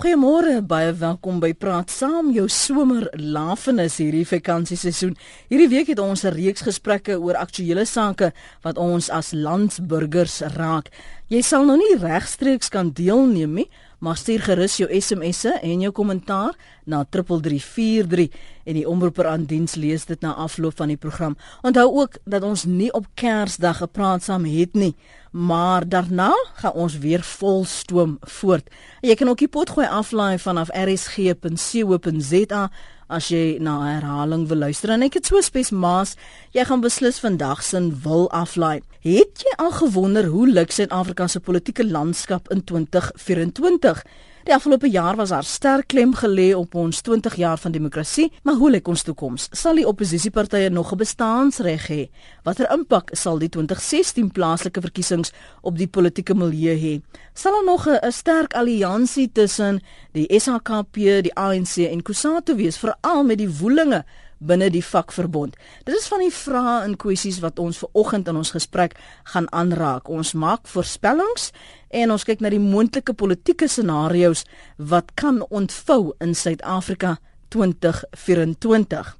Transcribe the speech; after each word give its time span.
Goeiemôre, 0.00 0.62
baie 0.64 0.94
welkom 0.96 1.42
by 1.42 1.50
Praat 1.60 1.90
Saam, 1.92 2.30
jou 2.32 2.46
somer 2.48 3.10
lafenis 3.20 3.98
hierdie 4.00 4.24
vakansieseisoen. 4.24 5.12
Hierdie 5.52 5.66
week 5.68 5.90
het 5.92 6.00
ons 6.00 6.24
'n 6.24 6.32
reeks 6.32 6.64
gesprekke 6.64 7.18
oor 7.20 7.36
aktuelle 7.36 7.84
sake 7.84 8.32
wat 8.62 8.78
ons 8.78 9.10
as 9.10 9.32
landsburgers 9.32 10.40
raak. 10.56 10.88
Jy 11.28 11.42
sal 11.42 11.66
nou 11.66 11.76
nie 11.76 12.00
regstreeks 12.00 12.70
kan 12.70 12.92
deelneem 12.92 13.52
nie, 13.54 13.68
maar 14.00 14.16
stuur 14.16 14.40
gerus 14.48 14.76
jou 14.80 14.88
SMS'e 15.00 15.52
en 15.62 15.80
jou 15.84 15.92
kommentaar 15.92 16.56
na 16.84 17.04
3343 17.04 18.28
en 18.64 18.74
die 18.74 18.88
omroeper 18.88 19.26
aan 19.28 19.44
diens 19.44 19.74
lees 19.74 20.04
dit 20.08 20.20
na 20.24 20.32
afloop 20.34 20.76
van 20.76 20.88
die 20.88 20.96
program. 21.00 21.36
Onthou 21.62 21.88
ook 22.00 22.16
dat 22.24 22.42
ons 22.42 22.64
nie 22.64 22.92
op 22.96 23.06
Kersdag 23.14 23.76
gepraat 23.82 24.22
saam 24.24 24.44
het 24.48 24.74
nie, 24.74 24.94
maar 25.30 25.88
daarna 25.88 26.32
gaan 26.62 26.72
ons 26.72 26.98
weer 26.98 27.22
vol 27.22 27.64
stoom 27.64 28.18
voort. 28.20 28.70
Jy 29.00 29.14
kan 29.14 29.28
ook 29.28 29.38
die 29.44 29.48
pot 29.48 29.70
gooi 29.70 29.86
aflaai 29.86 30.38
vanaf 30.38 30.68
rsg.co.za 30.74 32.70
as 33.10 33.28
jy 33.32 33.58
na 33.58 33.74
herhaling 33.82 34.46
wil 34.48 34.62
luister 34.64 34.94
en 34.94 35.02
ek 35.06 35.18
het 35.18 35.28
so 35.30 35.42
spes 35.42 35.72
maas 35.74 36.16
jy 36.56 36.64
gaan 36.68 36.82
beslis 36.84 37.20
vandag 37.22 37.62
sin 37.66 37.90
wil 38.04 38.28
aflaai. 38.30 38.80
Het 39.04 39.44
jy 39.44 39.54
al 39.58 39.72
gewonder 39.82 40.30
hoe 40.30 40.46
lyk 40.48 40.72
Suid-Afrika 40.72 41.26
se 41.28 41.40
politieke 41.40 41.86
landskap 41.86 42.50
in 42.54 42.64
2024 42.64 44.04
Die 44.40 44.54
afgelope 44.54 44.88
jaar 44.88 45.16
was 45.16 45.28
daar 45.28 45.44
sterk 45.44 45.90
klem 45.92 46.14
gelê 46.16 46.54
op 46.56 46.74
ons 46.74 47.00
20 47.04 47.34
jaar 47.36 47.58
van 47.60 47.72
demokrasie, 47.72 48.30
maar 48.42 48.56
hoe 48.56 48.70
lyk 48.70 48.88
ons 48.88 49.02
toekoms? 49.04 49.48
Sal 49.52 49.76
die 49.76 49.84
oppositiepartye 49.86 50.70
nog 50.72 50.92
'n 50.92 50.96
bestaansreg 50.96 51.88
hê? 51.88 52.08
Watter 52.42 52.72
impak 52.72 53.10
sal 53.12 53.38
die 53.38 53.48
2016 53.48 54.30
plaaslike 54.32 54.80
verkiesings 54.80 55.32
op 55.60 55.76
die 55.76 55.88
politieke 55.88 56.34
milieu 56.34 56.76
hê? 56.76 57.02
Sal 57.34 57.52
daar 57.52 57.64
nog 57.64 57.86
'n 57.86 58.12
sterk 58.12 58.54
alliansie 58.54 59.30
tussen 59.32 59.82
die 60.12 60.26
SHKP, 60.40 61.22
die 61.22 61.34
ANC 61.34 61.76
en 61.76 62.02
Kusatu 62.02 62.56
wees, 62.56 62.78
veral 62.78 63.24
met 63.24 63.38
die 63.38 63.58
woelinge 63.58 64.04
binne 64.40 64.70
die 64.72 64.84
vakverbond. 64.84 65.56
Dit 65.84 65.94
is 65.96 66.08
van 66.08 66.24
die 66.24 66.32
vrae 66.32 66.80
en 66.86 66.96
kwessies 67.00 67.40
wat 67.44 67.60
ons 67.62 67.78
ver 67.82 67.92
oggend 67.92 68.28
in 68.28 68.40
ons 68.40 68.52
gesprek 68.56 68.96
gaan 69.32 69.48
aanraak. 69.52 70.08
Ons 70.08 70.32
maak 70.32 70.66
voorspellings 70.72 71.50
en 71.90 72.10
ons 72.16 72.24
kyk 72.24 72.40
na 72.40 72.52
die 72.52 72.62
moontlike 72.62 73.14
politieke 73.14 73.68
scenario's 73.68 74.44
wat 74.76 75.14
kan 75.20 75.42
ontvou 75.50 76.14
in 76.20 76.34
Suid-Afrika 76.34 77.18
2024. 77.54 79.16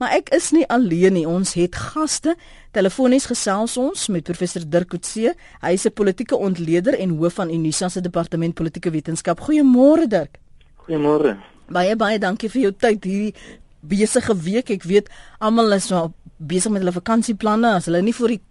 Maar 0.00 0.16
ek 0.18 0.32
is 0.36 0.50
nie 0.52 0.64
alleen 0.68 1.16
nie. 1.16 1.24
Ons 1.28 1.54
het 1.56 1.76
gaste. 1.76 2.34
Telefonies 2.76 3.28
gesels 3.30 3.76
ons 3.80 4.08
met 4.12 4.24
professor 4.26 4.64
Dirk 4.68 4.92
Coetzee. 4.92 5.32
Hy 5.62 5.72
is 5.72 5.86
'n 5.86 5.92
politieke 5.92 6.36
ontleder 6.36 6.98
en 6.98 7.16
hoof 7.16 7.34
van 7.34 7.50
Unisa 7.50 7.88
se 7.88 8.00
departement 8.00 8.54
politieke 8.54 8.90
wetenskap. 8.90 9.40
Goeiemôre 9.40 10.06
Dirk. 10.08 10.38
Goeiemôre. 10.76 11.36
Baie 11.68 11.96
baie 11.96 12.18
dankie 12.18 12.50
vir 12.50 12.62
jou 12.62 12.72
tyd 12.72 13.04
hierdie 13.04 13.34
besige 13.82 14.36
week. 14.44 14.70
Ek 14.70 14.86
weet 14.88 15.10
almal 15.42 15.76
is 15.76 15.90
nou 15.92 16.08
besig 16.38 16.72
met 16.72 16.82
hulle 16.82 16.94
vakansieplanne. 16.94 17.76
As 17.78 17.90
hulle 17.90 18.02
nie 18.02 18.14
voor 18.16 18.36
die 18.36 18.42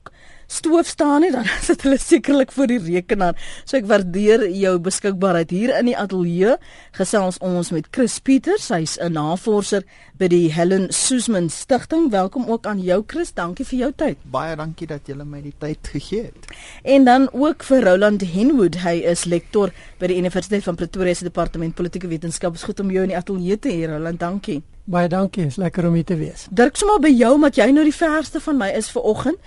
stoof 0.52 0.88
staan 0.88 1.24
nie, 1.24 1.32
dan 1.32 1.48
sit 1.68 1.86
hulle 1.86 1.98
sekerlik 2.02 2.52
voor 2.52 2.70
die 2.72 2.80
rekenaar. 2.84 3.38
So 3.64 3.80
ek 3.80 3.88
waardeer 3.90 4.48
jou 4.50 4.76
beskikbaarheid 4.84 5.54
hier 5.54 5.74
in 5.78 5.92
die 5.92 5.98
ateljee. 5.98 6.58
Gesels 6.98 7.40
ons 7.46 7.72
met 7.76 7.88
Chris 7.96 8.20
Pieters, 8.20 8.70
hy's 8.74 8.98
'n 9.00 9.16
navorser 9.16 9.86
by 10.20 10.28
die 10.32 10.52
Helen 10.54 10.90
Suzman 10.94 11.50
Stichting. 11.50 12.12
Welkom 12.12 12.46
ook 12.46 12.68
aan 12.70 12.82
jou 12.84 13.04
Chris. 13.08 13.34
Dankie 13.34 13.66
vir 13.66 13.80
jou 13.80 13.92
tyd. 13.96 14.18
Baie 14.32 14.56
dankie 14.56 14.88
dat 14.88 15.08
jy 15.08 15.16
my 15.16 15.42
die 15.42 15.54
tyd 15.58 15.88
gegee 15.88 16.24
het. 16.24 16.52
En 16.84 17.06
dan 17.06 17.30
ook 17.32 17.64
vir 17.64 17.84
Roland 17.84 18.22
Henwood. 18.22 18.76
Hy 18.84 19.02
is 19.06 19.26
lektor 19.26 19.72
by 20.00 20.08
die 20.08 20.18
Universiteit 20.18 20.64
van 20.64 20.76
Pretoria 20.76 21.14
se 21.14 21.24
departement 21.24 21.76
politieke 21.76 22.08
wetenskap. 22.08 22.54
Dit 22.54 22.62
is 22.62 22.68
goed 22.68 22.80
om 22.80 22.92
jou 22.92 23.04
in 23.04 23.10
die 23.10 23.18
ateljee 23.18 23.60
te 23.60 23.70
hê, 23.70 23.88
Roland. 23.90 24.20
Dankie. 24.20 24.62
Baie 24.92 25.08
dankie, 25.08 25.46
is 25.46 25.56
lekker 25.62 25.86
om 25.88 25.94
hier 25.94 26.06
te 26.06 26.18
wees. 26.18 26.48
Dirk, 26.50 26.76
sommer 26.76 27.00
by 27.00 27.12
jou 27.14 27.36
omdat 27.38 27.56
jy 27.56 27.68
nou 27.72 27.84
die 27.86 27.96
verste 27.96 28.42
van 28.42 28.58
my 28.58 28.72
is 28.76 28.90
vir 28.92 29.06
oggend. 29.08 29.38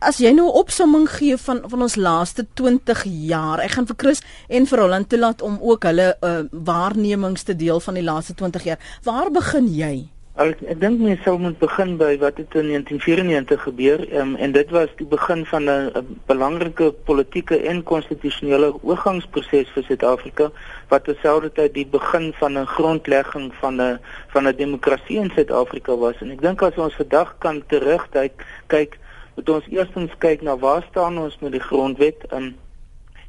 As 0.00 0.16
jy 0.16 0.30
nou 0.32 0.46
'n 0.48 0.56
opsomming 0.56 1.08
gee 1.12 1.36
van 1.36 1.58
van 1.68 1.82
ons 1.82 1.94
laaste 1.96 2.46
20 2.54 3.04
jaar, 3.04 3.60
ek 3.60 3.70
gaan 3.70 3.86
vir 3.86 3.96
Chris 3.96 4.22
en 4.48 4.66
vir 4.66 4.78
Roland 4.78 5.08
toelaat 5.08 5.42
om 5.42 5.58
ook 5.60 5.82
hulle 5.82 6.16
uh, 6.20 6.40
waarnemings 6.50 7.42
te 7.42 7.56
deel 7.56 7.80
van 7.80 7.94
die 7.94 8.02
laaste 8.02 8.34
20 8.34 8.64
jaar. 8.64 8.78
Waar 9.04 9.30
begin 9.30 9.68
jy? 9.68 10.08
Ek, 10.40 10.62
ek 10.62 10.80
dink 10.80 11.00
mens 11.04 11.20
sou 11.22 11.34
moet 11.38 11.58
begin 11.58 11.98
by 12.00 12.16
wat 12.16 12.38
het 12.40 12.56
in 12.56 12.70
1994 12.72 13.60
gebeur 13.62 14.00
um, 14.16 14.36
en 14.36 14.52
dit 14.52 14.70
was 14.70 14.88
die 14.96 15.06
begin 15.06 15.44
van 15.44 15.68
'n 15.68 16.16
belangrike 16.26 16.94
politieke 17.04 17.60
en 17.68 17.82
konstitusionele 17.82 18.72
oorgangsproses 18.80 19.68
vir 19.74 19.84
Suid-Afrika 19.84 20.48
wat 20.88 21.04
terselfdertyd 21.04 21.74
die 21.74 21.86
begin 21.86 22.32
van 22.40 22.56
'n 22.56 22.66
grondlegging 22.66 23.52
van 23.60 23.82
'n 23.82 24.00
van 24.32 24.48
'n 24.48 24.56
demokrasie 24.56 25.20
in 25.20 25.30
Suid-Afrika 25.34 25.96
was 25.96 26.16
en 26.20 26.30
ek 26.30 26.40
dink 26.40 26.62
as 26.62 26.78
ons 26.78 26.96
vandag 26.96 27.36
kan 27.38 27.62
terugkyk 27.68 28.32
kyk 28.66 28.96
moet 29.40 29.54
ons 29.56 29.68
eerstens 29.72 30.12
kyk 30.20 30.42
na 30.44 30.52
waar 30.60 30.82
staan 30.90 31.16
ons 31.18 31.38
met 31.40 31.54
die 31.56 31.62
grondwet 31.64 32.26
in 32.28 32.50
um, 32.50 32.56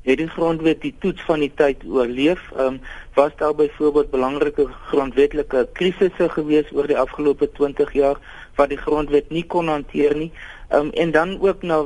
het 0.02 0.18
die 0.18 0.28
grondwet 0.34 0.80
die 0.82 0.96
toets 1.00 1.22
van 1.28 1.44
die 1.44 1.52
tyd 1.56 1.84
oorleef. 1.88 2.42
Ehm 2.58 2.74
um, 2.74 2.80
was 3.16 3.32
daar 3.38 3.56
byvoorbeeld 3.56 4.10
belangrike 4.12 4.66
grondwetlike 4.90 5.68
krisisse 5.78 6.28
gewees 6.36 6.72
oor 6.74 6.88
die 6.90 6.98
afgelope 6.98 7.48
20 7.60 7.94
jaar 7.94 8.18
wat 8.60 8.74
die 8.74 8.80
grondwet 8.82 9.30
nie 9.30 9.46
kon 9.46 9.70
hanteer 9.72 10.16
nie. 10.18 10.32
Ehm 10.70 10.90
um, 10.90 10.92
en 11.06 11.12
dan 11.16 11.38
ook 11.40 11.64
na 11.64 11.86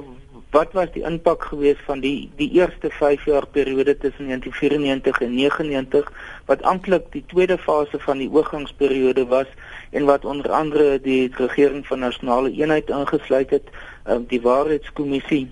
wat 0.55 0.73
was 0.73 0.89
die 0.95 1.03
impak 1.03 1.45
gewees 1.51 1.81
van 1.85 2.01
die 2.01 2.31
die 2.39 2.49
eerste 2.57 2.89
5 2.89 3.25
jaar 3.29 3.45
periode 3.59 3.97
tussen 3.97 4.31
1994 4.31 5.21
en 5.21 5.35
99 5.35 6.11
wat 6.45 6.63
amptelik 6.63 7.11
die 7.11 7.25
tweede 7.27 7.57
fase 7.57 7.99
van 7.99 8.23
die 8.23 8.31
oorgangsperiode 8.31 9.27
was 9.27 9.51
en 9.95 10.05
wat 10.05 10.25
onder 10.25 10.51
andere 10.51 10.99
die 11.01 11.31
regering 11.37 11.87
van 11.87 11.99
nasionale 11.99 12.51
eenheid 12.51 12.89
ingesluit 12.89 13.49
het, 13.49 13.69
ehm 14.03 14.15
um, 14.15 14.25
die 14.27 14.41
waarheidskommissie 14.41 15.45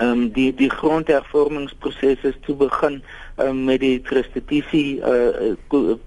ehm 0.00 0.10
um, 0.10 0.28
die 0.32 0.54
die 0.56 0.70
grondhervormingsproses 0.70 2.22
is 2.28 2.36
toe 2.46 2.54
begin 2.56 3.02
um, 3.36 3.64
met 3.64 3.82
die 3.82 4.00
restituisie 4.04 5.00
uh, 5.00 5.52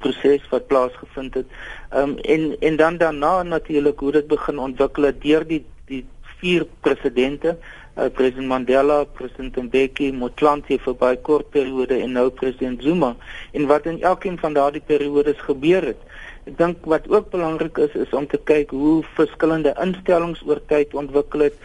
proses 0.01 0.47
wat 0.49 0.67
plaasgevind 0.67 1.37
het. 1.39 1.45
Ehm 1.91 2.09
um, 2.09 2.17
en 2.17 2.55
en 2.59 2.75
dan 2.81 2.97
daarna 2.97 3.43
natuurlik 3.43 3.99
hoe 3.99 4.11
dit 4.11 4.27
begin 4.27 4.59
ontwikkel 4.59 5.11
deur 5.19 5.47
die 5.47 5.61
die 5.85 6.05
vier 6.39 6.65
presidente, 6.81 7.57
uh, 7.97 8.09
president 8.13 8.47
Mandela, 8.47 9.03
president 9.03 9.61
Mbeki, 9.67 10.11
Motlanthe 10.11 10.79
vir 10.85 10.97
baie 11.05 11.19
kort 11.29 11.49
periode 11.53 12.01
en 12.01 12.17
nou 12.17 12.29
president 12.29 12.81
Zuma 12.81 13.13
en 13.51 13.69
wat 13.69 13.85
in 13.85 14.01
elkeen 14.01 14.39
van 14.41 14.57
daardie 14.57 14.83
periodes 14.85 15.39
gebeur 15.45 15.93
het. 15.93 16.01
Ek 16.43 16.57
dink 16.57 16.85
wat 16.91 17.07
ook 17.07 17.29
belangrik 17.31 17.77
is 17.77 17.95
is 17.95 18.13
om 18.13 18.27
te 18.27 18.39
kyk 18.51 18.71
hoe 18.75 19.03
verskillende 19.15 19.75
instellings 19.81 20.43
oor 20.47 20.59
tyd 20.67 20.93
ontwikkel 20.93 21.47
het 21.47 21.59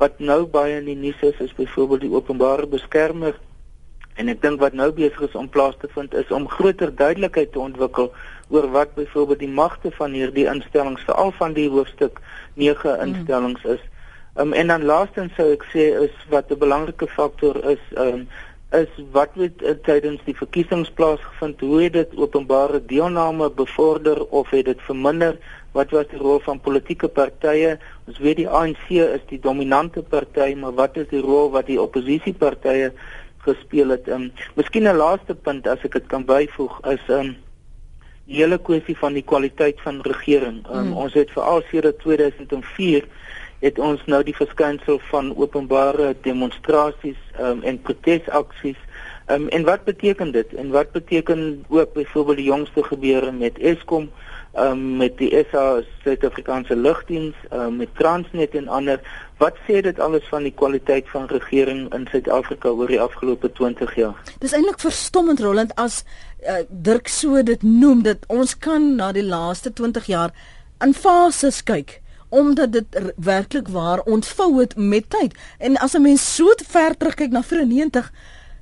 wat 0.00 0.18
nou 0.18 0.46
baie 0.46 0.78
in 0.80 0.88
die 0.88 0.98
nuus 0.98 1.20
is 1.22 1.40
is 1.44 1.52
byvoorbeeld 1.58 2.06
die 2.06 2.14
openbare 2.14 2.66
beskermer 2.66 3.36
en 4.20 4.28
ek 4.32 4.42
dink 4.42 4.60
wat 4.60 4.74
nou 4.76 4.90
besig 4.92 5.20
is 5.28 5.36
om 5.38 5.48
plaas 5.48 5.76
te 5.80 5.88
vind 5.94 6.14
is 6.14 6.32
om 6.34 6.48
groter 6.48 6.92
duidelikheid 6.96 7.52
te 7.52 7.60
ontwikkel 7.60 8.10
oor 8.52 8.68
wat 8.74 8.94
byvoorbeeld 8.94 9.44
die 9.44 9.54
magte 9.60 9.92
van 9.96 10.16
hierdie 10.16 10.48
instellings 10.50 11.04
veral 11.08 11.32
van 11.38 11.56
die 11.56 11.68
hoofstuk 11.72 12.20
9 12.60 12.88
hmm. 12.88 13.04
instellings 13.06 13.64
is. 13.64 13.84
Um, 14.36 14.52
en 14.52 14.72
dan 14.72 14.84
laastens 14.88 15.32
sou 15.36 15.50
ek 15.52 15.64
sê 15.72 15.88
is 16.04 16.16
wat 16.32 16.52
'n 16.52 16.60
belangrike 16.60 17.08
faktor 17.08 17.56
is 17.68 17.80
um, 17.96 18.28
is 18.72 18.88
wat 19.12 19.34
het 19.34 19.62
uh, 19.62 19.74
tydens 19.84 20.20
die 20.24 20.36
verkiesings 20.36 20.90
plaasgevind 20.98 21.60
hoe 21.60 21.82
het 21.82 21.92
dit 21.92 22.16
openbare 22.16 22.80
deelname 22.86 23.50
bevorder 23.50 24.24
of 24.26 24.50
het 24.50 24.64
dit 24.64 24.80
verminder 24.88 25.38
wat 25.72 25.90
was 25.90 26.08
die 26.10 26.20
rol 26.20 26.40
van 26.44 26.60
politieke 26.60 27.08
partye? 27.08 27.76
Ons 28.08 28.20
weet 28.20 28.42
die 28.42 28.48
ANC 28.48 28.90
is 28.92 29.24
die 29.30 29.40
dominante 29.40 30.02
party, 30.02 30.52
maar 30.58 30.74
wat 30.76 30.98
is 31.00 31.08
die 31.12 31.22
rol 31.24 31.50
wat 31.54 31.68
die 31.70 31.80
oppositiepartye 31.80 32.92
gespeel 33.46 33.96
het? 33.96 34.08
Um, 34.08 34.30
miskien 34.54 34.88
'n 34.88 35.00
laaste 35.00 35.34
punt 35.34 35.66
as 35.66 35.84
ek 35.84 35.96
dit 35.98 36.06
kan 36.12 36.24
byvoeg 36.24 36.76
is 36.92 37.08
um, 37.08 37.36
die 38.28 38.36
hele 38.42 38.58
kwessie 38.58 38.96
van 38.96 39.16
die 39.16 39.24
kwaliteit 39.24 39.80
van 39.80 40.00
regering. 40.04 40.62
Um, 40.68 40.92
mm. 40.92 40.96
Ons 40.96 41.14
het 41.14 41.32
veral 41.32 41.62
sedert 41.70 41.98
2004 42.04 43.08
het 43.62 43.78
ons 43.78 44.02
nou 44.10 44.22
die 44.26 44.36
verskynsel 44.36 44.98
van 45.10 45.32
openbare 45.38 46.12
demonstrasies 46.26 47.20
um, 47.40 47.62
en 47.62 47.82
protesaksies 47.82 48.80
Um, 49.30 49.44
en 49.54 49.62
wat 49.64 49.84
beteken 49.86 50.32
dit? 50.34 50.54
En 50.58 50.70
wat 50.74 50.90
beteken 50.92 51.64
ook 51.68 51.92
byvoorbeeld 51.92 52.36
die 52.36 52.46
jongste 52.46 52.82
gebeure 52.82 53.32
met 53.32 53.58
Eskom? 53.58 54.10
um, 54.58 54.96
met 54.96 55.16
die 55.18 55.30
SA 55.50 55.80
Suid-Afrikaanse 56.02 56.76
Lugdiens, 56.76 57.36
um, 57.52 57.76
met 57.76 57.94
Transnet 57.94 58.54
en 58.54 58.68
ander. 58.68 59.00
Wat 59.40 59.56
sê 59.66 59.80
dit 59.84 59.98
alles 60.00 60.26
van 60.30 60.46
die 60.46 60.54
kwaliteit 60.54 61.08
van 61.10 61.26
regering 61.32 61.86
in 61.94 62.06
Suid-Afrika 62.10 62.68
oor 62.68 62.90
die 62.90 63.00
afgelope 63.00 63.52
20 63.52 63.94
jaar? 63.96 64.18
Dis 64.44 64.54
eintlik 64.56 64.80
verstommend 64.82 65.40
Roland 65.40 65.74
as 65.80 66.02
uh, 66.44 66.62
Dirk 66.68 67.08
so 67.08 67.42
dit 67.42 67.62
noem 67.62 68.04
dat 68.06 68.28
ons 68.28 68.54
kan 68.58 68.94
na 68.96 69.12
die 69.12 69.26
laaste 69.26 69.72
20 69.72 70.10
jaar 70.10 70.36
in 70.82 70.94
fases 70.94 71.62
kyk 71.62 72.01
omdat 72.32 72.72
dit 72.72 72.86
werklik 73.16 73.68
waar 73.68 74.00
ontvou 74.00 74.60
het 74.60 74.76
met 74.76 75.10
tyd. 75.10 75.36
En 75.58 75.76
as 75.76 75.92
'n 75.94 76.02
mens 76.02 76.34
so 76.34 76.54
ver 76.56 76.96
terugkyk 76.96 77.30
na 77.30 77.42
94, 77.42 78.12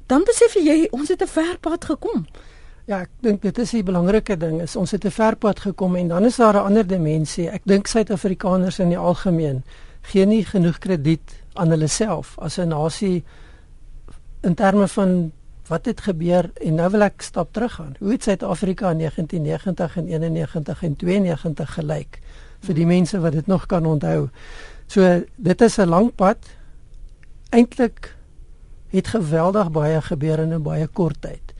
dan 0.06 0.24
besef 0.24 0.54
jy 0.54 0.88
ons 0.90 1.08
het 1.08 1.22
'n 1.22 1.26
ver 1.26 1.58
pad 1.60 1.84
gekom. 1.84 2.26
Ja, 2.84 3.00
ek 3.00 3.10
dink 3.20 3.42
dit 3.42 3.58
is 3.58 3.70
die 3.70 3.82
belangrike 3.82 4.36
ding 4.36 4.60
is 4.60 4.76
ons 4.76 4.90
het 4.90 5.04
'n 5.04 5.10
ver 5.10 5.36
pad 5.36 5.60
gekom 5.60 5.96
en 5.96 6.08
dan 6.08 6.24
is 6.24 6.36
daar 6.36 6.54
'n 6.54 6.64
ander 6.64 6.86
dimensie. 6.86 7.48
Ek 7.48 7.62
dink 7.64 7.86
Suid-Afrikaners 7.86 8.78
in 8.78 8.88
die 8.88 8.98
algemeen 8.98 9.62
gee 10.02 10.26
nie 10.26 10.44
genoeg 10.44 10.78
krediet 10.78 11.36
aan 11.54 11.70
hulle 11.70 11.86
self 11.86 12.38
as 12.38 12.58
'n 12.58 12.68
nasie 12.68 13.24
in 14.42 14.54
terme 14.54 14.88
van 14.88 15.32
wat 15.66 15.84
het 15.84 16.00
gebeur 16.00 16.50
en 16.54 16.74
nou 16.74 16.90
wil 16.90 17.02
ek 17.02 17.22
stap 17.22 17.52
terug 17.52 17.72
gaan. 17.72 17.94
Hoe 17.98 18.12
het 18.12 18.22
Suid-Afrika 18.22 18.90
in 18.90 18.98
1990 18.98 19.96
en 19.96 20.06
91 20.06 20.82
en 20.82 20.96
92 20.96 21.74
gelyk 21.74 22.18
vir 22.60 22.74
die 22.74 22.86
mense 22.86 23.20
wat 23.20 23.32
dit 23.32 23.46
nog 23.46 23.66
kan 23.66 23.86
onthou? 23.86 24.28
So 24.86 25.22
dit 25.36 25.60
is 25.60 25.78
'n 25.78 25.88
lang 25.88 26.14
pad. 26.14 26.38
Eintlik 27.50 28.14
het 28.90 29.06
geweldig 29.06 29.70
baie 29.70 30.02
gebeur 30.02 30.38
in 30.38 30.54
'n 30.54 30.62
baie 30.62 30.86
kort 30.86 31.20
tyd. 31.20 31.54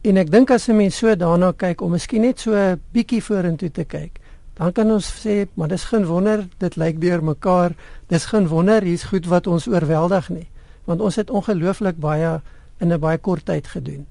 En 0.00 0.16
ek 0.16 0.30
dink 0.30 0.50
as 0.50 0.68
'n 0.68 0.76
mens 0.76 0.96
so 0.96 1.16
daarna 1.16 1.52
kyk 1.52 1.80
om 1.80 1.90
miskien 1.90 2.20
net 2.20 2.40
so 2.40 2.54
'n 2.54 2.80
bietjie 2.92 3.22
vorentoe 3.22 3.70
te 3.70 3.84
kyk, 3.84 4.18
dan 4.54 4.72
kan 4.72 4.90
ons 4.90 5.26
sê, 5.26 5.46
maar 5.54 5.68
dis 5.68 5.84
geen 5.84 6.04
wonder 6.04 6.48
dit 6.58 6.76
lyk 6.76 7.00
deur 7.00 7.24
mekaar. 7.24 7.72
Dis 8.06 8.24
geen 8.24 8.48
wonder 8.48 8.82
hier's 8.82 9.02
goed 9.02 9.26
wat 9.26 9.46
ons 9.46 9.68
oorweldig 9.68 10.28
nie, 10.28 10.48
want 10.84 11.00
ons 11.00 11.16
het 11.16 11.30
ongelooflik 11.30 11.96
baie 11.96 12.40
in 12.78 12.92
'n 12.92 13.00
baie 13.00 13.18
kort 13.18 13.44
tyd 13.44 13.66
gedoen. 13.66 14.06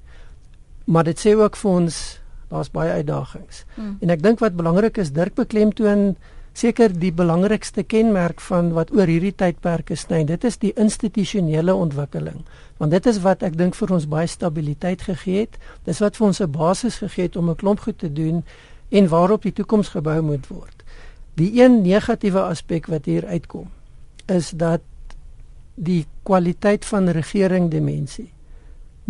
Maar 0.84 1.04
dit 1.04 1.26
sê 1.26 1.34
ook 1.34 1.56
vir 1.56 1.70
ons 1.70 2.19
daar's 2.50 2.70
baie 2.74 2.90
uitdagings. 3.00 3.64
Hmm. 3.74 3.96
En 4.02 4.10
ek 4.10 4.22
dink 4.22 4.42
wat 4.42 4.58
belangrik 4.58 4.98
is, 4.98 5.12
Dirk 5.14 5.34
beklemtoon 5.38 6.16
seker 6.52 6.92
die 6.92 7.12
belangrikste 7.14 7.84
kenmerk 7.86 8.40
van 8.42 8.72
wat 8.74 8.90
oor 8.94 9.08
hierdie 9.08 9.34
tydperke 9.38 9.96
sny. 9.96 10.24
Dit 10.26 10.44
is 10.44 10.58
die 10.60 10.72
institusionele 10.74 11.74
ontwikkeling. 11.74 12.42
Want 12.82 12.94
dit 12.96 13.06
is 13.06 13.20
wat 13.22 13.44
ek 13.46 13.56
dink 13.58 13.78
vir 13.78 13.94
ons 13.94 14.08
baie 14.10 14.28
stabiliteit 14.28 15.06
gegee 15.06 15.46
het. 15.46 15.58
Dis 15.86 16.02
wat 16.02 16.18
vir 16.18 16.26
ons 16.26 16.40
'n 16.40 16.50
basis 16.50 16.98
gegee 16.98 17.30
het 17.30 17.36
om 17.36 17.50
'n 17.50 17.56
klomp 17.56 17.80
goed 17.80 17.98
te 17.98 18.12
doen 18.12 18.42
en 18.90 19.08
waarop 19.08 19.42
die 19.42 19.52
toekoms 19.52 19.88
gebou 19.88 20.20
moet 20.22 20.46
word. 20.48 20.82
Die 21.34 21.62
een 21.62 21.82
negatiewe 21.82 22.40
aspek 22.40 22.86
wat 22.86 23.04
hier 23.04 23.26
uitkom 23.26 23.70
is 24.26 24.50
dat 24.50 24.82
die 25.74 26.06
kwaliteit 26.22 26.84
van 26.84 27.08
regering 27.08 27.70
dimensie 27.70 28.32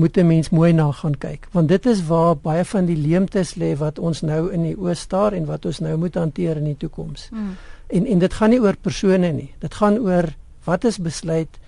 moet 0.00 0.16
'n 0.16 0.26
mens 0.26 0.48
mooi 0.50 0.72
na 0.72 0.92
gaan 0.92 1.18
kyk 1.18 1.48
want 1.52 1.68
dit 1.68 1.86
is 1.86 2.06
waar 2.06 2.36
baie 2.36 2.64
van 2.64 2.86
die 2.86 2.96
leemtes 2.96 3.54
lê 3.54 3.76
wat 3.76 3.98
ons 3.98 4.20
nou 4.20 4.52
in 4.52 4.62
die 4.62 4.76
oë 4.76 4.94
staar 4.94 5.32
en 5.32 5.44
wat 5.44 5.66
ons 5.66 5.78
nou 5.78 5.96
moet 5.96 6.14
hanteer 6.14 6.56
in 6.56 6.64
die 6.64 6.76
toekoms. 6.76 7.28
Mm. 7.32 7.56
En 7.86 8.06
en 8.06 8.18
dit 8.18 8.34
gaan 8.34 8.50
nie 8.50 8.60
oor 8.60 8.76
persone 8.76 9.32
nie. 9.32 9.54
Dit 9.58 9.74
gaan 9.74 9.98
oor 9.98 10.28
wat 10.64 10.84
is 10.84 10.98
besluit, 10.98 11.58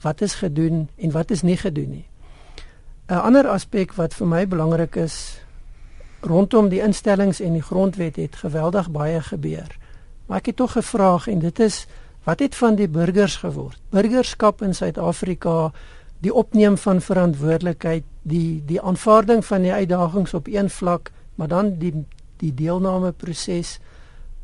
wat 0.00 0.20
is 0.20 0.34
gedoen 0.34 0.88
en 0.96 1.10
wat 1.10 1.30
is 1.30 1.42
nie 1.42 1.56
gedoen 1.56 1.90
nie. 1.90 2.06
'n 3.08 3.14
Ander 3.14 3.48
aspek 3.48 3.92
wat 3.94 4.14
vir 4.14 4.26
my 4.26 4.46
belangrik 4.48 4.96
is 4.96 5.40
rondom 6.20 6.68
die 6.68 6.82
instellings 6.82 7.40
en 7.40 7.52
die 7.52 7.62
grondwet 7.62 8.16
het 8.16 8.36
geweldig 8.36 8.90
baie 8.90 9.20
gebeur. 9.22 9.78
Maar 10.26 10.38
ek 10.38 10.46
het 10.46 10.56
tog 10.56 10.76
'n 10.76 10.82
vraag 10.82 11.28
en 11.28 11.38
dit 11.38 11.58
is 11.58 11.86
wat 12.24 12.38
het 12.38 12.54
van 12.54 12.74
die 12.74 12.88
burgers 12.88 13.36
geword? 13.36 13.78
Burgerskap 13.90 14.62
in 14.62 14.74
Suid-Afrika 14.74 15.72
die 16.18 16.34
opneem 16.34 16.76
van 16.78 17.00
verantwoordelikheid, 17.00 18.04
die 18.22 18.62
die 18.66 18.80
aanvaarding 18.80 19.44
van 19.44 19.62
die 19.62 19.72
uitdagings 19.72 20.34
op 20.34 20.46
een 20.46 20.70
vlak, 20.70 21.10
maar 21.34 21.48
dan 21.48 21.78
die 21.78 22.04
die 22.36 22.54
deelname 22.54 23.12
proses. 23.12 23.78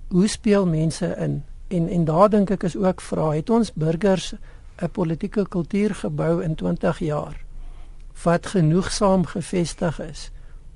Hoe 0.08 0.26
speel 0.26 0.66
mense 0.66 1.14
in? 1.18 1.42
En 1.68 1.88
en 1.88 2.04
daar 2.04 2.28
dink 2.28 2.50
ek 2.50 2.62
is 2.62 2.76
ook 2.76 3.00
vra, 3.00 3.30
het 3.32 3.50
ons 3.50 3.72
burgers 3.72 4.34
'n 4.82 4.90
politieke 4.90 5.48
kultuur 5.48 5.94
gebou 5.94 6.42
in 6.42 6.54
20 6.54 6.98
jaar 6.98 7.44
wat 8.22 8.46
genoegsaam 8.46 9.24
gevestig 9.24 10.00
is 10.00 10.30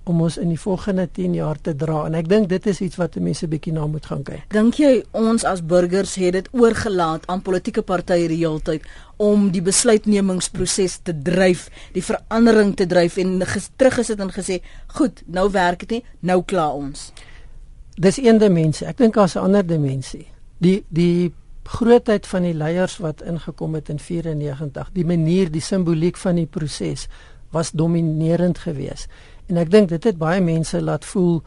om 0.06 0.20
ons 0.22 0.36
in 0.38 0.52
die 0.52 0.60
volgende 0.60 1.08
10 1.12 1.34
jaar 1.34 1.58
te 1.60 1.74
dra 1.74 2.04
en 2.06 2.14
ek 2.14 2.28
dink 2.30 2.48
dit 2.50 2.66
is 2.70 2.80
iets 2.84 2.98
wat 3.00 3.18
mense 3.22 3.46
bietjie 3.50 3.72
na 3.74 3.86
moet 3.90 4.06
gaan 4.06 4.22
kyk. 4.26 4.44
Dink 4.54 4.78
jy 4.78 4.92
ons 5.18 5.44
as 5.48 5.64
burgers 5.66 6.14
het 6.22 6.36
dit 6.38 6.50
oorgelaat 6.54 7.26
aan 7.32 7.42
politieke 7.42 7.82
partye 7.86 8.28
die 8.30 8.38
hele 8.44 8.62
tyd 8.62 8.86
om 9.22 9.48
die 9.50 9.62
besluitnemingsproses 9.64 11.00
te 11.08 11.14
dryf, 11.26 11.66
die 11.96 12.04
verandering 12.04 12.74
te 12.78 12.86
dryf 12.86 13.16
en 13.18 13.40
teruggesit 13.42 14.20
en 14.20 14.30
gesê, 14.30 14.60
"Goed, 14.94 15.22
nou 15.26 15.50
werk 15.50 15.80
dit 15.80 15.90
nie, 15.90 16.04
nou 16.20 16.42
klaar 16.42 16.74
ons." 16.74 17.12
Dis 17.96 18.18
een 18.18 18.38
dimensie. 18.38 18.86
Ek 18.86 18.96
dink 18.96 19.14
daar's 19.14 19.34
'n 19.34 19.38
ander 19.42 19.66
dimensie. 19.66 20.26
Die 20.58 20.84
die 20.88 21.32
grootheid 21.64 22.26
van 22.26 22.42
die 22.42 22.54
leiers 22.54 22.98
wat 22.98 23.22
ingekom 23.22 23.74
het 23.74 23.88
in 23.88 23.98
94, 23.98 24.90
die 24.92 25.04
manier, 25.04 25.50
die 25.50 25.60
simboliek 25.60 26.16
van 26.16 26.34
die 26.34 26.46
proses 26.46 27.08
was 27.50 27.70
dominerend 27.70 28.58
geweest. 28.58 29.08
En 29.46 29.56
ek 29.56 29.70
dink 29.70 29.88
dit 29.88 30.04
het 30.04 30.18
baie 30.18 30.40
mense 30.40 30.82
laat 30.82 31.04
voel 31.04 31.42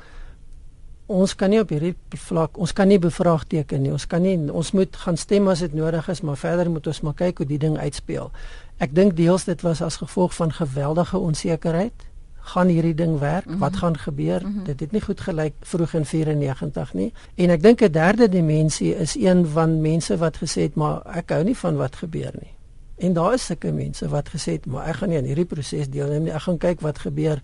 ons 1.10 1.34
kan 1.36 1.50
nie 1.50 1.60
op 1.60 1.72
hierdie 1.74 1.96
vlak, 2.28 2.58
ons 2.62 2.74
kan 2.78 2.88
nie 2.88 3.00
bevraagteken 3.02 3.82
nie. 3.82 3.92
Ons 3.92 4.06
kan 4.10 4.22
nie 4.22 4.36
ons 4.38 4.72
moet 4.78 5.00
gaan 5.04 5.18
stem 5.18 5.50
as 5.50 5.64
dit 5.66 5.74
nodig 5.74 6.06
is, 6.12 6.22
maar 6.22 6.38
verder 6.38 6.70
moet 6.70 6.88
ons 6.88 7.02
maar 7.02 7.18
kyk 7.18 7.42
hoe 7.42 7.48
die 7.50 7.58
ding 7.62 7.80
uitspeel. 7.82 8.30
Ek 8.78 8.94
dink 8.96 9.18
deels 9.18 9.48
dit 9.50 9.66
was 9.66 9.82
as 9.82 9.98
gevolg 10.04 10.36
van 10.38 10.54
geweldige 10.54 11.18
onsekerheid. 11.18 12.06
Gaan 12.54 12.70
hierdie 12.72 12.96
ding 12.96 13.18
werk? 13.20 13.46
Mm 13.46 13.52
-hmm. 13.52 13.60
Wat 13.60 13.76
gaan 13.78 13.98
gebeur? 13.98 14.46
Mm 14.46 14.54
-hmm. 14.54 14.64
Dit 14.64 14.80
het 14.80 14.92
nie 14.92 15.02
goed 15.02 15.22
gelyk 15.22 15.54
vroeg 15.62 15.94
in 15.94 16.06
94 16.06 16.94
nie. 16.94 17.14
En 17.36 17.50
ek 17.50 17.62
dink 17.62 17.82
'n 17.82 17.92
derde 17.92 18.30
dimensie 18.30 18.96
is 18.96 19.16
een 19.16 19.48
van 19.48 19.82
mense 19.82 20.18
wat 20.18 20.38
gesê 20.38 20.62
het, 20.62 20.76
maar 20.76 21.02
ek 21.16 21.30
hou 21.30 21.44
nie 21.44 21.58
van 21.58 21.76
wat 21.76 21.96
gebeur 21.96 22.32
nie. 22.40 22.54
En 22.98 23.14
daar 23.14 23.34
is 23.34 23.46
sulke 23.46 23.72
mense 23.72 24.08
wat 24.08 24.30
gesê 24.30 24.52
het, 24.52 24.66
maar 24.66 24.88
ek 24.88 24.96
gaan 24.96 25.10
nie 25.10 25.18
aan 25.18 25.24
hierdie 25.24 25.46
proses 25.46 25.90
deelneem 25.90 26.24
nie. 26.24 26.32
Ek 26.32 26.42
gaan 26.42 26.58
kyk 26.58 26.82
wat 26.82 27.00
gebeur 27.00 27.42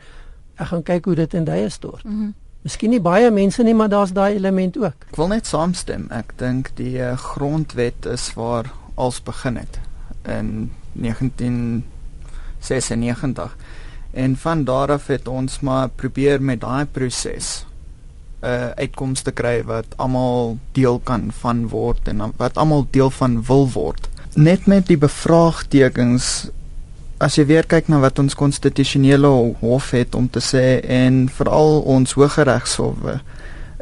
ek 0.56 0.68
gaan 0.68 0.84
kyk 0.84 1.06
hoe 1.06 1.16
dit 1.16 1.34
in 1.34 1.44
duie 1.44 1.70
stort. 1.70 2.04
Mm 2.04 2.34
Miskien 2.66 2.90
nie 2.90 3.02
baie 3.02 3.30
mense 3.30 3.62
nie, 3.62 3.76
maar 3.78 3.92
daar's 3.94 4.10
daai 4.10 4.40
element 4.40 4.74
ook. 4.82 5.04
Ek 5.12 5.18
wil 5.20 5.28
net 5.30 5.46
saamstem. 5.46 6.08
Ek 6.10 6.34
dink 6.40 6.72
die 6.80 6.98
uh, 6.98 7.12
grondwet 7.14 8.08
is 8.10 8.34
waar 8.34 8.72
alles 8.96 9.22
begin 9.22 9.62
het 9.62 9.78
in 10.26 10.72
1996. 10.98 13.58
En 14.12 14.38
van 14.38 14.64
daar 14.64 14.92
af 14.92 15.08
het 15.08 15.28
ons 15.28 15.60
maar 15.60 15.90
probeer 15.90 16.42
met 16.42 16.62
daai 16.62 16.86
proses 16.86 17.66
'n 18.42 18.48
uh, 18.48 18.70
uitkoms 18.82 19.22
te 19.22 19.32
kry 19.32 19.64
wat 19.64 19.86
almal 19.96 20.58
deel 20.72 21.00
kan 21.00 21.32
van 21.32 21.70
word 21.70 22.08
en 22.08 22.34
wat 22.38 22.58
almal 22.58 22.88
deel 22.90 23.10
van 23.10 23.44
wil 23.44 23.70
word. 23.70 24.10
Net 24.34 24.66
met 24.66 24.88
die 24.88 24.98
bevraagtekens 24.98 26.50
as 27.20 27.38
jy 27.38 27.46
weer 27.46 27.64
kyk 27.64 27.88
na 27.88 28.00
wat 28.00 28.20
ons 28.20 28.36
konstitusionele 28.36 29.28
hof 29.62 29.92
het 29.92 30.16
om 30.16 30.28
te 30.30 30.40
sê 30.40 30.82
en 30.84 31.30
veral 31.30 31.82
ons 31.82 32.14
hooggeregshof 32.14 33.22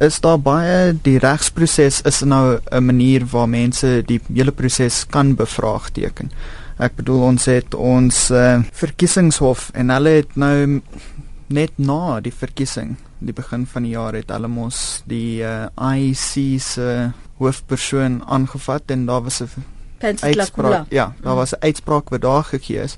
is 0.02 0.20
daar 0.22 0.40
baie 0.42 0.94
die 1.06 1.20
regsproses 1.22 2.02
is 2.10 2.22
nou 2.22 2.60
'n 2.72 2.86
manier 2.86 3.26
waar 3.26 3.50
mense 3.50 4.04
die 4.06 4.20
hele 4.34 4.52
proses 4.52 5.06
kan 5.10 5.36
bevraagteken. 5.36 6.32
Ek 6.80 6.96
bedoel 6.96 7.22
ons 7.22 7.46
het 7.46 7.74
ons 7.74 8.32
uh, 8.32 8.64
verkiesingshof 8.72 9.70
en 9.74 9.90
hulle 9.90 10.10
het 10.10 10.36
nou 10.36 10.82
net 11.48 11.72
na 11.78 12.20
die 12.20 12.34
verkiesing 12.34 12.98
die 13.20 13.34
begin 13.34 13.66
van 13.66 13.84
die 13.84 13.94
jaar 13.94 14.14
het 14.14 14.30
hulle 14.30 14.48
mos 14.48 15.04
die 15.06 15.44
uh, 15.44 15.64
eh, 15.64 15.96
IEC 15.98 16.62
se 16.62 17.12
hoofpersoon 17.38 18.24
aangevat 18.26 18.92
en 18.92 19.06
daar 19.06 19.24
was 19.24 19.42
'n 19.42 20.18
uitspraak 20.22 20.86
ja 20.90 21.14
daar 21.22 21.36
was 21.36 21.54
'n 21.54 21.62
uitspraak 21.62 22.10
wat 22.10 22.22
daar 22.22 22.44
gegee 22.44 22.82
is 22.84 22.98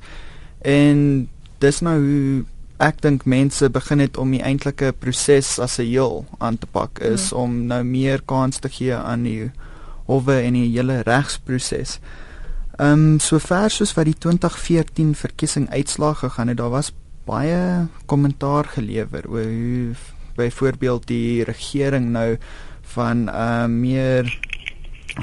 En 0.66 1.28
dis 1.62 1.80
nou 1.86 1.96
hoe 2.02 2.44
ek 2.82 3.00
dink 3.06 3.24
mense 3.30 3.70
begin 3.72 4.02
het 4.04 4.18
om 4.20 4.34
die 4.34 4.42
eintlike 4.44 4.92
proses 5.00 5.60
as 5.64 5.78
'n 5.80 5.86
heel 5.86 6.26
aan 6.40 6.58
te 6.58 6.68
pak 6.68 7.00
is 7.00 7.30
hmm. 7.30 7.40
om 7.40 7.52
nou 7.68 7.84
meer 7.84 8.22
kans 8.26 8.60
te 8.60 8.70
gee 8.70 8.96
aan 8.96 9.24
die 9.24 9.52
howe 10.08 10.42
en 10.42 10.54
die 10.54 10.72
hele 10.74 11.02
regsproses. 11.06 12.00
Ehm 12.78 12.92
um, 12.92 13.20
sover 13.20 13.70
soos 13.70 13.94
wat 13.94 14.06
die 14.06 14.18
2014 14.18 15.16
verkiesing 15.16 15.70
uitslaag 15.70 16.20
gegaan 16.20 16.48
het, 16.48 16.58
daar 16.58 16.70
was 16.70 16.94
baie 17.26 17.88
kommentaar 18.06 18.66
gelewer 18.66 19.30
oor 19.30 19.46
hoe 19.46 19.96
byvoorbeeld 20.36 21.08
die 21.08 21.44
regering 21.44 22.12
nou 22.12 22.38
van 22.82 23.30
uh, 23.30 23.66
meer 23.66 24.28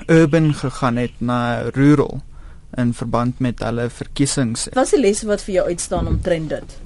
urban 0.06 0.54
gegaan 0.54 0.96
het 0.96 1.20
na 1.20 1.68
rural 1.74 2.22
in 2.76 2.92
verband 2.96 3.38
met 3.38 3.60
hulle 3.60 3.88
verkiesings. 3.90 4.68
Wat 4.72 4.88
is 4.88 4.94
die 4.96 5.00
lesse 5.00 5.26
wat 5.28 5.44
vir 5.44 5.54
jou 5.54 5.66
uitstaan 5.68 6.08
omtrent 6.08 6.52
dit? 6.54 6.76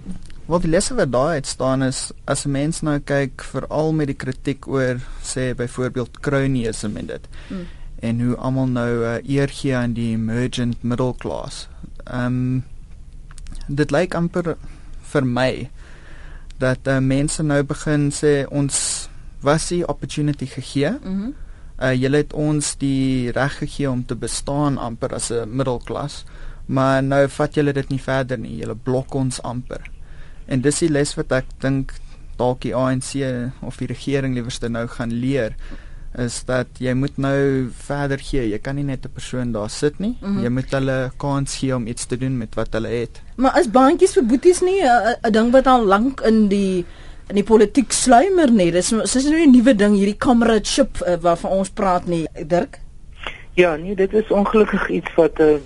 Wat 0.46 0.62
die 0.62 0.70
lesse 0.70 0.94
wat 0.98 1.12
daar 1.12 1.38
uitstaan 1.38 1.82
is 1.82 2.10
as 2.24 2.44
'n 2.46 2.50
mens 2.50 2.82
nou 2.82 2.98
kyk 2.98 3.42
veral 3.42 3.92
met 3.92 4.06
die 4.06 4.16
kritiek 4.16 4.66
oor 4.68 5.00
sê 5.22 5.54
byvoorbeeld 5.54 6.20
cronyism 6.20 6.96
en 6.96 7.06
dit. 7.06 7.28
Hmm. 7.48 7.66
En 8.00 8.20
hoe 8.20 8.36
almal 8.36 8.66
nou 8.66 8.92
uh, 9.04 9.28
eer 9.28 9.48
gee 9.48 9.76
aan 9.76 9.92
die 9.92 10.12
emergent 10.12 10.82
middle 10.82 11.14
class. 11.18 11.68
Ehm 12.04 12.26
um, 12.26 12.64
dit 13.66 13.90
lyk 13.90 14.14
amper 14.14 14.56
vir 15.00 15.24
my 15.24 15.70
dat 16.58 16.78
uh, 16.86 16.98
mense 16.98 17.42
nou 17.42 17.62
begin 17.62 18.10
sê 18.10 18.46
ons 18.50 19.08
was 19.40 19.68
die 19.68 19.86
opportunity 19.88 20.46
gegee. 20.46 20.90
Mhm. 20.90 21.12
Mm 21.12 21.34
uh 21.78 21.92
julle 21.92 22.16
het 22.16 22.32
ons 22.32 22.76
die 22.80 23.32
reg 23.36 23.58
gegee 23.58 23.90
om 23.90 24.04
te 24.04 24.14
bestaan 24.14 24.78
amper 24.78 25.14
as 25.14 25.30
'n 25.30 25.48
middelklas 25.48 26.24
maar 26.66 27.02
nou 27.02 27.28
vat 27.28 27.54
julle 27.54 27.72
dit 27.72 27.90
nie 27.90 28.00
verder 28.00 28.38
nie 28.38 28.56
julle 28.56 28.74
blok 28.74 29.14
ons 29.14 29.42
amper 29.42 29.82
en 30.46 30.60
dis 30.60 30.78
die 30.78 30.88
les 30.88 31.14
wat 31.16 31.32
ek 31.32 31.46
dink 31.60 31.92
dalk 32.36 32.60
die 32.60 32.74
ANC 32.74 33.16
of 33.62 33.76
die 33.76 33.86
regering 33.86 34.34
liewerste 34.34 34.68
nou 34.68 34.86
gaan 34.86 35.12
leer 35.12 35.56
is 36.16 36.38
dat 36.48 36.80
jy 36.80 36.94
moet 36.96 37.18
nou 37.20 37.68
verder 37.86 38.20
gee. 38.22 38.46
Jy 38.48 38.58
kan 38.64 38.76
nie 38.76 38.84
net 38.84 39.04
'n 39.04 39.12
persoon 39.12 39.52
daar 39.52 39.70
sit 39.70 39.98
nie. 39.98 40.16
Mm 40.20 40.28
-hmm. 40.28 40.42
Jy 40.42 40.48
moet 40.48 40.70
hulle 40.70 41.12
kans 41.16 41.56
gee 41.56 41.76
om 41.76 41.86
iets 41.86 42.06
te 42.06 42.16
doen 42.16 42.38
met 42.38 42.54
wat 42.54 42.72
hulle 42.72 42.88
het. 42.88 43.20
Maar 43.36 43.58
is 43.60 43.70
baantjies 43.70 44.12
vir 44.12 44.24
boeties 44.24 44.60
nie 44.60 44.82
'n 44.82 45.32
ding 45.32 45.52
wat 45.52 45.66
al 45.66 45.84
lank 45.84 46.20
in 46.20 46.48
die 46.48 46.84
in 47.28 47.40
die 47.40 47.46
politiek 47.46 47.92
sluimer 47.92 48.50
nie. 48.50 48.70
Dis 48.70 48.90
dis 48.90 49.28
nou 49.30 49.42
'n 49.42 49.52
nuwe 49.52 49.74
ding 49.74 49.94
hierdie 49.94 50.18
comradeship 50.18 51.00
uh, 51.02 51.16
waarvan 51.20 51.50
ons 51.50 51.70
praat 51.70 52.06
nie, 52.06 52.26
Dirk. 52.46 52.80
Ja, 53.56 53.76
nee, 53.76 53.94
dit 53.94 54.12
is 54.12 54.28
ongelukkig 54.28 54.88
iets 54.88 55.14
wat 55.16 55.40
uh, 55.40 55.56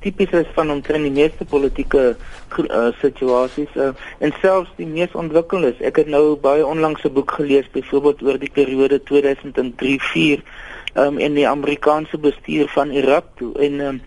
tipies 0.00 0.30
is 0.30 0.46
van 0.54 0.70
omtrent 0.70 1.04
die 1.04 1.12
meeste 1.12 1.44
politieke 1.44 2.16
uh, 2.16 2.86
situasies 3.02 3.74
uh, 3.76 3.90
en 4.18 4.32
selfs 4.40 4.70
die 4.78 4.86
mees 4.86 5.12
ontwikkeldes. 5.12 5.82
Ek 5.84 6.00
het 6.00 6.08
nou 6.08 6.38
baie 6.40 6.64
onlangs 6.66 7.04
'n 7.04 7.12
boek 7.12 7.36
gelees 7.36 7.68
byvoorbeeld 7.70 8.22
oor 8.22 8.38
die 8.38 8.50
periode 8.50 9.00
2003-4 9.12 10.40
um, 10.96 11.18
in 11.18 11.34
die 11.34 11.48
Amerikaanse 11.48 12.18
bestuur 12.18 12.68
van 12.68 12.90
Irak 12.90 13.28
toe 13.36 13.52
en 13.60 13.80
um, 13.80 14.00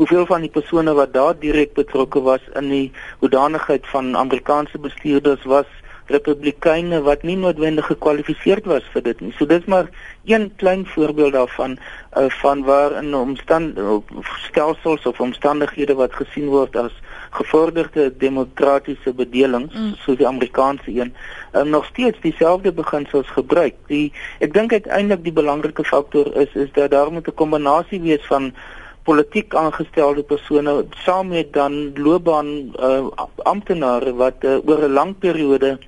hoeveel 0.00 0.26
van 0.26 0.40
die 0.40 0.52
persone 0.52 0.92
wat 0.96 1.12
daar 1.12 1.34
direk 1.36 1.74
betrokke 1.76 2.20
was 2.24 2.44
in 2.56 2.70
die 2.72 2.86
hoedanigheid 3.20 3.84
van 3.92 4.14
Amerikaanse 4.16 4.78
bestuurders 4.80 5.42
was 5.44 5.68
republikeine 6.10 7.02
wat 7.06 7.22
nie 7.22 7.36
noodwendig 7.36 7.86
gekwalifiseerd 7.86 8.64
was 8.70 8.86
vir 8.94 9.04
dit 9.10 9.20
nie. 9.20 9.34
So 9.36 9.46
dis 9.46 9.68
maar 9.70 9.90
een 10.24 10.48
klein 10.62 10.86
voorbeeld 10.94 11.36
daarvan 11.36 11.76
uh, 11.76 12.24
van 12.40 12.64
waar 12.64 12.96
in 13.02 13.14
omstand 13.14 13.78
stelsels 14.48 15.06
of 15.06 15.20
omstandighede 15.20 15.94
wat 16.00 16.16
gesien 16.16 16.48
word 16.48 16.80
as 16.80 16.96
gevorderde 17.36 18.08
demokratiese 18.24 19.12
bedeling 19.14 19.68
mm. 19.68 19.94
soos 20.02 20.18
die 20.18 20.26
Amerikaanse 20.26 20.90
een 20.90 21.12
um, 21.52 21.68
nog 21.68 21.84
steeds 21.92 22.18
dieselfde 22.24 22.72
beginsels 22.72 23.28
gebruik. 23.36 23.76
Die 23.92 24.08
ek 24.40 24.56
dink 24.56 24.72
uiteindelik 24.72 25.28
die 25.28 25.38
belangrike 25.44 25.84
faktor 25.84 26.32
is 26.40 26.56
is 26.56 26.72
dat 26.72 26.90
daar 26.90 27.12
moet 27.12 27.28
'n 27.28 27.40
kombinasie 27.44 28.00
wees 28.00 28.26
van 28.26 28.54
politiek 29.10 29.54
aangestelde 29.58 30.22
persone 30.22 30.74
saam 31.04 31.32
met 31.34 31.52
dan 31.52 31.92
loopbaan 31.98 32.50
uh, 32.78 33.06
amptenare 33.52 34.14
wat 34.14 34.44
uh, 34.46 34.58
oor 34.66 34.84
'n 34.86 34.98
lang 34.98 35.14
periode 35.18 35.78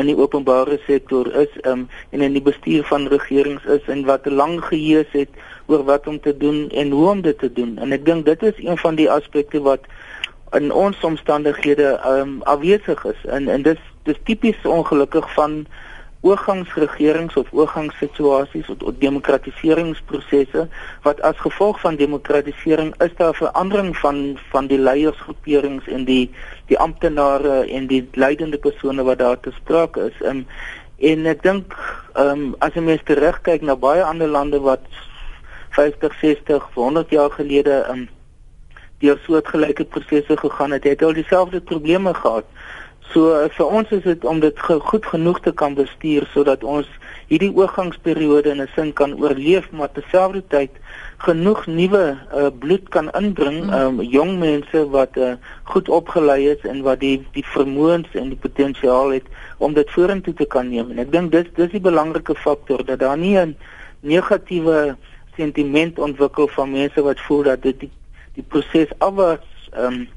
in 0.00 0.08
die 0.08 0.16
openbare 0.16 0.78
sektor 0.86 1.28
is 1.36 1.52
um, 1.68 1.88
en 2.10 2.24
in 2.24 2.32
die 2.32 2.44
bestuur 2.44 2.84
van 2.88 3.08
regerings 3.12 3.64
is 3.64 3.88
en 3.92 4.04
wat 4.08 4.26
lank 4.26 4.64
gehees 4.70 5.10
het 5.12 5.28
oor 5.66 5.84
wat 5.84 6.06
om 6.06 6.20
te 6.20 6.36
doen 6.36 6.70
en 6.70 6.90
hoe 6.90 7.08
om 7.10 7.20
dit 7.20 7.38
te 7.38 7.52
doen. 7.52 7.76
En 7.78 7.92
ek 7.92 8.04
dink 8.04 8.24
dit 8.24 8.42
is 8.42 8.64
een 8.64 8.80
van 8.80 8.96
die 8.96 9.10
aspekte 9.10 9.60
wat 9.60 9.84
in 10.56 10.72
ons 10.72 11.00
omstandighede 11.04 11.98
um, 12.08 12.40
afwesig 12.48 13.04
is. 13.04 13.20
En 13.28 13.48
en 13.48 13.62
dis 13.62 13.80
dis 14.08 14.18
tipies 14.24 14.64
ongelukkig 14.64 15.28
van 15.36 15.66
oorgangsregerings 16.22 17.34
of 17.34 17.52
oorgangssituasies 17.52 18.68
of, 18.68 18.82
of 18.82 18.94
demokratiseringsprosesse 18.98 20.68
wat 21.02 21.20
as 21.20 21.38
gevolg 21.42 21.80
van 21.80 21.96
demokratisering 21.96 22.94
is 23.02 23.14
daar 23.18 23.34
verandering 23.34 23.96
van 23.96 24.38
van 24.50 24.66
die 24.70 24.78
leiersgroeperings 24.78 25.88
en 25.88 26.04
die 26.04 26.30
die 26.70 26.78
amptenare 26.78 27.66
en 27.66 27.86
die 27.90 28.08
leidende 28.12 28.58
persone 28.58 29.02
wat 29.02 29.18
daar 29.18 29.40
te 29.40 29.50
sprake 29.50 30.10
is. 30.10 30.22
Um, 30.26 30.46
en 31.02 31.26
ek 31.26 31.42
dink 31.42 31.74
ehm 32.14 32.30
um, 32.30 32.48
as 32.62 32.74
jy 32.78 32.86
mens 32.86 33.02
terugkyk 33.10 33.66
na 33.66 33.74
baie 33.76 34.04
ander 34.06 34.30
lande 34.30 34.62
wat 34.62 34.86
50, 35.74 36.14
60, 36.20 36.68
100 36.74 37.10
jaar 37.10 37.30
gelede 37.34 37.82
ehm 37.82 38.04
um, 38.06 38.08
deur 39.02 39.18
soortgelyke 39.26 39.84
prosesse 39.84 40.36
gegaan 40.38 40.70
het, 40.70 40.84
het 40.86 41.00
hulle 41.02 41.18
dieselfde 41.18 41.60
probleme 41.60 42.14
gehad. 42.14 42.46
So 43.12 43.48
vir 43.56 43.66
ons 43.66 43.90
is 43.92 44.04
dit 44.06 44.24
om 44.24 44.40
dit 44.40 44.60
goed 44.88 45.06
genoeg 45.06 45.40
te 45.44 45.52
kan 45.52 45.74
bestuur 45.76 46.24
sodat 46.32 46.62
ons 46.64 46.88
hierdie 47.28 47.50
oorgangsperiode 47.52 48.52
in 48.52 48.62
'n 48.62 48.70
sin 48.74 48.92
kan 48.92 49.12
oorleef 49.20 49.70
maar 49.70 49.92
terselfdertyd 49.92 50.70
genoeg 51.26 51.66
nuwe 51.66 52.04
uh, 52.34 52.48
bloed 52.58 52.88
kan 52.88 53.10
inbring, 53.20 53.58
mm. 53.64 53.72
um, 53.72 54.00
jong 54.00 54.38
mense 54.38 54.88
wat 54.90 55.16
uh, 55.16 55.34
goed 55.64 55.88
opgelei 55.88 56.48
is 56.54 56.64
en 56.64 56.82
wat 56.82 57.00
die 57.00 57.20
die 57.36 57.44
vermoëns 57.44 58.08
en 58.12 58.32
die 58.32 58.42
potensiaal 58.46 59.12
het 59.16 59.28
om 59.58 59.74
dit 59.74 59.90
vorentoe 59.90 60.34
te 60.34 60.44
kan 60.44 60.68
neem. 60.68 60.90
En 60.90 60.98
ek 60.98 61.12
dink 61.12 61.32
dis 61.32 61.52
dis 61.56 61.70
die 61.70 61.84
belangrike 61.84 62.34
faktor 62.34 62.84
dat 62.84 62.98
daar 63.04 63.18
nie 63.18 63.36
'n 63.38 63.56
negatiewe 64.00 64.96
sentiment 65.36 65.98
ontwikkel 65.98 66.48
van 66.48 66.70
mense 66.70 67.02
wat 67.02 67.20
voel 67.20 67.42
dat 67.42 67.62
dit 67.62 67.80
die, 67.80 67.92
die 68.34 68.44
proses 68.48 68.90
afwaarts 68.98 69.70
um, 69.76 70.08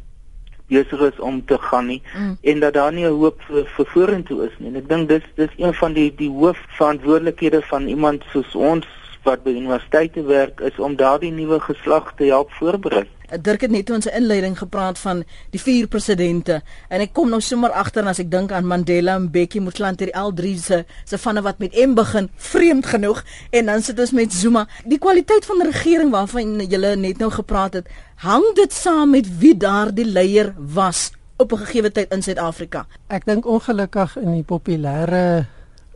besig 0.67 0.99
is 0.99 1.19
om 1.19 1.45
te 1.45 1.57
gaan 1.57 1.85
nie 1.85 2.01
mm. 2.17 2.37
en 2.41 2.59
dat 2.59 2.73
daar 2.73 2.93
nie 2.93 3.05
'n 3.05 3.17
hoop 3.21 3.41
vir, 3.47 3.65
vir 3.75 3.85
vorentoe 3.85 4.45
is 4.45 4.55
nie. 4.57 4.69
En 4.69 4.75
ek 4.75 4.89
dink 4.89 5.09
dis 5.09 5.23
dis 5.35 5.53
een 5.57 5.73
van 5.73 5.93
die 5.93 6.13
die 6.15 6.29
hoofverantwoordelikhede 6.29 7.61
van 7.61 7.87
iemand 7.87 8.23
soos 8.31 8.55
ons 8.55 8.85
wat 9.25 9.43
by 9.43 9.55
universiteite 9.57 10.23
werk 10.29 10.61
is 10.65 10.77
om 10.79 10.95
daardie 10.95 11.33
nuwe 11.33 11.59
geslag 11.59 12.13
te 12.17 12.29
help 12.29 12.51
voorberei. 12.59 13.05
Dirk 13.41 13.63
het 13.65 13.71
net 13.73 13.89
ons 13.89 14.05
inleiding 14.05 14.53
gepraat 14.57 14.99
van 15.01 15.23
die 15.53 15.59
vier 15.59 15.87
presidente 15.89 16.59
en 16.93 17.01
ek 17.01 17.15
kom 17.17 17.31
nou 17.33 17.39
sommer 17.41 17.73
agter 17.73 18.05
as 18.05 18.21
ek 18.21 18.29
dink 18.29 18.53
aan 18.53 18.67
Mandela 18.69 19.15
en 19.17 19.25
Bekkie 19.33 19.63
Mothlante 19.65 20.05
die 20.05 20.13
L3 20.13 20.51
se 20.61 20.83
se 21.09 21.17
vanne 21.17 21.41
wat 21.45 21.57
met 21.63 21.73
M 21.73 21.95
begin 21.97 22.29
vreemd 22.51 22.85
genoeg 22.93 23.23
en 23.49 23.71
dan 23.71 23.81
sit 23.81 23.99
ons 23.99 24.13
met 24.13 24.33
Zuma. 24.33 24.67
Die 24.85 25.01
kwaliteit 25.01 25.47
van 25.49 25.63
die 25.63 25.71
regering 25.71 26.13
waarvan 26.13 26.61
julle 26.61 26.93
net 26.95 27.21
nou 27.21 27.31
gepraat 27.33 27.79
het 27.81 27.89
hang 28.21 28.45
dit 28.59 28.73
saam 28.73 29.15
met 29.17 29.29
wie 29.41 29.55
daardie 29.57 30.05
leier 30.05 30.53
was 30.57 31.09
op 31.37 31.51
'n 31.51 31.65
gegeewe 31.65 31.91
tyd 31.91 32.13
in 32.13 32.21
Suid-Afrika? 32.21 32.85
Ek 33.07 33.25
dink 33.25 33.45
ongelukkig 33.45 34.17
in 34.17 34.31
die 34.31 34.45
populêre 34.45 35.47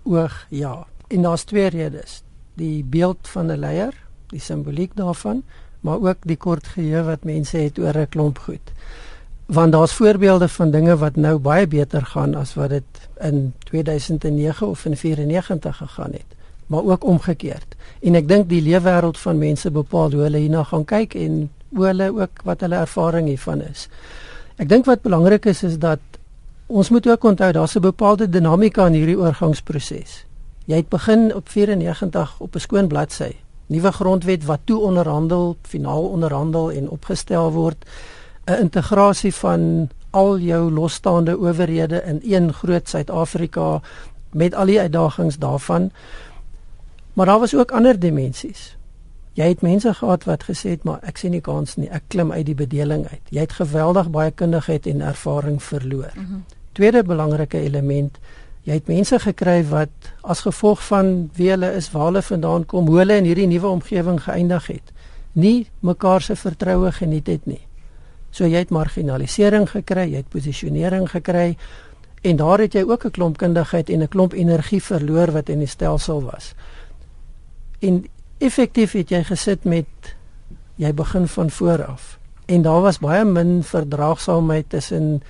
oog 0.03 0.45
ja. 0.49 0.87
En 1.07 1.21
daar's 1.21 1.43
twee 1.43 1.69
redes 1.69 2.23
die 2.59 2.83
beeld 2.83 3.27
van 3.31 3.51
'n 3.51 3.59
leier 3.59 3.95
die 4.29 4.43
simboliek 4.43 4.91
daarvan 4.95 5.43
maar 5.79 6.01
ook 6.01 6.17
die 6.27 6.37
kort 6.37 6.67
geheue 6.67 7.03
wat 7.07 7.23
mense 7.23 7.57
het 7.57 7.79
oor 7.79 7.97
'n 7.97 8.09
klomp 8.09 8.37
goed. 8.37 8.71
Want 9.45 9.71
daar's 9.71 9.93
voorbeelde 9.93 10.47
van 10.47 10.71
dinge 10.71 10.97
wat 10.97 11.15
nou 11.15 11.37
baie 11.37 11.67
beter 11.67 12.05
gaan 12.05 12.35
as 12.35 12.53
wat 12.53 12.69
dit 12.69 13.09
in 13.17 13.53
2009 13.59 14.67
of 14.67 14.85
in 14.85 14.97
94 14.97 15.77
gegaan 15.77 16.11
het, 16.11 16.35
maar 16.67 16.83
ook 16.83 17.03
omgekeerd. 17.03 17.75
En 18.01 18.15
ek 18.15 18.27
dink 18.27 18.49
die 18.49 18.61
leefwêreld 18.61 19.17
van 19.17 19.37
mense 19.37 19.71
bepaal 19.71 20.11
hoe 20.11 20.21
hulle 20.21 20.37
hierna 20.37 20.63
gaan 20.63 20.85
kyk 20.85 21.13
en 21.13 21.49
hoe 21.69 21.85
hulle 21.85 22.19
ook 22.19 22.41
wat 22.43 22.59
hulle 22.61 22.75
ervaring 22.75 23.27
hiervan 23.27 23.61
is. 23.61 23.89
Ek 24.55 24.69
dink 24.69 24.85
wat 24.85 25.01
belangrik 25.01 25.45
is 25.45 25.63
is 25.63 25.79
dat 25.79 25.99
ons 26.67 26.89
moet 26.89 27.07
ook 27.07 27.23
onthou 27.23 27.51
daar's 27.51 27.75
'n 27.75 27.81
bepaalde 27.81 28.29
dinamika 28.29 28.85
in 28.85 28.93
hierdie 28.93 29.19
oorgangsproses. 29.19 30.28
Jy 30.69 30.83
het 30.83 30.89
begin 30.89 31.31
op 31.35 31.49
94 31.49 32.35
op 32.39 32.55
'n 32.55 32.59
skoon 32.59 32.87
bladsy 32.87 33.33
nuwe 33.69 33.91
grondwet 33.91 34.45
wat 34.45 34.59
toe 34.63 34.79
onderhandel, 34.81 35.57
finaal 35.61 36.03
onderhandel 36.03 36.71
en 36.71 36.89
opgestel 36.89 37.51
word, 37.51 37.85
'n 38.45 38.59
integrasie 38.59 39.33
van 39.33 39.89
al 40.09 40.39
jou 40.39 40.71
losstaande 40.71 41.37
owerhede 41.37 42.03
in 42.03 42.19
een 42.23 42.53
groot 42.53 42.89
Suid-Afrika 42.89 43.81
met 44.31 44.55
al 44.55 44.65
die 44.65 44.79
uitdagings 44.79 45.37
daarvan. 45.37 45.91
Maar 47.13 47.25
daar 47.25 47.39
was 47.39 47.55
ook 47.55 47.71
ander 47.71 47.99
dimensies. 47.99 48.77
Jy 49.33 49.47
het 49.47 49.61
mense 49.61 49.93
gehad 49.93 50.23
wat 50.23 50.43
gesê 50.43 50.69
het 50.69 50.83
maar 50.83 50.99
ek 51.01 51.17
sien 51.17 51.31
nie 51.31 51.41
kans 51.41 51.75
nie, 51.75 51.89
ek 51.89 52.03
klim 52.07 52.31
uit 52.31 52.45
die 52.45 52.55
bedeling 52.55 53.07
uit. 53.07 53.21
Jy 53.29 53.39
het 53.39 53.51
geweldig 53.51 54.09
baie 54.09 54.31
kundigheid 54.31 54.85
en 54.85 55.01
ervaring 55.01 55.63
verloor. 55.63 56.11
Mm 56.15 56.25
-hmm. 56.25 56.43
Tweede 56.71 57.03
belangrike 57.03 57.59
element 57.59 58.19
jy 58.69 58.77
het 58.77 58.89
mense 58.89 59.17
gekry 59.23 59.63
wat 59.71 60.11
as 60.21 60.43
gevolg 60.45 60.81
van 60.85 61.29
wie 61.37 61.49
hulle 61.49 61.71
is, 61.79 61.89
waar 61.93 62.11
hulle 62.11 62.21
vandaan 62.21 62.65
kom, 62.69 62.87
hoe 62.87 63.01
hulle 63.01 63.17
in 63.17 63.25
hierdie 63.25 63.47
nuwe 63.49 63.71
omgewing 63.71 64.19
geëindig 64.21 64.67
het, 64.69 64.91
nie 65.33 65.69
mekaar 65.85 66.21
se 66.21 66.35
vertroue 66.37 66.91
geniet 66.93 67.29
het 67.31 67.47
nie. 67.49 67.61
So 68.29 68.45
jy 68.45 68.61
het 68.61 68.73
marginalisering 68.73 69.65
gekry, 69.71 70.05
jy 70.11 70.21
het 70.21 70.29
posisionering 70.29 71.07
gekry 71.09 71.55
en 72.21 72.37
daar 72.37 72.61
het 72.61 72.75
jy 72.75 72.83
ook 72.85 73.05
'n 73.05 73.15
klomp 73.15 73.37
kundigheid 73.37 73.89
en 73.89 74.03
'n 74.03 74.07
klomp 74.07 74.33
energie 74.33 74.83
verloor 74.83 75.31
wat 75.31 75.49
in 75.49 75.59
die 75.59 75.67
stelsel 75.67 76.21
was. 76.23 76.53
En 77.79 78.05
effektief 78.37 78.91
het 78.91 79.09
jy 79.09 79.23
gesit 79.23 79.63
met 79.63 79.87
jy 80.75 80.93
begin 80.93 81.27
van 81.27 81.49
voor 81.49 81.85
af. 81.85 82.19
En 82.45 82.61
daar 82.61 82.81
was 82.81 82.99
baie 82.99 83.25
min 83.25 83.63
verdraagsaamheid 83.63 84.69
tussen 84.69 85.21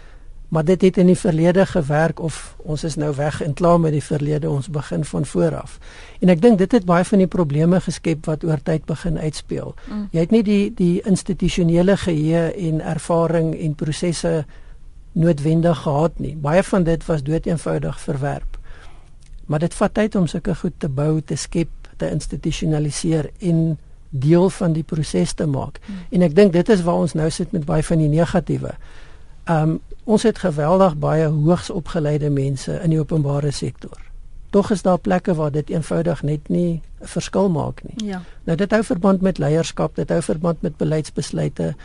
maar 0.49 0.65
dit 0.65 0.81
het 0.81 0.97
in 0.97 1.05
die 1.05 1.17
verlede 1.17 1.65
gewerk 1.65 2.19
of 2.19 2.55
ons 2.57 2.83
is 2.83 2.95
nou 2.95 3.15
weg 3.15 3.41
en 3.41 3.53
klaar 3.53 3.79
met 3.79 3.93
die 3.93 4.03
verlede 4.03 4.49
ons 4.49 4.69
begin 4.69 5.05
van 5.05 5.25
voor 5.25 5.55
af. 5.55 5.77
En 6.19 6.29
ek 6.33 6.41
dink 6.41 6.57
dit 6.57 6.71
het 6.71 6.85
baie 6.85 7.05
van 7.05 7.21
die 7.21 7.29
probleme 7.29 7.81
geskep 7.81 8.25
wat 8.25 8.43
oor 8.43 8.61
tyd 8.63 8.85
begin 8.89 9.19
uitspeel. 9.19 9.75
Mm. 9.85 10.07
Jy 10.11 10.19
het 10.25 10.31
nie 10.33 10.43
die 10.43 10.63
die 10.73 10.95
institusionele 11.05 11.97
geheue 11.97 12.49
en 12.69 12.81
ervaring 12.81 13.53
en 13.55 13.75
prosesse 13.75 14.45
noodwendig 15.11 15.83
gehad 15.85 16.17
nie. 16.19 16.35
Baie 16.35 16.63
van 16.63 16.83
dit 16.83 17.05
was 17.05 17.23
doeteenvoudig 17.23 17.99
verwerp. 17.99 18.57
Maar 19.45 19.59
dit 19.59 19.73
vat 19.73 19.93
tyd 19.93 20.15
om 20.15 20.27
sulke 20.27 20.55
goed 20.55 20.73
te 20.77 20.89
bou, 20.89 21.21
te 21.21 21.35
skep, 21.35 21.69
te 21.97 22.09
institusionaliseer 22.09 23.29
en 23.39 23.77
deel 24.09 24.49
van 24.49 24.73
die 24.73 24.83
proses 24.83 25.33
te 25.33 25.45
maak. 25.45 25.77
Mm. 25.85 26.01
En 26.09 26.25
ek 26.25 26.35
dink 26.35 26.53
dit 26.53 26.69
is 26.69 26.81
waar 26.81 27.05
ons 27.05 27.13
nou 27.13 27.29
sit 27.29 27.51
met 27.53 27.65
baie 27.65 27.85
van 27.85 28.01
die 28.01 28.09
negatiewe. 28.09 28.73
Um 29.45 29.79
Ons 30.09 30.23
het 30.25 30.39
geweldig 30.41 30.95
baie 30.97 31.27
hoogs 31.29 31.69
opgeleide 31.69 32.31
mense 32.33 32.73
in 32.81 32.89
die 32.89 32.99
openbare 32.99 33.51
sektor. 33.53 33.97
Tog 34.49 34.71
is 34.73 34.81
daar 34.81 34.97
plekke 34.97 35.35
waar 35.37 35.51
dit 35.53 35.69
eenvoudig 35.69 36.23
net 36.25 36.49
nie 36.49 36.81
'n 37.01 37.07
verskil 37.07 37.49
maak 37.49 37.83
nie. 37.83 38.07
Ja. 38.09 38.21
Nou 38.43 38.57
dit 38.57 38.71
hou 38.71 38.83
verband 38.83 39.21
met 39.21 39.37
leierskap, 39.37 39.95
dit 39.95 40.09
hou 40.09 40.21
verband 40.21 40.61
met 40.61 40.77
beleidsbesluite. 40.77 41.75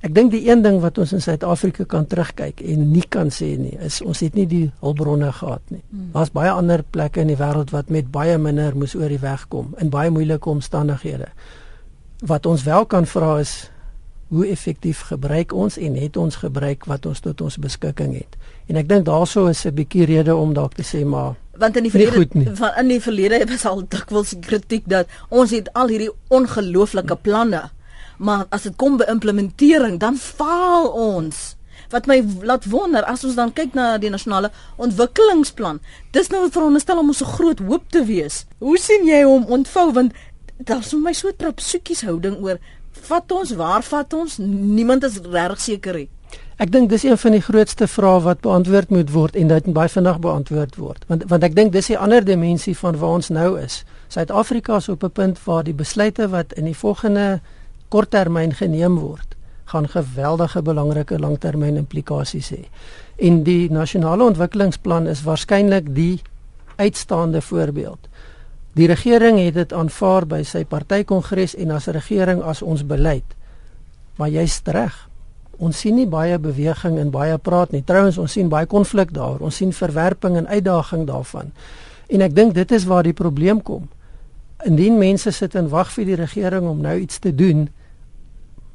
Ek 0.00 0.14
dink 0.14 0.30
die 0.30 0.50
een 0.50 0.62
ding 0.62 0.80
wat 0.80 0.98
ons 0.98 1.12
in 1.12 1.20
Suid-Afrika 1.20 1.84
kan 1.84 2.06
terugkyk 2.06 2.60
en 2.60 2.90
nie 2.90 3.04
kan 3.08 3.28
sê 3.30 3.58
nie, 3.58 3.76
is 3.78 4.00
ons 4.00 4.20
het 4.20 4.34
nie 4.34 4.46
die 4.46 4.72
hulpbronne 4.80 5.32
gehad 5.32 5.62
nie. 5.68 5.82
Hmm. 5.90 6.08
Daar's 6.12 6.32
baie 6.32 6.50
ander 6.50 6.82
plekke 6.82 7.20
in 7.20 7.26
die 7.26 7.36
wêreld 7.36 7.70
wat 7.70 7.88
met 7.88 8.10
baie 8.10 8.38
minder 8.38 8.76
moes 8.76 8.94
oor 8.94 9.08
die 9.08 9.20
weg 9.20 9.48
kom 9.48 9.74
in 9.78 9.90
baie 9.90 10.10
moeilike 10.10 10.48
omstandighede. 10.50 11.28
Wat 12.18 12.46
ons 12.46 12.62
wel 12.62 12.86
kan 12.86 13.06
vra 13.06 13.38
is 13.38 13.70
hoe 14.32 14.46
effektief 14.48 15.00
gebruik 15.10 15.52
ons 15.52 15.76
en 15.76 15.96
het 16.00 16.16
ons 16.16 16.36
gebruik 16.40 16.86
wat 16.88 17.06
ons 17.06 17.20
tot 17.20 17.40
ons 17.44 17.58
beskikking 17.60 18.14
het. 18.16 18.38
En 18.72 18.78
ek 18.80 18.88
dink 18.88 19.04
daaroor 19.04 19.50
is 19.50 19.66
'n 19.66 19.74
bietjie 19.76 20.06
rede 20.08 20.34
om 20.34 20.54
dalk 20.56 20.74
te 20.74 20.82
sê 20.82 21.04
maar 21.04 21.36
want 21.52 21.76
in 21.76 21.82
die 21.82 21.90
verlede 21.90 22.56
van 22.56 22.72
in 22.80 22.88
die 22.88 23.00
verlede 23.00 23.44
was 23.52 23.66
al 23.68 23.84
dikwels 23.88 24.34
kritiek 24.40 24.88
dat 24.88 25.06
ons 25.28 25.50
het 25.50 25.68
al 25.72 25.88
hierdie 25.88 26.10
ongelooflike 26.28 27.16
planne 27.16 27.70
maar 28.16 28.46
as 28.48 28.62
dit 28.62 28.76
kom 28.76 28.96
by 28.96 29.04
implementering 29.10 29.98
dan 29.98 30.16
faal 30.16 30.88
ons. 30.88 31.56
Wat 31.90 32.06
my 32.06 32.22
laat 32.46 32.64
wonder 32.70 33.04
as 33.04 33.24
ons 33.24 33.34
dan 33.34 33.52
kyk 33.52 33.74
na 33.74 33.98
die 33.98 34.10
nasionale 34.10 34.52
ontwikkelingsplan 34.76 35.80
dis 36.16 36.30
nou 36.32 36.46
veronderstel 36.50 37.02
om 37.02 37.10
ons 37.12 37.18
so 37.18 37.26
groot 37.26 37.58
hoop 37.58 37.88
te 37.90 38.04
wees. 38.08 38.44
Hoe 38.58 38.78
sien 38.78 39.04
jy 39.08 39.24
hom 39.28 39.44
ontvou? 39.44 39.90
Want 39.92 40.14
daar's 40.62 40.92
vir 40.94 41.02
my 41.02 41.12
so 41.12 41.32
trapsoetjies 41.36 42.04
houding 42.06 42.38
oor 42.44 42.60
vat 43.08 43.32
ons 43.32 43.54
waar 43.54 43.82
vat 43.82 44.12
ons 44.14 44.38
niemand 44.38 45.04
is 45.04 45.20
reg 45.24 45.60
seker 45.60 45.94
nie 45.94 46.08
Ek 46.62 46.70
dink 46.70 46.92
dis 46.92 47.02
een 47.02 47.18
van 47.18 47.34
die 47.34 47.42
grootste 47.42 47.86
vrae 47.90 48.20
wat 48.22 48.42
beantwoord 48.44 48.92
moet 48.94 49.10
word 49.10 49.36
en 49.40 49.48
dit 49.50 49.70
baie 49.74 49.90
vinnig 49.90 50.18
beantwoord 50.22 50.76
word. 50.78 51.04
Want 51.08 51.24
want 51.32 51.46
ek 51.48 51.56
dink 51.56 51.72
dis 51.72 51.90
'n 51.90 51.98
ander 52.04 52.24
dimensie 52.24 52.76
van 52.76 52.98
waar 53.00 53.16
ons 53.18 53.28
nou 53.28 53.58
is. 53.60 53.84
Suid-Afrika 54.08 54.76
is 54.76 54.88
op 54.88 55.02
'n 55.04 55.10
punt 55.10 55.44
waar 55.44 55.64
die 55.64 55.74
besluite 55.74 56.28
wat 56.28 56.52
in 56.52 56.64
die 56.64 56.76
volgende 56.76 57.40
korttermyn 57.88 58.54
geneem 58.54 58.98
word, 58.98 59.34
gaan 59.64 59.88
geweldige 59.88 60.62
belangrike 60.62 61.18
langtermyn 61.18 61.76
implikasies 61.76 62.50
hê. 62.50 62.64
En 63.16 63.42
die 63.42 63.70
nasionale 63.70 64.24
ontwikkelingsplan 64.24 65.06
is 65.06 65.22
waarskynlik 65.22 65.94
die 65.94 66.20
uitstaande 66.76 67.40
voorbeeld. 67.40 68.08
Die 68.72 68.88
regering 68.88 69.38
het 69.38 69.54
dit 69.54 69.72
aanvaar 69.72 70.26
by 70.26 70.40
sy 70.48 70.64
partykongres 70.64 71.54
en 71.60 71.74
as 71.76 71.90
regering 71.92 72.40
as 72.42 72.62
ons 72.64 72.84
beleid. 72.88 73.36
Maar 74.16 74.32
jy's 74.32 74.60
reg. 74.64 74.94
Ons 75.62 75.82
sien 75.84 75.94
nie 75.94 76.08
baie 76.08 76.38
beweging 76.40 76.96
en 76.98 77.12
baie 77.12 77.36
praat 77.38 77.72
nie. 77.72 77.82
Trouwens, 77.84 78.18
ons 78.18 78.32
sien 78.32 78.48
baie 78.48 78.66
konflik 78.66 79.12
daar. 79.12 79.40
Ons 79.44 79.60
sien 79.60 79.72
verwerping 79.72 80.36
en 80.40 80.48
uitdaging 80.48 81.04
daarvan. 81.06 81.52
En 82.08 82.24
ek 82.24 82.34
dink 82.34 82.56
dit 82.56 82.72
is 82.72 82.88
waar 82.88 83.04
die 83.04 83.16
probleem 83.16 83.60
kom. 83.62 83.88
Indien 84.64 84.98
mense 84.98 85.30
sit 85.30 85.54
en 85.58 85.68
wag 85.68 85.92
vir 85.92 86.08
die 86.08 86.18
regering 86.18 86.66
om 86.68 86.80
nou 86.80 86.96
iets 86.98 87.18
te 87.18 87.34
doen, 87.34 87.66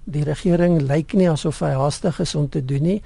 die 0.07 0.23
regering 0.23 0.81
lyk 0.87 1.13
nie 1.17 1.29
asof 1.29 1.63
hy 1.65 1.73
haastig 1.75 2.19
is 2.23 2.35
om 2.35 2.47
te 2.49 2.61
doen 2.63 2.85
nie, 2.85 2.99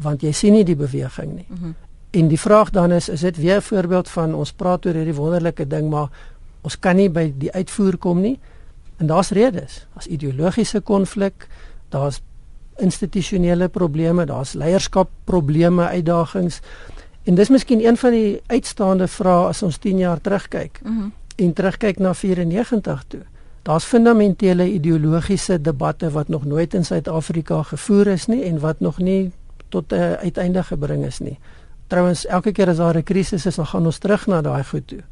want 0.00 0.22
jy 0.22 0.32
sien 0.36 0.54
nie 0.54 0.66
die 0.66 0.78
beweging 0.78 1.34
nie. 1.34 1.46
Mm 1.48 1.56
-hmm. 1.56 1.74
En 2.10 2.28
die 2.28 2.40
vraag 2.40 2.70
dan 2.70 2.92
is, 2.92 3.08
is 3.08 3.20
dit 3.20 3.36
weer 3.36 3.56
'n 3.56 3.62
voorbeeld 3.62 4.08
van 4.08 4.34
ons 4.34 4.52
praat 4.52 4.86
oor 4.86 4.94
hierdie 4.94 5.14
wonderlike 5.14 5.66
ding, 5.66 5.90
maar 5.90 6.08
ons 6.60 6.78
kan 6.78 6.96
nie 6.96 7.10
by 7.10 7.32
die 7.36 7.52
uitvoer 7.52 7.96
kom 7.96 8.20
nie. 8.20 8.38
En 8.96 9.06
daar's 9.06 9.30
redes. 9.30 9.86
Daar's 9.92 10.06
ideologiese 10.06 10.80
konflik, 10.80 11.46
daar's 11.88 12.20
institusionele 12.76 13.68
probleme, 13.68 14.24
daar's 14.24 14.52
leierskapprobleme, 14.52 15.86
uitdagings. 15.86 16.60
En 17.22 17.34
dis 17.34 17.48
miskien 17.48 17.84
een 17.86 17.96
van 17.96 18.10
die 18.10 18.40
uitstaande 18.46 19.08
vrae 19.08 19.46
as 19.46 19.62
ons 19.62 19.76
10 19.76 19.98
jaar 19.98 20.20
terugkyk. 20.20 20.80
Mm 20.82 20.98
-hmm. 20.98 21.12
En 21.36 21.52
terugkyk 21.52 21.98
na 21.98 22.14
94 22.14 23.04
toe. 23.08 23.20
Daar's 23.62 23.84
fundamentele 23.84 24.72
ideologiese 24.72 25.60
debatte 25.60 26.10
wat 26.10 26.28
nog 26.28 26.44
nooit 26.44 26.74
in 26.74 26.84
Suid-Afrika 26.84 27.62
gevoer 27.62 28.06
is 28.06 28.26
nie 28.26 28.42
en 28.44 28.60
wat 28.60 28.80
nog 28.80 28.98
nie 28.98 29.32
tot 29.68 29.92
'n 29.92 29.94
uh, 29.94 30.12
uiteinde 30.12 30.62
gebring 30.62 31.04
is 31.04 31.18
nie. 31.18 31.38
Trouwens, 31.90 32.26
elke 32.26 32.52
keer 32.54 32.68
as 32.70 32.76
daar 32.78 32.96
'n 32.96 33.02
krisis 33.02 33.46
is, 33.46 33.54
dan 33.54 33.66
gaan 33.66 33.86
ons 33.86 33.98
terug 33.98 34.26
na 34.26 34.40
daai 34.40 34.64
goed 34.64 34.86
toe. 34.86 35.02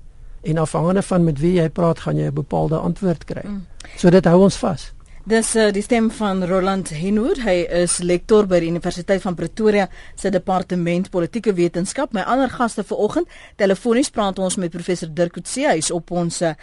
En 0.42 0.58
afhangende 0.58 1.02
van 1.02 1.24
met 1.24 1.38
wie 1.38 1.52
jy 1.60 1.68
praat, 1.68 2.00
gaan 2.00 2.16
jy 2.16 2.26
'n 2.26 2.34
bepaalde 2.34 2.76
antwoord 2.76 3.24
kry. 3.24 3.42
Mm. 3.44 3.66
So 3.96 4.10
dit 4.10 4.24
hou 4.24 4.42
ons 4.42 4.56
vas. 4.56 4.92
Dis 5.28 5.50
uh, 5.60 5.66
die 5.76 5.82
stem 5.84 6.06
van 6.16 6.38
Roland 6.48 6.88
Henwood. 6.96 7.42
Hy 7.44 7.66
is 7.82 7.98
lektor 8.00 8.46
by 8.48 8.62
die 8.62 8.70
Universiteit 8.70 9.20
van 9.20 9.34
Pretoria 9.36 9.84
se 10.16 10.30
departement 10.32 11.10
politieke 11.12 11.52
wetenskap. 11.52 12.14
My 12.16 12.22
ander 12.24 12.48
gaste 12.48 12.80
vanoggend, 12.88 13.28
telefonies 13.60 14.08
praat 14.14 14.40
ons 14.40 14.56
met 14.56 14.72
professor 14.72 15.10
Dirk 15.12 15.34
Coetzee. 15.36 15.66
Hy 15.68 15.82
is 15.82 15.90
op 15.92 16.14
ons 16.16 16.40
uh, 16.48 16.54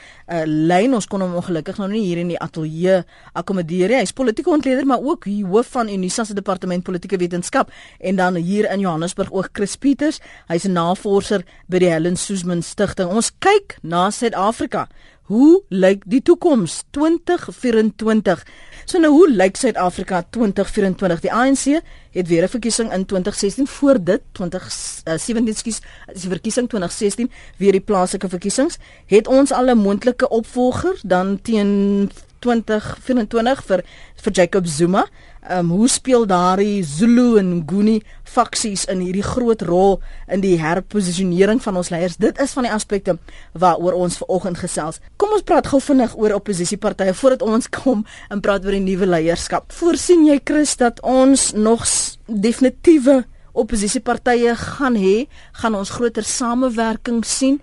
lyn. 0.50 0.98
Ons 0.98 1.06
kon 1.12 1.22
hom 1.22 1.38
ongelukkig 1.38 1.78
nou 1.78 1.92
nie 1.92 2.08
hier 2.08 2.24
in 2.24 2.34
die 2.34 2.40
ateljee 2.42 3.04
akkommodeer 3.38 3.94
nie. 3.94 4.00
Hy 4.02 4.08
is 4.10 4.18
politieke 4.18 4.56
ontleder, 4.58 4.90
maar 4.90 5.06
ook 5.14 5.30
hoof 5.30 5.70
van 5.78 5.92
Unisa 5.94 6.26
se 6.26 6.34
departement 6.34 6.88
politieke 6.90 7.22
wetenskap 7.22 7.70
en 8.02 8.18
dan 8.18 8.42
hier 8.42 8.66
in 8.72 8.82
Johannesburg 8.82 9.30
ook 9.30 9.54
Chris 9.54 9.78
Pieters. 9.78 10.18
Hy's 10.50 10.66
'n 10.66 10.74
navorser 10.74 11.46
by 11.70 11.86
die 11.86 11.94
Helen 11.94 12.18
Suzman 12.18 12.66
Stichting. 12.66 13.14
Ons 13.14 13.30
kyk 13.38 13.78
na 13.84 14.10
Suid-Afrika. 14.10 14.88
Hoe 15.26 15.64
lyk 15.74 16.04
die 16.06 16.20
toekoms 16.22 16.84
2024? 16.94 18.44
So 18.86 19.00
nou 19.02 19.10
hoe 19.10 19.30
lyk 19.34 19.58
Suid-Afrika 19.58 20.20
2024? 20.30 21.24
Die 21.24 21.32
ANC 21.34 21.82
het 22.14 22.28
weer 22.30 22.44
'n 22.46 22.54
verkiesing 22.54 22.94
in 22.94 23.06
2016 23.06 23.68
voor 23.68 23.98
dit 24.04 24.22
2017 24.32 25.48
uh, 25.48 25.56
skies 25.56 25.82
die 26.14 26.30
verkiesing 26.30 26.70
2016 26.70 27.32
weer 27.58 27.72
die 27.72 27.82
plaaslike 27.82 28.30
verkiesings. 28.30 28.78
Het 29.06 29.28
ons 29.28 29.52
al 29.52 29.74
'n 29.74 29.78
moontlike 29.78 30.30
opvolger 30.30 31.00
dan 31.02 31.42
teen 31.42 32.12
2024 32.40 33.66
vir 33.66 33.84
vir 34.22 34.32
Jacob 34.32 34.68
Zuma? 34.68 35.08
Um, 35.46 35.70
hoe 35.70 35.88
speel 35.88 36.24
daardie 36.26 36.84
Zulu 36.84 37.38
en 37.38 37.52
Nguni 37.60 38.00
faksies 38.26 38.88
in 38.90 39.04
hierdie 39.06 39.24
groot 39.24 39.62
rol 39.62 40.00
in 40.26 40.42
die 40.42 40.56
herposisionering 40.58 41.62
van 41.62 41.78
ons 41.78 41.92
leiers? 41.94 42.18
Dit 42.18 42.42
is 42.42 42.56
van 42.58 42.66
die 42.66 42.72
aspekte 42.74 43.20
waaroor 43.54 43.94
ons 44.08 44.18
vanoggend 44.24 44.58
gesels. 44.58 44.98
Kom 45.22 45.36
ons 45.38 45.46
praat 45.46 45.70
gou 45.70 45.78
vinnig 45.86 46.16
oor 46.18 46.34
oppositiepartye 46.40 47.14
voordat 47.14 47.46
ons 47.46 47.70
kom 47.70 48.02
en 48.34 48.42
praat 48.42 48.66
oor 48.66 48.74
die 48.74 48.82
nuwe 48.88 49.06
leierskap. 49.12 49.70
Voorsien 49.78 50.26
jy 50.26 50.40
Chris 50.42 50.74
dat 50.82 51.04
ons 51.06 51.52
nog 51.54 51.86
definitiewe 52.26 53.22
oppositiepartye 53.54 54.58
gaan 54.58 54.98
hê? 54.98 55.28
Gaan 55.62 55.78
ons 55.78 55.94
groter 55.94 56.26
samewerking 56.26 57.22
sien? 57.22 57.62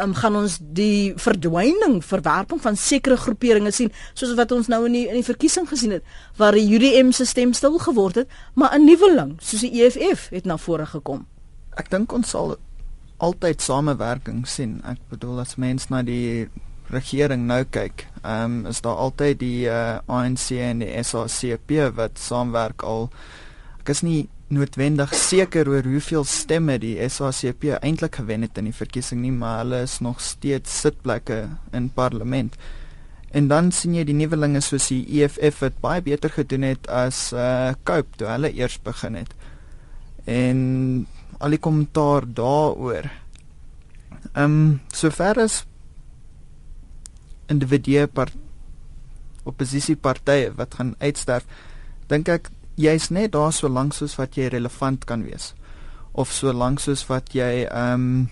Um, 0.00 0.14
gaan 0.14 0.36
ons 0.36 0.58
die 0.60 1.12
verdwyning, 1.20 2.00
verwerping 2.04 2.60
van 2.62 2.76
sekere 2.76 3.16
groeperinge 3.16 3.72
sien, 3.74 3.92
soos 4.14 4.34
wat 4.38 4.52
ons 4.52 4.70
nou 4.72 4.84
in 4.88 4.96
die 4.96 5.04
in 5.08 5.18
die 5.20 5.26
verkiesing 5.26 5.68
gesien 5.68 5.96
het 5.98 6.04
waar 6.40 6.56
die 6.56 6.66
UDM 6.68 7.12
se 7.12 7.26
stem 7.28 7.52
stil 7.52 7.78
geword 7.82 8.22
het, 8.22 8.28
maar 8.54 8.74
'n 8.74 8.84
nuweling 8.84 9.36
soos 9.40 9.60
die 9.60 9.82
EFF 9.82 10.28
het 10.30 10.44
na 10.44 10.56
vore 10.56 10.86
gekom. 10.86 11.26
Ek 11.76 11.90
dink 11.90 12.12
ons 12.12 12.30
sal 12.30 12.56
altyd 13.16 13.62
samewerking 13.62 14.48
sien. 14.48 14.80
Ek 14.84 14.98
bedoel 15.08 15.40
as 15.40 15.56
mens 15.56 15.88
na 15.88 16.02
die 16.02 16.48
regering 16.90 17.46
nou 17.46 17.64
kyk, 17.64 18.06
ehm 18.22 18.44
um, 18.44 18.66
is 18.66 18.80
daar 18.80 18.96
altyd 18.96 19.38
die 19.38 19.66
uh, 19.66 19.96
eh, 19.96 20.00
ANC 20.06 20.50
en 20.50 20.78
die 20.78 21.02
SACP 21.02 21.94
wat 21.94 22.18
saamwerk 22.18 22.82
al 22.82 23.10
ek 23.80 23.88
is 23.88 24.02
nie 24.02 24.28
noodwendig 24.52 25.14
seker 25.16 25.68
oor 25.70 25.86
hoeveel 25.88 26.26
stemme 26.28 26.76
die 26.82 26.94
SACP 27.08 27.70
eintlik 27.80 28.18
gewen 28.20 28.44
het 28.44 28.58
in 28.60 28.68
die 28.68 28.76
verkiesing 28.76 29.22
nie, 29.22 29.32
maar 29.32 29.62
hulle 29.62 29.82
is 29.86 29.98
nog 30.04 30.20
steeds 30.20 30.74
sitplekke 30.84 31.46
in 31.72 31.88
parlement. 31.94 32.56
En 33.32 33.48
dan 33.48 33.72
sien 33.72 33.96
jy 33.96 34.04
die 34.04 34.16
nuwelinge 34.16 34.60
soos 34.60 34.90
die 34.92 35.06
EFF 35.22 35.62
wat 35.64 35.80
baie 35.80 36.04
beter 36.04 36.32
gedoen 36.34 36.66
het 36.68 36.88
as 36.92 37.30
uh 37.32 37.72
Cope 37.88 38.20
toe 38.20 38.28
hulle 38.28 38.52
eers 38.52 38.76
begin 38.84 39.16
het. 39.22 39.32
En 40.28 40.58
al 41.40 41.56
die 41.56 41.62
kommentaar 41.62 42.28
daaroor. 42.28 43.08
Ehm 44.32 44.44
um, 44.44 44.80
sover 44.92 45.40
as 45.40 45.62
individue 47.48 48.06
part 48.06 48.36
oppositiepartye 49.48 50.52
wat 50.56 50.76
gaan 50.78 50.92
uitsterf, 51.00 51.48
dink 52.08 52.28
ek 52.28 52.52
jy's 52.76 53.10
net 53.10 53.32
daar 53.32 53.52
so 53.52 53.68
lank 53.68 53.94
soos 53.94 54.16
wat 54.18 54.36
jy 54.36 54.48
relevant 54.48 55.04
kan 55.04 55.24
wees 55.24 55.52
of 56.12 56.32
so 56.32 56.52
lank 56.52 56.80
soos 56.80 57.06
wat 57.08 57.34
jy 57.34 57.64
ehm 57.64 57.94
um, 57.94 58.30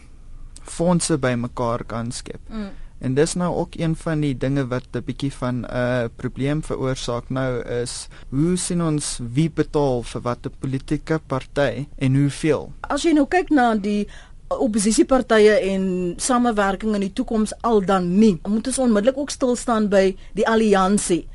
fondse 0.70 1.16
bymekaar 1.18 1.82
kan 1.84 2.12
skep. 2.12 2.40
Mm. 2.48 2.68
En 3.00 3.14
dis 3.16 3.32
nou 3.34 3.48
ook 3.56 3.74
een 3.80 3.96
van 3.96 4.20
die 4.20 4.34
dinge 4.36 4.66
wat 4.68 4.86
'n 4.92 5.02
bietjie 5.04 5.32
van 5.32 5.60
'n 5.60 5.64
uh, 5.64 6.04
probleem 6.16 6.62
veroorsaak 6.62 7.28
nou 7.28 7.64
is 7.64 8.08
hoe 8.28 8.56
sien 8.56 8.82
ons 8.82 9.18
wie 9.32 9.50
betaal 9.50 10.02
vir 10.02 10.20
watter 10.20 10.50
politieke 10.58 11.20
party 11.26 11.86
en 11.98 12.14
hoeveel? 12.14 12.72
As 12.80 13.02
jy 13.02 13.12
nou 13.12 13.26
kyk 13.26 13.50
na 13.50 13.74
die 13.74 14.08
oppositiepartye 14.48 15.60
en 15.72 16.14
samewerking 16.16 16.94
in 16.94 17.00
die 17.00 17.12
toekoms 17.12 17.52
al 17.60 17.80
dan 17.80 18.18
nie, 18.18 18.40
moet 18.48 18.66
ons 18.66 18.78
onmiddellik 18.78 19.18
ook 19.18 19.30
stil 19.30 19.56
staan 19.56 19.88
by 19.88 20.16
die 20.34 20.48
alliansie 20.48 21.28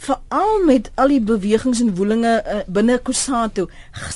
veral 0.00 0.64
met 0.64 0.90
al 0.94 1.12
die 1.12 1.20
bewegings 1.20 1.80
en 1.84 1.94
woelinge 1.96 2.34
uh, 2.40 2.60
binne 2.66 2.98
Kusatu. 3.04 3.66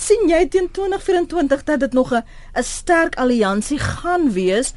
sien 0.07 0.29
jy 0.29 0.47
teen 0.49 0.71
2024 0.73 1.65
dat 1.65 1.81
dit 1.81 1.93
nog 1.93 2.13
'n 2.13 2.25
'n 2.57 2.63
sterk 2.63 3.17
alliansie 3.17 3.79
gaan 3.79 4.33
wees? 4.33 4.75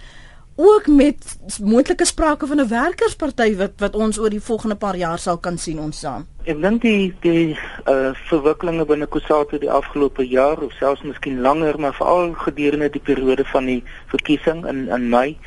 ook 0.58 0.88
met 0.88 1.40
moontlike 1.64 2.06
sprake 2.06 2.48
van 2.48 2.58
'n 2.58 2.68
werkersparty 2.68 3.56
wat 3.56 3.72
wat 3.78 3.96
ons 3.96 4.20
oor 4.20 4.30
die 4.30 4.42
volgende 4.42 4.76
paar 4.76 4.96
jaar 4.96 5.20
sal 5.20 5.38
kan 5.38 5.58
sien 5.58 5.80
ons 5.80 6.00
saam. 6.00 6.26
Ek 6.44 6.62
dink 6.62 6.82
die 6.82 7.14
die 7.22 7.58
uh 7.86 8.10
verwikkelinge 8.14 8.86
binne 8.86 9.08
Kusatu 9.08 9.60
die 9.60 9.72
afgelope 9.72 10.28
jaar 10.28 10.58
of 10.58 10.72
selfs 10.72 11.02
miskien 11.02 11.42
langer, 11.42 11.80
maar 11.80 11.94
veral 11.94 12.34
gedurende 12.34 12.90
die 12.90 13.02
periode 13.02 13.46
van 13.46 13.66
die 13.66 13.84
verkiesing 14.08 14.66
in 14.66 14.90
in 14.90 15.10
Mei, 15.10 15.38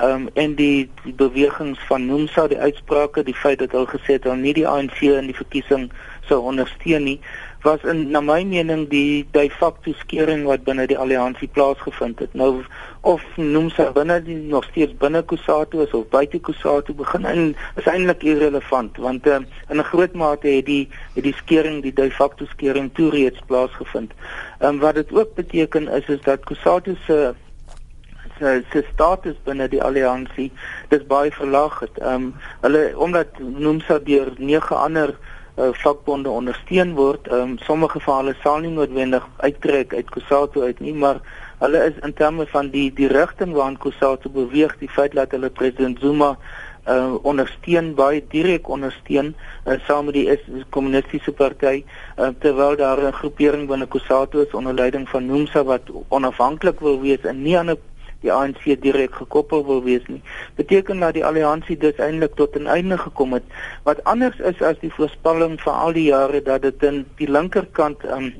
ehm 0.00 0.22
um, 0.22 0.28
en 0.34 0.54
die 0.54 0.88
die 1.04 1.12
bewegings 1.12 1.78
van 1.88 2.06
Nomsa, 2.06 2.46
die 2.48 2.58
uitsprake, 2.58 3.22
die 3.22 3.34
feit 3.34 3.58
dat 3.58 3.74
hulle 3.76 3.86
gesê 3.86 4.16
het 4.16 4.24
hulle 4.24 4.40
nie 4.40 4.54
die 4.56 4.68
ANC 4.68 5.02
in 5.02 5.28
die 5.28 5.36
verkiesing 5.36 5.90
sou 6.28 6.38
ondersteun 6.48 7.04
nie, 7.04 7.18
was 7.62 7.82
in 7.84 8.06
na 8.14 8.22
my 8.24 8.38
mening 8.48 8.86
die 8.88 9.26
de 9.36 9.50
facto 9.50 9.92
skering 9.98 10.46
wat 10.48 10.64
binne 10.64 10.86
die 10.88 10.96
alliansie 10.98 11.48
plaasgevind 11.52 12.22
het. 12.24 12.32
Nou 12.32 12.62
of 13.04 13.24
noem 13.36 13.68
sy 13.76 13.90
binne 13.96 14.16
die 14.24 14.38
nog 14.38 14.64
steeds 14.70 14.96
binne 15.02 15.20
Kusatu 15.22 15.82
is 15.84 15.92
of 15.96 16.08
buite 16.14 16.40
Kusatu 16.40 16.96
begin 16.96 17.28
en 17.28 17.44
is 17.76 17.92
eintlik 17.92 18.24
irrelevant 18.32 18.96
want 19.04 19.28
uh, 19.28 19.42
in 19.68 19.76
'n 19.76 19.90
groot 19.92 20.16
mate 20.16 20.48
het 20.48 20.66
die 20.66 20.88
het 21.14 21.24
die 21.24 21.36
skering 21.44 21.82
die 21.82 21.92
de 21.92 22.10
facto 22.10 22.48
skering 22.56 22.88
toe 22.94 23.10
reeds 23.10 23.40
plaasgevind. 23.46 24.12
Ehm 24.60 24.74
um, 24.74 24.78
wat 24.80 24.94
dit 24.94 25.12
ook 25.12 25.34
beteken 25.34 25.88
is 25.88 26.08
is 26.08 26.20
dat 26.24 26.44
Kusatu 26.44 26.96
se 27.06 27.34
se 28.40 28.62
se 28.72 28.84
status 28.92 29.36
binne 29.44 29.68
die 29.68 29.82
alliansie 29.82 30.50
dis 30.92 31.04
baie 31.06 31.32
verlaag 31.32 31.80
het. 31.84 31.98
Ehm 31.98 32.14
um, 32.14 32.30
hulle 32.64 32.84
omdat 32.96 33.38
noem 33.38 33.80
sy 33.88 33.98
deur 34.06 34.32
nege 34.38 34.74
ander 34.74 35.14
uh, 35.14 35.70
vakbonde 35.82 36.30
ondersteun 36.30 36.94
word. 36.98 37.28
Ehm 37.28 37.52
um, 37.52 37.58
sommige 37.68 38.00
van 38.06 38.24
hulle 38.24 38.36
sal 38.42 38.64
nie 38.64 38.72
noodwendig 38.72 39.28
uittrek 39.36 39.94
uit 39.94 40.10
Kusatu 40.16 40.64
uit 40.64 40.80
nie, 40.80 40.94
maar 40.94 41.20
hulle 41.60 41.84
is 41.90 42.00
in 42.02 42.16
terme 42.16 42.46
van 42.46 42.72
die 42.72 42.88
die 42.96 43.12
rigting 43.12 43.52
waarna 43.52 43.78
Kusatu 43.78 44.32
beweeg, 44.32 44.76
die 44.80 44.90
feit 44.90 45.14
dat 45.14 45.36
hulle 45.36 45.50
president 45.50 46.00
Zuma 46.00 46.36
uh 46.88 47.14
ondersteun 47.28 47.92
baie 47.94 48.22
direk 48.32 48.68
ondersteun 48.68 49.34
uh, 49.66 49.74
saam 49.86 50.08
met 50.08 50.16
die 50.16 50.64
kommunistiese 50.72 51.32
party 51.32 51.82
uh, 51.82 52.30
terwyl 52.40 52.76
daar 52.76 53.02
'n 53.04 53.12
groepering 53.12 53.68
binne 53.68 53.86
Kusatu 53.86 54.40
is 54.40 54.54
onder 54.54 54.74
leiding 54.74 55.08
van 55.08 55.26
Nomsa 55.26 55.64
wat 55.64 55.82
onafhanklik 56.08 56.80
wil 56.80 57.00
wees 57.00 57.20
en 57.20 57.42
nie 57.42 57.58
aan 57.58 57.70
'n 57.70 57.78
die 58.20 58.32
ANC 58.32 58.64
direk 58.82 59.14
gekoppel 59.14 59.64
wil 59.66 59.82
wees 59.84 60.04
nie. 60.06 60.20
Beteken 60.56 61.00
dat 61.00 61.14
die 61.16 61.24
alliansie 61.24 61.76
dus 61.76 61.96
eintlik 61.96 62.34
tot 62.34 62.56
'n 62.58 62.66
einde 62.66 62.98
gekom 62.98 63.32
het. 63.32 63.44
Wat 63.82 64.04
anders 64.04 64.38
is 64.38 64.62
as 64.62 64.78
die 64.80 64.92
voorspelling 64.92 65.60
van 65.60 65.74
al 65.74 65.92
die 65.92 66.08
jare 66.10 66.42
dat 66.42 66.62
dit 66.62 66.82
in 66.82 67.06
die 67.16 67.30
linkerkant 67.30 68.04
um, 68.04 68.32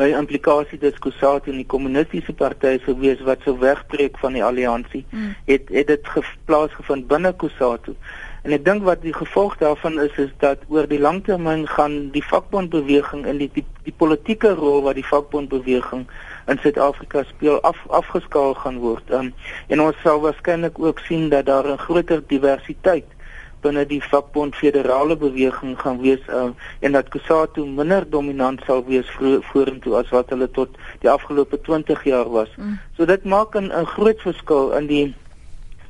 by 0.00 0.08
implikasie 0.16 0.78
diskussie 0.78 1.52
in 1.52 1.60
die 1.60 1.66
kommunistiese 1.66 2.32
partye 2.32 2.80
sou 2.84 2.96
wees 3.02 3.20
wat 3.20 3.42
sou 3.44 3.58
wegbreek 3.60 4.18
van 4.18 4.32
die 4.32 4.44
alliansie, 4.44 5.04
mm. 5.10 5.34
het 5.44 5.68
het 5.68 5.86
dit 5.86 6.08
plaasgevind 6.48 7.06
binne 7.10 7.32
Kusatu. 7.36 7.94
En 8.42 8.54
ek 8.56 8.64
dink 8.64 8.86
wat 8.86 9.02
die 9.04 9.12
gevolg 9.12 9.58
daarvan 9.60 9.98
is 10.00 10.16
is 10.22 10.30
dat 10.40 10.62
oor 10.72 10.86
die 10.88 11.00
langtermyn 11.00 11.66
gaan 11.68 12.08
die 12.14 12.24
vakbondbeweging 12.24 13.26
in 13.28 13.42
die 13.42 13.50
die, 13.52 13.66
die 13.84 13.92
politieke 13.92 14.54
rol 14.56 14.80
wat 14.86 14.96
die 14.96 15.04
vakbondbeweging 15.04 16.06
in 16.50 16.58
Suid-Afrika 16.62 17.22
speel 17.28 17.60
af 17.62 17.78
afgeskaal 17.88 18.54
gaan 18.54 18.78
word. 18.82 19.10
Um, 19.10 19.32
en 19.68 19.82
ons 19.86 19.96
sal 20.02 20.20
waarskynlik 20.24 20.78
ook 20.78 20.98
sien 21.06 21.28
dat 21.28 21.46
daar 21.46 21.66
'n 21.72 21.78
groter 21.86 22.22
diversiteit 22.26 23.06
binne 23.64 23.84
die 23.86 24.00
vakbond 24.02 24.56
federale 24.56 25.16
beweging 25.16 25.78
gaan 25.80 26.00
wees 26.00 26.20
um, 26.28 26.54
en 26.80 26.92
dat 26.92 27.08
Kusatu 27.08 27.66
minder 27.66 28.06
dominant 28.10 28.60
sal 28.66 28.84
wees 28.84 29.10
vorentoe 29.52 29.96
as 30.00 30.12
wat 30.14 30.30
hulle 30.32 30.50
tot 30.50 30.76
die 31.00 31.10
afgelope 31.10 31.60
20 31.60 32.04
jaar 32.04 32.30
was. 32.30 32.48
Mm. 32.56 32.78
So 32.96 33.04
dit 33.04 33.24
maak 33.24 33.54
'n 33.54 33.70
groot 33.94 34.20
verskil 34.20 34.72
in 34.72 34.86
die 34.86 35.14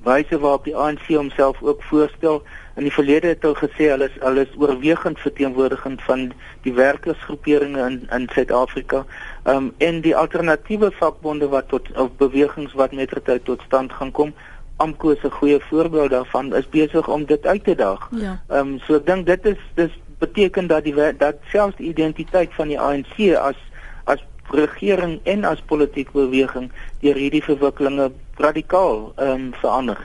wyse 0.03 0.38
waarop 0.38 0.64
die 0.64 0.77
ANC 0.77 1.07
homself 1.07 1.62
ook 1.62 1.83
voorstel. 1.83 2.42
In 2.77 2.83
die 2.83 2.92
verlede 2.92 3.27
het 3.27 3.42
hulle 3.42 3.59
gesê 3.61 3.90
hulle 3.92 4.09
is 4.09 4.16
hulle 4.20 4.46
is 4.46 4.57
oorwegend 4.57 5.18
verteenwoordigend 5.20 6.03
van 6.03 6.31
die 6.64 6.73
werkersgroeperinge 6.73 7.81
in 7.87 8.07
in 8.11 8.29
Suid-Afrika. 8.33 9.05
Ehm 9.51 9.57
um, 9.57 9.75
en 9.79 10.01
die 10.01 10.17
alternatiewe 10.17 10.91
vakbonde 10.95 11.49
wat 11.49 11.69
tot 11.69 11.89
of 11.99 12.11
bewegings 12.17 12.73
wat 12.79 12.93
met 12.93 13.15
tyd 13.25 13.45
tot 13.45 13.63
stand 13.67 13.93
gaan 13.93 14.11
kom. 14.11 14.35
AMKO 14.77 15.11
is 15.11 15.25
'n 15.25 15.31
goeie 15.31 15.61
voorbeeld 15.61 16.11
daarvan 16.11 16.55
is 16.55 16.69
besig 16.69 17.09
om 17.09 17.25
dit 17.25 17.47
uit 17.47 17.65
te 17.65 17.75
daag. 17.75 18.09
Ja. 18.11 18.43
Ehm 18.49 18.59
um, 18.59 18.79
so 18.79 18.95
ek 18.95 19.07
dink 19.07 19.27
dit 19.27 19.47
is 19.47 19.59
dis 19.75 19.91
beteken 20.19 20.67
dat 20.67 20.85
die 20.85 20.95
dat 21.19 21.37
selfs 21.53 21.77
die 21.77 21.89
identiteit 21.89 22.55
van 22.55 22.69
die 22.69 22.81
ANC 22.81 23.17
as 23.37 23.59
as 24.05 24.23
regering 24.51 25.21
en 25.23 25.45
as 25.45 25.61
politieke 25.61 26.13
beweging 26.13 26.71
deur 27.01 27.15
hierdie 27.15 27.43
verwikkelinge 27.43 28.11
radikaal 28.37 29.13
ehm 29.17 29.31
um, 29.31 29.53
verander. 29.53 29.99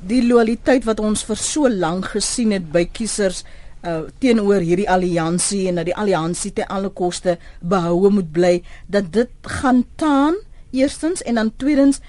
Die 0.00 0.26
loyaliteit 0.26 0.84
wat 0.84 1.00
ons 1.00 1.24
vir 1.24 1.36
so 1.36 1.68
lank 1.68 2.04
gesien 2.04 2.50
het 2.52 2.72
by 2.72 2.84
kiesers 2.92 3.44
uh 3.82 4.02
teenoor 4.18 4.62
hierdie 4.62 4.88
alliansie 4.90 5.68
en 5.68 5.80
dat 5.80 5.88
die 5.90 5.96
alliansie 5.96 6.52
te 6.52 6.66
alle 6.68 6.88
koste 6.88 7.38
behoue 7.60 8.10
moet 8.10 8.32
bly 8.32 8.62
dat 8.86 9.12
dit 9.12 9.30
gaan 9.60 9.84
taan 9.96 10.34
eerstens 10.70 11.22
en 11.22 11.34
dan 11.34 11.52
tweedens 11.56 12.00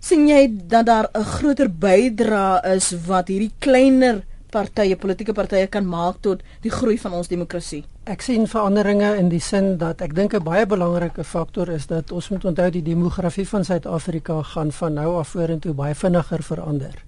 sien 0.00 0.28
jy 0.28 0.48
dat 0.68 0.86
daar 0.86 1.08
'n 1.14 1.24
groter 1.24 1.68
bydra 1.70 2.62
is 2.64 2.94
wat 3.06 3.28
hierdie 3.28 3.52
kleiner 3.58 4.22
partye 4.50 4.96
politieke 4.96 5.32
partye 5.32 5.66
kan 5.66 5.86
maak 5.86 6.20
tot 6.24 6.42
die 6.64 6.70
groei 6.70 6.96
van 6.98 7.12
ons 7.12 7.28
demokrasie. 7.28 7.84
Ek 8.08 8.22
sien 8.24 8.46
veranderinge 8.46 9.16
in 9.20 9.28
die 9.28 9.40
sin 9.40 9.76
dat 9.78 10.00
ek 10.00 10.14
dink 10.14 10.34
'n 10.34 10.44
baie 10.44 10.66
belangrike 10.66 11.24
faktor 11.24 11.68
is 11.68 11.86
dat 11.86 12.12
ons 12.12 12.28
moet 12.30 12.44
onthou 12.44 12.70
die 12.70 12.82
demografie 12.82 13.48
van 13.48 13.64
Suid-Afrika 13.64 14.42
gaan 14.42 14.72
van 14.72 14.94
nou 14.94 15.18
af 15.18 15.28
vorentoe 15.28 15.74
baie 15.74 15.94
vinniger 15.94 16.42
verander. 16.42 17.07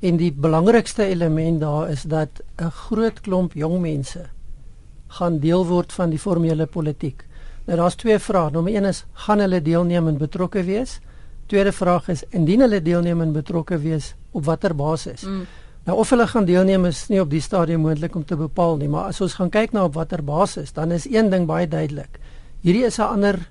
En 0.00 0.16
die 0.16 0.32
belangrikste 0.32 1.04
element 1.04 1.60
daar 1.60 1.90
is 1.90 2.02
dat 2.02 2.40
'n 2.56 2.70
groot 2.70 3.20
klomp 3.20 3.52
jong 3.52 3.80
mense 3.80 4.26
gaan 5.06 5.38
deel 5.38 5.66
word 5.66 5.92
van 5.92 6.10
die 6.10 6.18
formele 6.18 6.66
politiek. 6.66 7.24
Nou 7.66 7.76
daar's 7.78 7.94
twee 7.94 8.18
vrae. 8.18 8.50
Nommer 8.50 8.72
1 8.72 8.84
is 8.84 9.04
gaan 9.12 9.38
hulle 9.38 9.62
deelneem 9.62 10.08
en 10.08 10.18
betrokke 10.18 10.62
wees? 10.62 11.00
Tweede 11.46 11.72
vraag 11.72 12.08
is 12.08 12.22
indien 12.30 12.60
hulle 12.60 12.82
deelneem 12.82 13.20
en 13.20 13.32
betrokke 13.32 13.78
wees, 13.78 14.14
op 14.30 14.44
watter 14.44 14.74
basis? 14.74 15.22
Mm. 15.22 15.46
Nou 15.84 15.98
of 15.98 16.10
hulle 16.10 16.26
gaan 16.26 16.44
deelneem 16.44 16.84
is 16.84 17.08
nie 17.08 17.20
op 17.20 17.30
die 17.30 17.40
stadium 17.40 17.80
moontlik 17.80 18.14
om 18.14 18.24
te 18.24 18.36
bepaal 18.36 18.76
nie, 18.76 18.88
maar 18.88 19.08
as 19.10 19.20
ons 19.20 19.34
gaan 19.34 19.50
kyk 19.50 19.72
na 19.72 19.84
op 19.84 19.94
watter 19.94 20.22
basis, 20.24 20.72
dan 20.72 20.92
is 20.92 21.08
een 21.10 21.30
ding 21.30 21.46
baie 21.48 21.68
duidelik. 21.68 22.20
Hierdie 22.60 22.84
is 22.84 22.98
'n 22.98 23.02
ander 23.02 23.50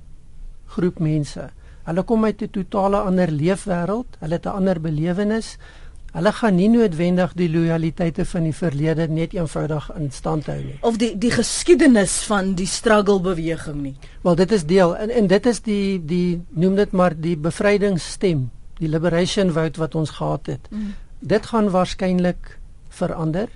groep 0.66 1.00
mense. 1.00 1.50
Hulle 1.84 2.04
kom 2.04 2.26
uit 2.26 2.42
'n 2.42 2.50
totale 2.52 2.98
ander 2.98 3.32
leefwêreld, 3.32 4.18
hulle 4.20 4.34
het 4.34 4.46
'n 4.46 4.56
ander 4.56 4.82
belewenis. 4.82 5.58
Hulle 6.14 6.32
gaan 6.34 6.56
nie 6.56 6.70
noodwendig 6.70 7.34
die 7.38 7.50
lojaliteite 7.50 8.26
van 8.26 8.44
die 8.44 8.54
verlede 8.54 9.08
net 9.08 9.34
eenvoudig 9.34 9.92
in 9.96 10.12
stand 10.12 10.48
hou 10.50 10.58
nie. 10.58 10.78
Of 10.82 10.98
die 10.98 11.18
die 11.18 11.32
geskiedenis 11.32 12.24
van 12.30 12.56
die 12.56 12.68
struggle 12.68 13.20
beweging 13.20 13.82
nie. 13.82 13.96
Wel 14.24 14.36
dit 14.36 14.52
is 14.52 14.66
deel 14.66 14.96
en 14.96 15.10
en 15.10 15.28
dit 15.28 15.46
is 15.46 15.62
die 15.62 16.00
die 16.06 16.42
noem 16.50 16.76
dit 16.76 16.92
maar 16.92 17.14
die 17.14 17.38
bevrydingsstem, 17.38 18.50
die 18.80 18.90
liberation 18.90 19.54
vote 19.54 19.80
wat 19.80 19.96
ons 19.96 20.10
gehad 20.10 20.46
het. 20.46 20.68
Mm 20.72 20.98
dit 21.20 21.46
gaan 21.46 21.70
waarskynlik 21.70 22.58
verander. 22.88 23.50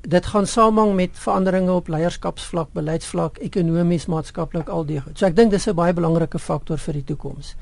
Dit 0.00 0.26
gaan 0.26 0.46
samehang 0.46 0.94
met 0.94 1.10
veranderinge 1.12 1.72
op 1.72 1.88
leierskapsvlak, 1.88 2.72
beleidsvlak, 2.72 3.38
ekonomies, 3.38 4.06
maatskaplik 4.06 4.68
al 4.68 4.86
die 4.86 5.00
goed. 5.00 5.18
So 5.18 5.26
ek 5.26 5.36
dink 5.36 5.50
dis 5.50 5.68
'n 5.68 5.74
baie 5.74 5.92
belangrike 5.92 6.38
faktor 6.38 6.78
vir 6.78 6.94
die 6.94 7.04
toekoms. 7.04 7.54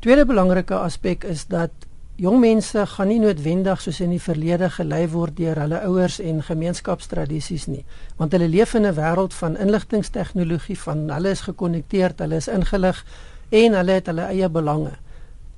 Tweede 0.00 0.24
belangrike 0.24 0.74
aspek 0.74 1.24
is 1.24 1.46
dat 1.46 1.70
jong 2.16 2.38
mense 2.38 2.86
gaan 2.86 3.08
nie 3.10 3.18
noodwendig 3.18 3.80
soos 3.82 3.98
in 4.04 4.12
die 4.14 4.22
verlede 4.22 4.68
gelei 4.70 5.02
word 5.10 5.34
deur 5.34 5.58
hulle 5.58 5.80
ouers 5.88 6.20
en 6.22 6.44
gemeenskapstradisies 6.46 7.66
nie, 7.66 7.82
want 8.20 8.32
hulle 8.36 8.48
leef 8.48 8.74
in 8.78 8.86
'n 8.86 8.94
wêreld 8.94 9.34
van 9.34 9.56
inligtingstegnologie, 9.56 10.78
van 10.78 11.10
hulle 11.10 11.30
is 11.30 11.40
gekonnekteerd, 11.40 12.18
hulle 12.18 12.36
is 12.36 12.48
ingelig 12.48 13.04
en 13.50 13.74
hulle 13.74 13.92
het 13.92 14.06
hulle 14.06 14.22
eie 14.22 14.48
belange. 14.48 14.92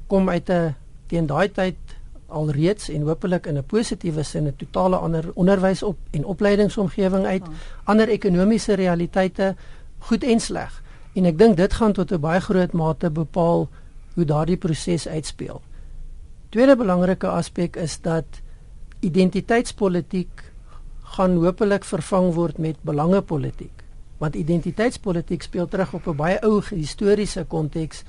Kom 0.07 0.29
uit 0.29 0.51
'n 0.51 0.75
teen 1.09 1.27
daai 1.27 1.53
tyd 1.53 1.77
alreeds 2.29 2.89
en 2.89 3.03
hopelik 3.03 3.47
in 3.47 3.59
'n 3.59 3.65
positiewe 3.65 4.23
sin 4.23 4.47
'n 4.47 4.57
totale 4.57 4.97
ander 4.97 5.25
onderwys 5.35 5.83
op 5.83 5.97
en 6.11 6.25
opleidingsomgewing 6.25 7.27
uit, 7.27 7.45
ander 7.85 8.09
ekonomiese 8.09 8.75
realiteite, 8.75 9.55
goed 9.99 10.25
en 10.25 10.41
sleg. 10.41 10.83
En 11.13 11.25
ek 11.25 11.39
dink 11.39 11.57
dit 11.57 11.73
gaan 11.73 11.93
tot 11.93 12.13
'n 12.13 12.21
baie 12.21 12.41
groot 12.41 12.73
mate 12.73 13.11
bepaal 13.11 13.69
hoe 14.15 14.25
daardie 14.25 14.57
proses 14.57 15.09
uitspeel. 15.09 15.61
Tweede 16.57 16.73
belangrike 16.77 17.29
aspek 17.29 17.75
is 17.77 17.99
dat 18.01 18.39
identiteitspolitiek 19.05 20.45
gaan 21.17 21.35
hopelik 21.43 21.85
vervang 21.85 22.31
word 22.33 22.57
met 22.59 22.79
belangepolitiek. 22.81 23.83
Want 24.17 24.39
identiteitspolitiek 24.41 25.45
speel 25.45 25.69
terug 25.69 25.93
op 25.93 26.07
'n 26.07 26.17
baie 26.17 26.41
ou 26.41 26.63
historiese 26.69 27.45
konteks 27.45 28.05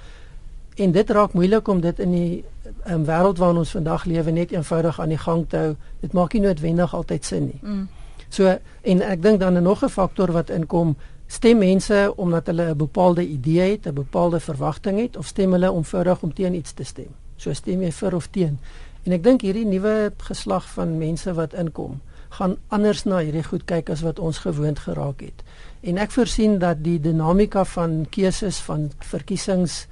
en 0.76 0.92
dit 0.92 1.10
raak 1.10 1.34
moeilik 1.34 1.68
om 1.68 1.82
dit 1.82 2.00
in 2.00 2.12
die 2.12 2.46
um, 2.88 3.04
wêreld 3.06 3.38
waarin 3.38 3.58
ons 3.58 3.72
vandag 3.72 4.06
lewe 4.06 4.32
net 4.32 4.52
eenvoudig 4.52 5.00
aan 5.00 5.10
die 5.10 5.24
gang 5.28 5.46
te 5.50 5.58
hou. 5.58 5.76
Dit 6.00 6.14
maak 6.14 6.34
nie 6.34 6.42
noodwendig 6.42 6.96
altyd 6.96 7.26
sin 7.26 7.46
nie. 7.46 7.60
Mm. 7.62 7.88
So 8.30 8.58
en 8.82 9.02
ek 9.02 9.22
dink 9.22 9.40
dan 9.40 9.58
'n 9.58 9.64
nog 9.64 9.84
'n 9.84 9.90
faktor 9.90 10.32
wat 10.32 10.50
inkom 10.50 10.96
stem 11.28 11.58
mense 11.58 12.14
omdat 12.16 12.48
hulle 12.48 12.70
'n 12.70 12.78
bepaalde 12.78 13.28
idee 13.28 13.72
het, 13.72 13.88
'n 13.88 13.94
bepaalde 13.94 14.40
verwagting 14.40 15.00
het 15.00 15.18
of 15.18 15.26
stem 15.26 15.52
hulle 15.52 15.72
omvoudig 15.72 16.22
om 16.22 16.34
teen 16.34 16.56
iets 16.56 16.72
te 16.72 16.84
stem. 16.84 17.27
So 17.38 17.54
stem 17.54 17.82
jy 17.86 17.92
vir 17.92 18.16
of 18.16 18.28
teen. 18.34 18.60
En 19.08 19.16
ek 19.16 19.24
dink 19.24 19.46
hierdie 19.46 19.66
nuwe 19.66 20.12
geslag 20.28 20.66
van 20.76 20.98
mense 21.00 21.32
wat 21.38 21.54
inkom, 21.56 22.02
gaan 22.36 22.58
anders 22.76 23.06
na 23.08 23.22
hierdie 23.24 23.46
goed 23.46 23.64
kyk 23.70 23.90
as 23.94 24.04
wat 24.04 24.20
ons 24.20 24.42
gewoond 24.44 24.80
geraak 24.84 25.22
het. 25.24 25.46
En 25.82 25.98
ek 26.02 26.12
voorsien 26.12 26.58
dat 26.60 26.84
die 26.84 26.98
dinamika 27.00 27.64
van 27.78 28.02
keuses 28.12 28.60
van 28.66 28.90
verkiesings 29.00 29.86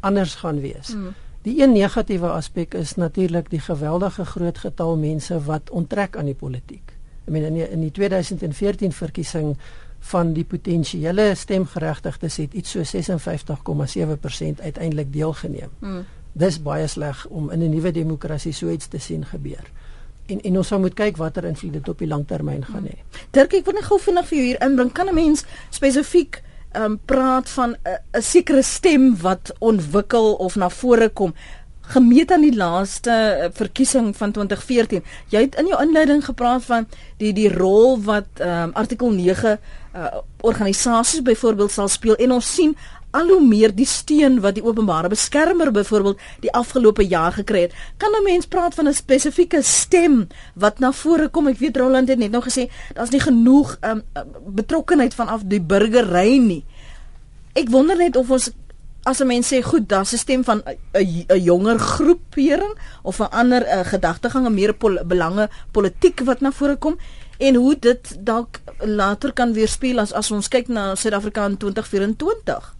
anders 0.00 0.38
gaan 0.40 0.60
wees. 0.64 0.94
Mm. 0.94 1.12
Die 1.44 1.58
een 1.60 1.74
negatiewe 1.76 2.30
aspek 2.32 2.74
is 2.74 2.94
natuurlik 2.96 3.50
die 3.52 3.60
geweldige 3.60 4.24
groot 4.24 4.58
getal 4.58 4.96
mense 4.96 5.36
wat 5.44 5.70
onttrek 5.70 6.16
aan 6.16 6.30
die 6.30 6.38
politiek. 6.38 6.94
Ek 7.26 7.32
meen 7.32 7.44
in 7.50 7.58
die, 7.58 7.66
in 7.68 7.84
die 7.84 7.92
2014 7.92 8.92
verkiesing 8.92 9.56
van 10.08 10.32
die 10.36 10.44
potensiële 10.44 11.34
stemgeregtigdes 11.36 12.36
het 12.40 12.56
iets 12.56 12.72
so 12.76 12.84
56,7% 12.84 14.60
uiteindelik 14.60 15.12
deelgeneem. 15.12 15.70
Mm. 15.80 16.04
Dis 16.34 16.58
baie 16.62 16.86
sleg 16.88 17.26
om 17.30 17.50
in 17.50 17.62
'n 17.62 17.70
nuwe 17.70 17.92
demokrasie 17.92 18.52
so 18.52 18.70
iets 18.70 18.88
te 18.88 18.98
sien 18.98 19.24
gebeur 19.24 19.64
en 20.26 20.40
en 20.40 20.56
ons 20.60 20.72
sal 20.72 20.80
moet 20.80 20.96
kyk 20.96 21.18
watter 21.20 21.44
invloed 21.48 21.78
dit 21.78 21.88
op 21.88 22.00
die 22.00 22.08
langtermyn 22.08 22.64
gaan 22.64 22.88
hê. 22.88 22.96
Dirk, 23.36 23.58
ek 23.60 23.66
wil 23.68 23.78
net 23.78 23.88
gou 23.88 24.00
vinnig 24.00 24.28
vir 24.30 24.38
jou 24.38 24.46
hier 24.46 24.62
inbring. 24.64 24.92
Kan 24.92 25.08
'n 25.08 25.14
mens 25.14 25.44
spesifiek 25.70 26.42
ehm 26.74 26.84
um, 26.84 27.00
praat 27.04 27.48
van 27.48 27.76
'n 27.84 28.22
sekere 28.22 28.62
stem 28.62 29.16
wat 29.20 29.52
ontwikkel 29.58 30.34
of 30.34 30.56
na 30.56 30.68
vore 30.70 31.08
kom? 31.08 31.34
gemeet 31.84 32.32
aan 32.32 32.40
die 32.40 32.56
laaste 32.56 33.12
uh, 33.12 33.48
verkiesing 33.52 34.16
van 34.16 34.32
2014. 34.32 35.04
Jy 35.28 35.40
het 35.40 35.54
in 35.54 35.66
jou 35.66 35.82
inleiding 35.82 36.24
gepraat 36.24 36.64
van 36.64 36.86
die 37.20 37.32
die 37.32 37.50
rol 37.52 38.00
wat 38.02 38.40
ehm 38.40 38.68
um, 38.68 38.72
artikel 38.72 39.10
9 39.10 39.58
uh, 39.94 40.06
organisasies 40.40 41.22
byvoorbeeld 41.22 41.70
sal 41.70 41.88
speel 41.88 42.16
en 42.16 42.32
ons 42.32 42.54
sien 42.54 42.76
al 43.14 43.30
hoe 43.30 43.42
meer 43.42 43.72
die 43.74 43.86
steun 43.86 44.40
wat 44.42 44.56
die 44.58 44.64
openbare 44.64 45.08
beskermer 45.12 45.70
byvoorbeeld 45.74 46.22
die 46.42 46.52
afgelope 46.52 47.06
jaar 47.06 47.32
gekry 47.32 47.66
het. 47.66 47.74
Kan 47.96 48.10
'n 48.10 48.24
mens 48.24 48.46
praat 48.46 48.74
van 48.74 48.88
'n 48.88 48.94
spesifieke 48.94 49.62
stem 49.62 50.26
wat 50.54 50.78
na 50.78 50.92
vore 50.92 51.28
kom? 51.28 51.46
Ek 51.48 51.58
weet 51.58 51.76
Roland 51.76 52.08
het 52.08 52.18
net 52.18 52.30
nog 52.30 52.44
gesê 52.44 52.70
daar's 52.94 53.10
nie 53.10 53.20
genoeg 53.20 53.78
um, 53.80 54.02
betrokkenheid 54.46 55.14
vanaf 55.14 55.40
die 55.44 55.60
burgery 55.60 56.38
nie. 56.38 56.64
Ek 57.52 57.68
wonder 57.68 57.96
net 57.96 58.16
of 58.16 58.30
ons 58.30 58.50
as 59.04 59.20
'n 59.20 59.26
mens 59.26 59.52
sê 59.52 59.62
goed, 59.62 59.88
daar's 59.88 60.12
'n 60.12 60.18
stem 60.18 60.44
van 60.44 60.62
'n 60.92 61.40
jonger 61.40 61.78
groepering 61.78 62.74
of 63.02 63.18
'n 63.20 63.30
ander 63.30 63.62
gedagtegang, 63.84 64.46
'n 64.46 64.54
meer 64.54 64.74
pol 64.74 64.98
belange 65.04 65.48
politiek 65.70 66.20
wat 66.20 66.40
na 66.40 66.52
vore 66.52 66.76
kom 66.76 66.96
en 67.38 67.54
hoe 67.54 67.76
dit 67.78 68.16
dalk 68.24 68.60
later 68.78 69.32
kan 69.32 69.52
weerspieël 69.52 69.98
as 69.98 70.12
as 70.12 70.30
ons 70.30 70.48
kyk 70.48 70.68
na 70.68 70.94
Suid-Afrika 70.94 71.44
in 71.46 71.56
2024. 71.56 72.73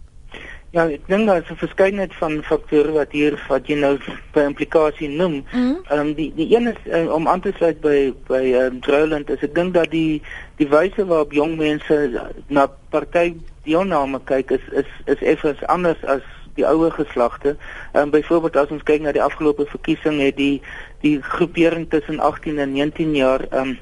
Ja, 0.75 0.83
ek 0.91 1.05
dink 1.07 1.29
daar 1.29 1.37
is 1.39 1.49
'n 1.51 1.55
verskeidenheid 1.55 2.13
van 2.19 2.43
faktore 2.43 2.91
wat 2.91 3.11
hier 3.11 3.39
wat 3.47 3.67
jy 3.67 3.75
nou 3.79 3.95
by 4.33 4.41
implikasie 4.43 5.07
noem. 5.07 5.45
Mhm. 5.51 5.75
Ehm 5.87 5.99
mm 5.99 5.99
um, 5.99 6.13
die 6.13 6.33
die 6.35 6.55
een 6.55 6.67
is 6.67 6.81
uh, 6.85 7.13
om 7.13 7.27
aan 7.27 7.39
te 7.39 7.53
sluit 7.55 7.79
by 7.81 8.13
by 8.27 8.41
ehm 8.43 8.73
um, 8.73 8.81
Droland 8.81 9.29
is 9.29 9.41
ek 9.41 9.55
dink 9.55 9.73
dat 9.73 9.91
die 9.91 10.21
die 10.57 10.67
wyse 10.67 11.05
waarop 11.05 11.31
jong 11.31 11.55
mense 11.57 12.21
na 12.47 12.67
party 12.89 13.35
deelname 13.63 14.19
kyk 14.23 14.51
is 14.51 14.65
is 14.71 14.91
is 15.05 15.21
effens 15.21 15.63
anders 15.65 16.03
as 16.03 16.27
die 16.55 16.67
ouer 16.67 16.91
geslagte. 16.91 17.55
Ehm 17.93 18.03
um, 18.03 18.09
byvoorbeeld 18.09 18.55
as 18.55 18.71
ons 18.71 18.83
kyk 18.83 19.01
na 19.01 19.11
die 19.11 19.23
afgelope 19.23 19.65
verkiesing 19.65 20.19
het 20.19 20.35
die 20.35 20.61
die 21.01 21.21
groepering 21.21 21.89
tussen 21.89 22.19
18 22.19 22.59
en 22.59 22.73
19 22.73 23.15
jaar 23.15 23.47
ehm 23.49 23.61
um, 23.61 23.77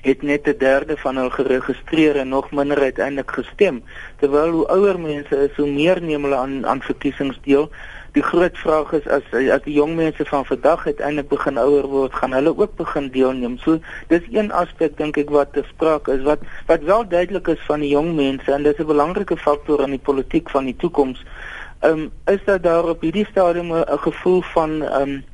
het 0.00 0.22
net 0.22 0.46
'n 0.46 0.58
derde 0.58 0.96
van 0.96 1.16
hulle 1.16 1.30
geregistreer 1.30 2.16
en 2.16 2.28
nog 2.28 2.50
minder 2.50 2.78
uiteindelik 2.78 3.30
gestem. 3.30 3.82
Terwyl 4.16 4.50
hoe 4.50 4.66
ouer 4.66 5.00
mense 5.00 5.36
is, 5.36 5.56
hoe 5.56 5.70
meer 5.70 6.02
neem 6.02 6.22
hulle 6.22 6.36
aan 6.36 6.66
aan 6.66 6.82
verkiesings 6.82 7.38
deel. 7.42 7.70
Die 8.12 8.22
groot 8.22 8.58
vraag 8.58 8.92
is 8.92 9.06
as 9.08 9.22
as 9.32 9.62
die 9.62 9.74
jong 9.74 9.94
mense 9.96 10.24
van 10.24 10.46
vandag 10.46 10.86
uiteindelik 10.86 11.28
begin 11.28 11.58
ouer 11.58 11.86
word, 11.86 12.14
gaan 12.14 12.32
hulle 12.32 12.58
ook 12.58 12.76
begin 12.76 13.10
deelneem. 13.10 13.58
So 13.58 13.78
dis 14.08 14.22
een 14.30 14.52
aspek 14.52 14.96
dink 14.96 15.16
ek 15.16 15.30
wat 15.30 15.52
te 15.52 15.62
sprake 15.68 16.12
is 16.12 16.22
wat 16.22 16.38
wat 16.66 16.82
wel 16.82 17.08
duidelik 17.08 17.48
is 17.48 17.60
van 17.66 17.80
die 17.80 17.90
jong 17.90 18.14
mense 18.16 18.52
en 18.52 18.62
dis 18.62 18.78
'n 18.78 18.86
belangrike 18.86 19.36
faktor 19.36 19.82
in 19.82 19.90
die 19.90 20.06
politiek 20.10 20.50
van 20.50 20.64
die 20.64 20.76
toekoms. 20.76 21.24
Ehm 21.80 21.92
um, 21.92 22.10
is 22.26 22.44
dat 22.44 22.62
daar 22.62 22.88
op 22.88 23.00
hierdie 23.00 23.26
stadium 23.30 23.72
'n 23.72 23.98
gevoel 23.98 24.42
van 24.42 24.82
ehm 24.82 25.02
um, 25.02 25.24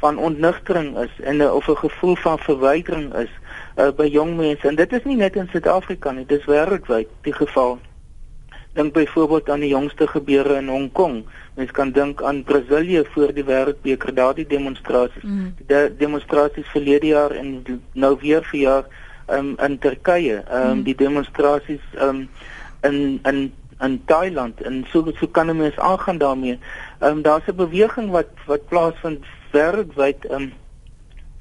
van 0.00 0.18
ontnigtering 0.18 0.98
is 0.98 1.20
en 1.20 1.50
of 1.50 1.68
'n 1.68 1.76
gevoel 1.76 2.16
van 2.16 2.38
verwydering 2.38 3.14
is 3.14 3.30
uh, 3.76 3.90
by 3.96 4.06
jong 4.10 4.36
mense 4.36 4.68
en 4.68 4.76
dit 4.76 4.92
is 4.92 5.04
nie 5.08 5.16
net 5.16 5.36
in 5.36 5.48
Suid-Afrika 5.52 6.12
nie, 6.12 6.26
dis 6.26 6.44
wêreldwyd 6.48 7.10
die 7.26 7.34
geval. 7.36 7.78
Dink 8.72 8.94
byvoorbeeld 8.96 9.50
aan 9.50 9.60
die 9.60 9.68
jongste 9.68 10.06
gebeure 10.08 10.56
in 10.56 10.68
Hong 10.72 10.88
Kong. 10.92 11.24
Mens 11.54 11.70
kan 11.76 11.90
dink 11.92 12.22
aan 12.22 12.42
Brasilië 12.48 13.04
voor 13.12 13.34
die 13.36 13.44
wêreldbeker, 13.44 14.14
daardie 14.16 14.46
demonstrasies. 14.48 15.22
Mm. 15.22 15.52
Die 15.58 15.66
de 15.68 15.94
demonstrasies 15.98 16.68
verlede 16.72 17.06
jaar 17.06 17.30
en 17.36 17.60
nou 17.92 18.16
weer 18.20 18.44
vir 18.48 18.60
jaar 18.60 18.86
um, 19.28 19.52
in 19.58 19.78
Turkye, 19.78 20.40
um, 20.48 20.78
mm. 20.78 20.82
die 20.88 20.96
demonstrasies 20.96 21.84
um, 22.00 22.28
in 22.80 23.20
in 23.28 23.52
in 23.82 24.00
Thailand 24.06 24.60
en 24.62 24.84
so 24.90 25.12
so 25.18 25.26
kan 25.26 25.56
mense 25.56 25.80
aangaan 25.80 26.18
daarmee. 26.18 26.58
Ehm 26.98 27.10
um, 27.10 27.22
daar's 27.22 27.46
'n 27.46 27.56
beweging 27.56 28.10
wat 28.10 28.28
wat 28.46 28.68
plaasvind 28.68 29.24
wêreldwyd 29.50 30.30
um, 30.30 30.52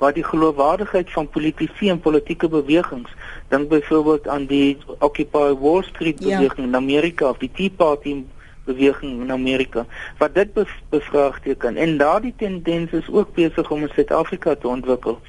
waar 0.01 0.13
die 0.13 0.25
geloofwaardigheid 0.25 1.11
van 1.13 1.29
politici 1.29 1.89
en 1.93 1.99
politieke 2.01 2.47
bewegings, 2.49 3.09
dink 3.53 3.69
byvoorbeeld 3.69 4.27
aan 4.27 4.45
die 4.49 4.77
Occupy 4.99 5.53
Wall 5.59 5.83
Street 5.83 6.23
ja. 6.23 6.37
beweging 6.37 6.65
ja. 6.65 6.69
in 6.69 6.75
Amerika 6.75 7.29
of 7.29 7.37
die 7.37 7.51
Tea 7.53 7.69
Party 7.69 8.23
beweging 8.65 9.21
in 9.21 9.31
Amerika, 9.31 9.85
wat 10.17 10.33
dit 10.35 10.49
bevraagteken 10.89 11.77
en 11.77 11.97
daardie 11.97 12.33
tendens 12.37 12.91
is 12.91 13.09
ook 13.09 13.33
besig 13.33 13.69
om 13.71 13.81
in 13.81 13.91
Suid-Afrika 13.93 14.55
te 14.55 14.67
ontwikkel. 14.67 15.19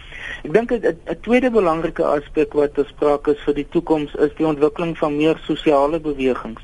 Ek 0.43 0.53
dink 0.53 0.73
'n 0.73 1.21
tweede 1.21 1.51
belangrike 1.51 2.05
aspek 2.05 2.53
wat 2.53 2.73
bespreek 2.73 3.27
is 3.27 3.43
vir 3.45 3.55
die 3.55 3.69
toekoms 3.77 4.15
is 4.15 4.33
die 4.37 4.47
ontwikkeling 4.47 4.97
van 4.99 5.17
meer 5.17 5.41
sosiale 5.45 6.01
bewegings. 6.01 6.63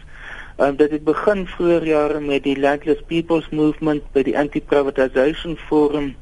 Um, 0.56 0.76
dit 0.76 0.90
het 0.90 1.04
begin 1.04 1.46
vroeër 1.46 1.84
jare 1.86 2.20
met 2.20 2.42
die 2.42 2.56
Landless 2.60 3.04
People's 3.06 3.48
Movement 3.50 4.02
by 4.12 4.22
die 4.22 4.38
Anti-Privatization 4.38 5.56
Forum 5.68 6.16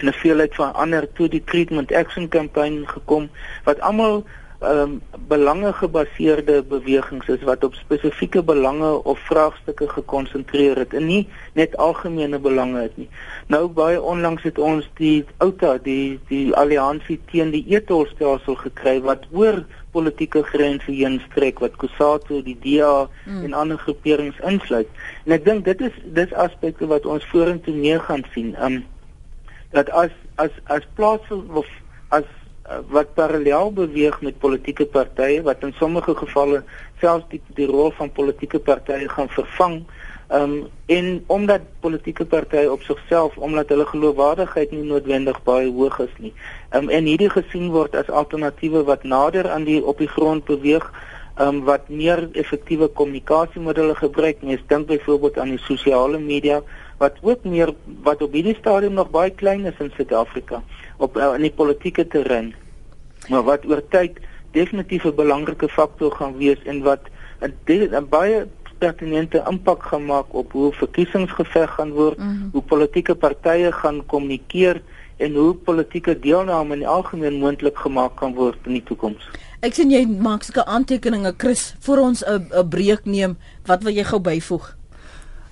en 0.00 0.08
'n 0.08 0.20
veelheid 0.22 0.54
van 0.54 0.74
ander 0.74 1.12
toe 1.12 1.28
die 1.28 1.44
treatment 1.44 1.92
action 1.92 2.28
campaign 2.28 2.86
gekom 2.86 3.30
wat 3.64 3.80
almal 3.80 4.24
ehm 4.60 4.78
um, 4.78 5.00
belange 5.28 5.72
gebaseerde 5.72 6.62
bewegings 6.62 7.28
is 7.28 7.42
wat 7.42 7.64
op 7.64 7.74
spesifieke 7.74 8.42
belange 8.42 9.04
of 9.04 9.18
vraagstukke 9.18 9.88
gekonsentreer 9.88 10.76
het 10.76 10.92
en 10.94 11.06
nie 11.06 11.28
net 11.52 11.76
algemene 11.76 12.38
belange 12.38 12.80
het 12.80 12.96
nie. 12.96 13.08
Nou 13.46 13.68
baie 13.68 14.02
onlangs 14.02 14.42
het 14.42 14.58
ons 14.58 14.90
die 15.00 15.24
OUTA, 15.38 15.78
die 15.82 16.20
die 16.28 16.52
alliansie 16.54 17.20
teen 17.32 17.54
die 17.56 17.64
etolstelsel 17.72 18.54
gekry 18.54 19.00
wat 19.00 19.24
oor 19.32 19.64
politieke 19.96 20.42
grense 20.52 20.92
heen 20.92 21.22
strek 21.30 21.64
wat 21.64 21.80
Kusatu, 21.80 22.42
die 22.44 22.58
DA 22.60 23.08
mm. 23.24 23.44
en 23.44 23.52
ander 23.52 23.78
groeperings 23.78 24.44
insluit. 24.44 24.88
En 25.24 25.38
ek 25.40 25.48
dink 25.48 25.64
dit 25.64 25.88
is 25.88 26.00
dis 26.04 26.36
aspekte 26.36 26.86
wat 26.86 27.08
ons 27.08 27.24
vorentoe 27.32 27.74
mee 27.74 27.98
gaan 27.98 28.28
sien. 28.36 28.52
Ehm 28.60 28.82
um, 28.82 28.88
dat 29.76 29.90
as 29.90 30.10
as 30.34 30.50
as 30.64 30.86
plaas 30.94 31.30
of 31.30 31.66
as 32.08 32.26
uh, 32.68 32.80
wat 32.90 33.14
parallel 33.14 33.72
beweeg 33.72 34.20
met 34.20 34.38
politieke 34.38 34.86
partye 34.86 35.42
wat 35.42 35.62
in 35.62 35.74
sommige 35.78 36.14
gevalle 36.14 36.62
selfs 37.00 37.28
die 37.30 37.42
die 37.58 37.66
rol 37.70 37.90
van 37.98 38.12
politieke 38.12 38.58
partye 38.58 39.08
gaan 39.08 39.28
vervang 39.28 39.82
um, 40.30 40.66
en 40.86 41.24
omdat 41.26 41.60
politieke 41.80 42.24
partye 42.24 42.72
op 42.72 42.82
sigself 42.82 43.36
omdat 43.36 43.68
hulle 43.68 43.86
geloofwaardigheid 43.86 44.70
nie 44.70 44.86
noodwendig 44.86 45.42
baie 45.46 45.70
hoog 45.70 45.98
is 46.06 46.14
nie. 46.18 46.32
Um, 46.70 46.88
en 46.88 47.08
hierdie 47.10 47.30
gesien 47.30 47.70
word 47.74 47.96
as 47.98 48.10
alternatiewe 48.10 48.84
wat 48.88 49.04
nader 49.04 49.50
aan 49.50 49.66
die 49.68 49.80
op 49.84 49.98
die 49.98 50.10
grond 50.10 50.44
beweeg 50.44 50.86
um, 51.38 51.64
wat 51.68 51.88
meer 51.88 52.28
effektiewe 52.32 52.88
kommunikasiemiddels 52.88 53.98
gebruik. 53.98 54.42
Mens 54.42 54.62
dink 54.66 54.86
byvoorbeeld 54.86 55.38
aan 55.38 55.56
die 55.56 55.64
sosiale 55.66 56.18
media 56.18 56.60
wat 57.00 57.16
ook 57.24 57.44
meer 57.48 57.72
wat 58.04 58.22
op 58.22 58.32
hierdie 58.36 58.56
stadium 58.58 58.98
nog 58.98 59.10
baie 59.10 59.32
klein 59.32 59.64
is 59.64 59.78
in 59.80 59.92
Suid-Afrika 59.96 60.62
op 61.00 61.16
uh, 61.16 61.32
in 61.34 61.46
die 61.48 61.56
politieke 61.56 62.04
terrein. 62.06 62.52
Maar 63.32 63.46
wat 63.46 63.64
oor 63.68 63.80
tyd 63.88 64.20
definitief 64.52 65.04
'n 65.04 65.16
belangrike 65.16 65.68
faktor 65.68 66.12
gaan 66.12 66.36
wees 66.36 66.60
en 66.64 66.82
wat 66.84 67.08
'n 67.40 68.08
baie 68.08 68.46
pertinente 68.78 69.42
impak 69.48 69.82
gaan 69.82 70.04
maak 70.04 70.34
op 70.34 70.52
hoe 70.52 70.72
verkiesings 70.72 71.32
geveg 71.32 71.70
gaan 71.70 71.92
word, 71.92 72.18
mm 72.18 72.24
-hmm. 72.24 72.48
hoe 72.52 72.62
politieke 72.62 73.14
partye 73.14 73.72
gaan 73.72 74.06
kommunikeer 74.06 74.82
en 75.16 75.34
hoe 75.34 75.54
politieke 75.54 76.18
deelname 76.18 76.72
in 76.72 76.78
die 76.84 76.88
algemeen 76.88 77.38
moontlik 77.38 77.78
gemaak 77.78 78.16
kan 78.16 78.34
word 78.34 78.58
in 78.64 78.72
die 78.72 78.82
toekoms. 78.82 79.28
Ek 79.60 79.74
sien 79.74 79.90
jy 79.90 80.06
maak 80.06 80.42
sulke 80.42 80.64
aantekeninge 80.64 81.34
Chris 81.36 81.74
vir 81.80 82.00
ons 82.00 82.24
'n 82.24 82.48
'n 82.52 82.68
breek 82.68 83.04
neem. 83.04 83.36
Wat 83.66 83.82
wil 83.82 83.92
jy 83.92 84.04
gou 84.04 84.20
byvoeg? 84.20 84.79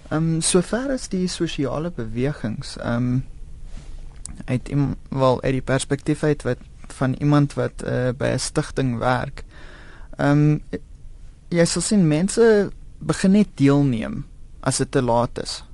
Ehm 0.09 0.35
um, 0.35 0.41
sover 0.41 0.91
as 0.91 1.09
die 1.13 1.27
sosiale 1.29 1.91
bewegings 1.91 2.77
ehm 2.77 2.97
um, 2.97 3.25
uit 4.45 4.71
wel 5.09 5.43
uit 5.43 5.53
die 5.53 5.63
perspektief 5.63 6.23
uit 6.23 6.43
wat 6.43 6.59
van 6.97 7.15
iemand 7.21 7.55
wat 7.55 7.85
uh, 7.85 8.11
by 8.17 8.33
'n 8.33 8.39
stigting 8.39 8.99
werk. 8.99 9.45
Ehm 10.17 10.31
um, 10.31 10.63
jy 11.49 11.65
sal 11.65 11.83
sien 11.83 12.09
mense 12.09 12.71
begin 12.99 13.31
net 13.31 13.49
deelneem 13.55 14.25
as 14.61 14.77
dit 14.77 14.91
te 14.91 15.03
laat 15.03 15.39
is. 15.43 15.65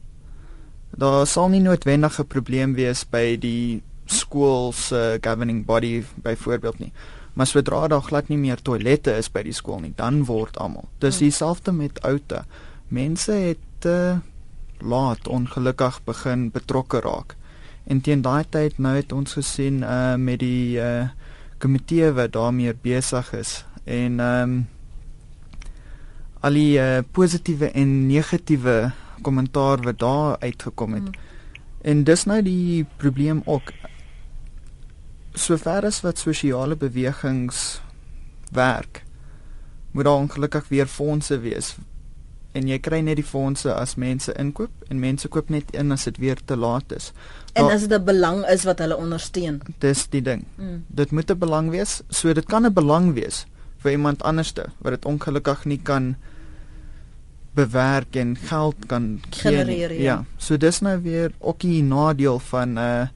Daar 0.91 1.27
sal 1.27 1.49
nie 1.49 1.61
noodwendig 1.61 2.19
'n 2.21 2.27
probleem 2.27 2.75
wees 2.75 3.05
by 3.05 3.37
die 3.39 3.83
skool 4.05 4.73
se 4.73 5.19
governing 5.21 5.65
body 5.67 6.05
byvoorbeeld 6.17 6.79
nie. 6.79 6.93
Maar 7.33 7.47
sodra 7.47 7.89
daar 7.89 8.03
glad 8.03 8.29
nie 8.29 8.39
meer 8.39 8.63
toilette 8.63 9.17
is 9.17 9.31
by 9.31 9.43
die 9.43 9.53
skool 9.53 9.81
nie, 9.81 9.93
dan 9.97 10.25
word 10.25 10.59
almal. 10.59 10.89
Dis 10.99 11.19
hmm. 11.19 11.25
dieselfde 11.25 11.73
met 11.73 12.03
oute. 12.03 12.45
Mense 12.89 13.33
het 13.33 13.59
uh, 13.85 14.19
laat 14.79 15.29
ongelukkig 15.29 16.01
begin 16.05 16.51
betrokke 16.51 17.01
raak. 17.01 17.37
En 17.85 18.01
teen 18.01 18.23
daai 18.23 18.45
tyd 18.49 18.79
nou 18.79 18.97
het 18.97 19.13
ons 19.13 19.33
gesien 19.33 19.83
uh 19.83 20.15
met 20.17 20.39
die 20.41 20.79
uh 20.81 21.09
komitee 21.59 22.11
wat 22.13 22.33
daarmee 22.33 22.75
besig 22.83 23.33
is 23.33 23.65
en 23.85 24.21
ehm 24.21 24.43
um, 24.43 24.67
al 26.45 26.53
die 26.53 26.77
uh, 26.77 27.01
positiewe 27.17 27.71
en 27.73 28.07
negatiewe 28.07 28.93
kommentaar 29.23 29.81
wat 29.83 29.99
daar 29.99 30.37
uitgekom 30.39 30.93
het. 30.93 31.03
Hmm. 31.03 31.23
En 31.81 32.05
dis 32.05 32.25
nou 32.25 32.43
die 32.43 32.85
probleem 32.97 33.41
ook 33.45 33.73
sover 35.33 35.87
as 35.89 36.03
wat 36.05 36.19
sosiale 36.19 36.77
bewegings 36.77 37.81
werk 38.53 39.05
moet 39.91 40.05
daar 40.05 40.21
ongelukkig 40.27 40.69
weer 40.69 40.87
fondse 40.87 41.39
wees 41.39 41.77
en 42.55 42.69
jy 42.71 42.79
kry 42.79 43.01
net 43.03 43.19
die 43.19 43.27
fondse 43.27 43.73
as 43.75 43.97
mense 44.01 44.33
inkoop 44.39 44.91
en 44.91 45.01
mense 45.03 45.29
koop 45.29 45.51
net 45.51 45.73
in 45.75 45.93
as 45.95 46.07
dit 46.09 46.21
weer 46.23 46.39
te 46.47 46.57
laat 46.57 46.93
is. 46.95 47.11
En 47.55 47.71
as 47.71 47.87
dit 47.87 47.99
'n 47.99 48.05
belang 48.05 48.45
is 48.47 48.65
wat 48.65 48.79
hulle 48.79 48.97
ondersteun. 48.97 49.61
Dis 49.79 50.07
die 50.07 50.23
ding. 50.23 50.45
Mm. 50.57 50.85
Dit 50.89 51.11
moet 51.11 51.31
'n 51.31 51.39
belang 51.39 51.71
wees. 51.71 52.03
So 52.11 52.33
dit 52.33 52.47
kan 52.47 52.67
'n 52.67 52.73
belang 52.73 53.15
wees 53.15 53.47
vir 53.79 53.93
iemand 53.93 54.23
anderste 54.23 54.67
wat 54.79 54.93
dit 54.93 55.05
ongelukkig 55.05 55.65
nie 55.65 55.81
kan 55.83 56.17
bewerk 57.55 58.17
en 58.17 58.37
geld 58.37 58.77
kan 58.87 59.21
genereer. 59.31 59.93
Ja. 59.93 60.03
ja. 60.03 60.25
So 60.37 60.57
dis 60.57 60.81
nou 60.81 61.03
weer 61.03 61.33
ook 61.39 61.65
'n 61.65 61.89
nadeel 61.89 62.39
van 62.39 62.75
'n 62.75 62.79
uh, 62.79 63.07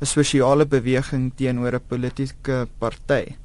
'n 0.00 0.06
sosiale 0.06 0.66
beweging 0.66 1.32
teenoor 1.36 1.74
'n 1.74 1.86
politieke 1.88 2.68
party 2.78 3.36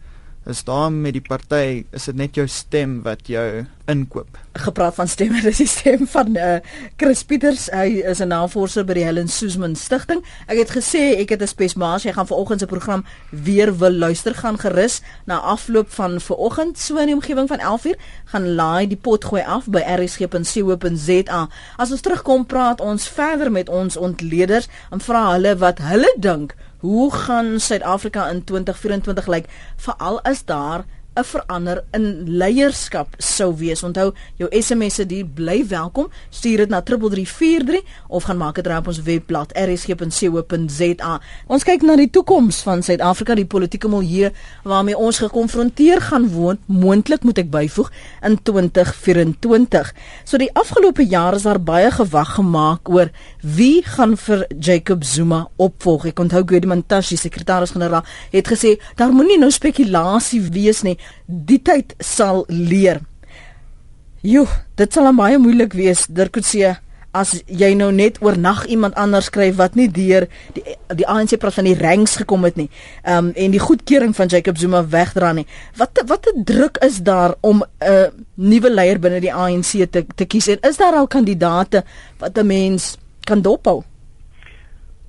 is 0.46 0.64
daar 0.64 0.92
met 0.92 1.14
die 1.14 1.22
party 1.22 1.84
is 1.94 2.08
dit 2.10 2.18
net 2.18 2.36
jou 2.36 2.48
stem 2.50 3.02
wat 3.06 3.28
jou 3.30 3.66
inkoop. 3.92 4.40
Gepraat 4.58 4.96
van 4.98 5.08
stemme, 5.08 5.42
dis 5.46 5.62
die 5.62 5.70
stem 5.70 6.08
van 6.10 6.34
uh, 6.36 6.56
Chris 6.98 7.22
Pieters. 7.28 7.68
Hy 7.70 8.02
is 8.10 8.22
'n 8.24 8.32
navorser 8.34 8.86
by 8.86 8.98
die 8.98 9.06
Helen 9.06 9.30
Suzman 9.30 9.76
Stichting. 9.76 10.24
Ek 10.48 10.58
het 10.58 10.74
gesê 10.74 11.20
ek 11.22 11.36
het 11.36 11.42
'n 11.42 11.48
spesmaas. 11.48 12.04
Jy 12.04 12.14
gaan 12.18 12.28
vanoggend 12.28 12.60
se 12.60 12.66
program 12.66 13.06
weer 13.30 13.78
wil 13.78 13.94
luister 13.94 14.34
gaan 14.36 14.58
gerus 14.58 15.02
na 15.26 15.38
afloop 15.38 15.92
van 15.92 16.22
vanoggend 16.22 16.78
so 16.78 16.98
in 16.98 17.06
die 17.06 17.16
omgewing 17.16 17.48
van 17.48 17.60
11uur 17.60 17.98
gaan 18.26 18.56
laai 18.56 18.88
die 18.88 18.98
pot 18.98 19.26
gooi 19.26 19.44
af 19.44 19.66
by 19.70 19.82
rsg.co.za. 19.86 21.50
As 21.78 21.92
ons 21.92 22.02
terugkom 22.02 22.46
praat 22.46 22.82
ons 22.82 23.08
verder 23.08 23.52
met 23.52 23.70
ons 23.70 23.98
ontleeders 23.98 24.68
en 24.90 25.00
vra 25.00 25.32
hulle 25.32 25.56
wat 25.58 25.78
hulle 25.78 26.16
dink 26.18 26.56
Hoe 26.82 27.14
gaan 27.14 27.60
Suid-Afrika 27.60 28.30
in 28.30 28.44
2024 28.44 29.28
lyk 29.28 29.46
veral 29.78 30.22
as 30.22 30.46
daar 30.46 30.86
'n 31.22 31.30
verander 31.30 31.84
in 31.94 32.06
leierskap 32.26 33.16
sou 33.18 33.54
wees. 33.58 33.84
Onthou, 33.84 34.12
jou 34.40 34.50
SMS'e 34.50 35.06
die 35.06 35.24
bly 35.26 35.62
welkom. 35.68 36.10
Stuur 36.30 36.58
dit 36.58 36.70
na 36.70 36.82
3343 36.82 37.82
of 38.08 38.24
gaan 38.24 38.38
maak 38.38 38.56
dit 38.56 38.68
reg 38.68 38.78
op 38.82 38.88
ons 38.88 39.02
webblad 39.06 39.54
rsg.co.za. 39.58 41.14
Ons 41.48 41.64
kyk 41.68 41.86
na 41.86 41.96
die 41.96 42.10
toekoms 42.10 42.62
van 42.66 42.84
Suid-Afrika, 42.84 43.36
die 43.36 43.46
politieke 43.46 43.90
milieu 43.92 44.32
waarmee 44.64 44.98
ons 44.98 45.22
gekonfronteer 45.22 46.02
gaan 46.02 46.30
word, 46.34 46.60
moontlik 46.66 47.24
moet 47.24 47.38
ek 47.44 47.52
byvoeg 47.52 47.92
in 48.28 48.38
2024. 48.44 49.94
So 50.26 50.38
die 50.42 50.52
afgelope 50.58 51.06
jare 51.06 51.36
is 51.36 51.48
daar 51.48 51.62
baie 51.62 51.92
gewag 51.92 52.36
gemaak 52.38 52.90
oor 52.90 53.12
wie 53.42 53.84
gaan 53.86 54.18
vir 54.18 54.46
Jacob 54.60 55.04
Zuma 55.04 55.48
opvolg. 55.58 56.08
Ek 56.12 56.20
onthou 56.20 56.44
Gediman 56.48 56.84
Tashi, 56.88 57.18
sekretaris-generaal, 57.20 58.06
het 58.32 58.48
gesê 58.48 58.78
daar 59.00 59.14
moenie 59.14 59.40
nou 59.42 59.52
spekulasie 59.52 60.42
wees 60.54 60.82
nie 60.88 60.98
die 61.26 61.62
tyd 61.62 61.96
sal 62.00 62.46
leer. 62.48 63.02
Jo, 64.22 64.46
dit 64.76 64.94
sal 64.94 65.14
baie 65.18 65.38
moeilik 65.42 65.74
wees, 65.74 66.06
Dirk 66.08 66.34
Coetzee, 66.34 66.76
as 67.12 67.34
jy 67.48 67.74
nou 67.76 67.90
net 67.92 68.22
oornag 68.24 68.64
iemand 68.72 68.96
anders 69.00 69.28
skryf 69.28 69.58
wat 69.60 69.76
nie 69.76 69.90
deur 69.92 70.28
die 70.56 70.64
die 70.96 71.08
ANC 71.08 71.36
praat 71.40 71.58
van 71.58 71.68
die 71.68 71.76
ranks 71.76 72.16
gekom 72.22 72.48
het 72.48 72.60
nie. 72.60 72.70
Ehm 73.04 73.32
um, 73.32 73.34
en 73.36 73.52
die 73.52 73.60
goedkeuring 73.60 74.16
van 74.16 74.32
Jacob 74.32 74.58
Zuma 74.58 74.84
wegdra 74.88 75.34
nie. 75.36 75.46
Wat 75.78 76.02
wat 76.08 76.28
'n 76.32 76.44
druk 76.44 76.78
is 76.78 77.02
daar 77.04 77.36
om 77.42 77.64
'n 77.64 77.92
uh, 77.92 78.08
nuwe 78.36 78.70
leier 78.70 79.00
binne 79.00 79.20
die 79.20 79.34
ANC 79.34 79.92
te 79.92 80.06
te 80.16 80.26
kies 80.26 80.48
en 80.48 80.60
is 80.62 80.78
daar 80.78 80.96
al 80.96 81.08
kandidate 81.08 81.84
wat 82.20 82.38
'n 82.38 82.48
mens 82.48 82.98
kan 83.24 83.42
dophou? 83.42 83.84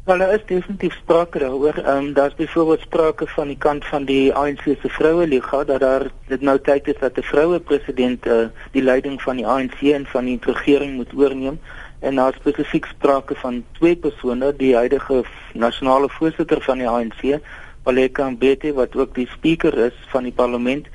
Wel, 0.05 0.19
daar 0.19 0.35
is 0.35 0.47
definitief 0.47 0.95
sprake 0.95 1.39
daaroor. 1.39 1.75
Ehm 1.75 1.97
um, 1.97 2.13
daar's 2.13 2.35
byvoorbeeld 2.35 2.81
sprake 2.81 3.27
van 3.27 3.47
die 3.47 3.57
kant 3.59 3.85
van 3.87 4.05
die 4.05 4.35
ANC 4.35 4.63
se 4.63 4.89
vroue 4.89 5.27
liga 5.27 5.65
dat 5.65 5.81
daar 5.81 6.11
dit 6.27 6.41
nou 6.41 6.59
tyd 6.61 6.89
is 6.89 6.99
dat 6.99 7.19
'n 7.19 7.23
vroue 7.23 7.61
president 7.61 8.27
uh, 8.27 8.47
die 8.73 8.83
leiding 8.83 9.23
van 9.23 9.37
die 9.37 9.47
ANC 9.47 9.81
en 9.81 10.07
van 10.07 10.25
die 10.25 10.39
regering 10.41 10.95
moet 10.95 11.15
oorneem. 11.17 11.61
En 11.99 12.15
daar 12.15 12.35
spesifiek 12.35 12.85
sprake 12.85 13.35
van 13.35 13.65
twee 13.73 13.97
persone, 13.97 14.57
die 14.57 14.75
huidige 14.75 15.25
nasionale 15.53 16.09
voorsitter 16.09 16.63
van 16.63 16.79
die 16.79 16.89
ANC, 16.89 17.39
Paleka 17.83 18.31
Mbete 18.31 18.73
wat 18.73 18.97
ook 18.97 19.15
die 19.15 19.29
spreker 19.29 19.79
is 19.79 19.95
van 20.09 20.23
die 20.23 20.33
parlement. 20.33 20.87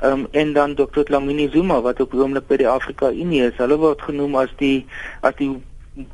Ehm 0.00 0.12
um, 0.12 0.26
en 0.30 0.52
dan 0.52 0.74
Dr. 0.74 1.02
Lamini 1.04 1.50
Zuma 1.50 1.80
wat 1.80 2.00
op 2.00 2.10
die 2.10 2.20
oomblik 2.20 2.46
by 2.46 2.56
die 2.56 2.68
Afrika 2.68 3.10
Unie 3.10 3.42
is. 3.42 3.56
Hulle 3.56 3.76
word 3.76 4.02
genoem 4.02 4.34
as 4.34 4.54
die 4.56 4.86
as 5.20 5.34
die 5.34 5.62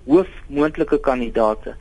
hoof 0.04 0.28
moontlike 0.46 0.98
kandidaate. 1.00 1.76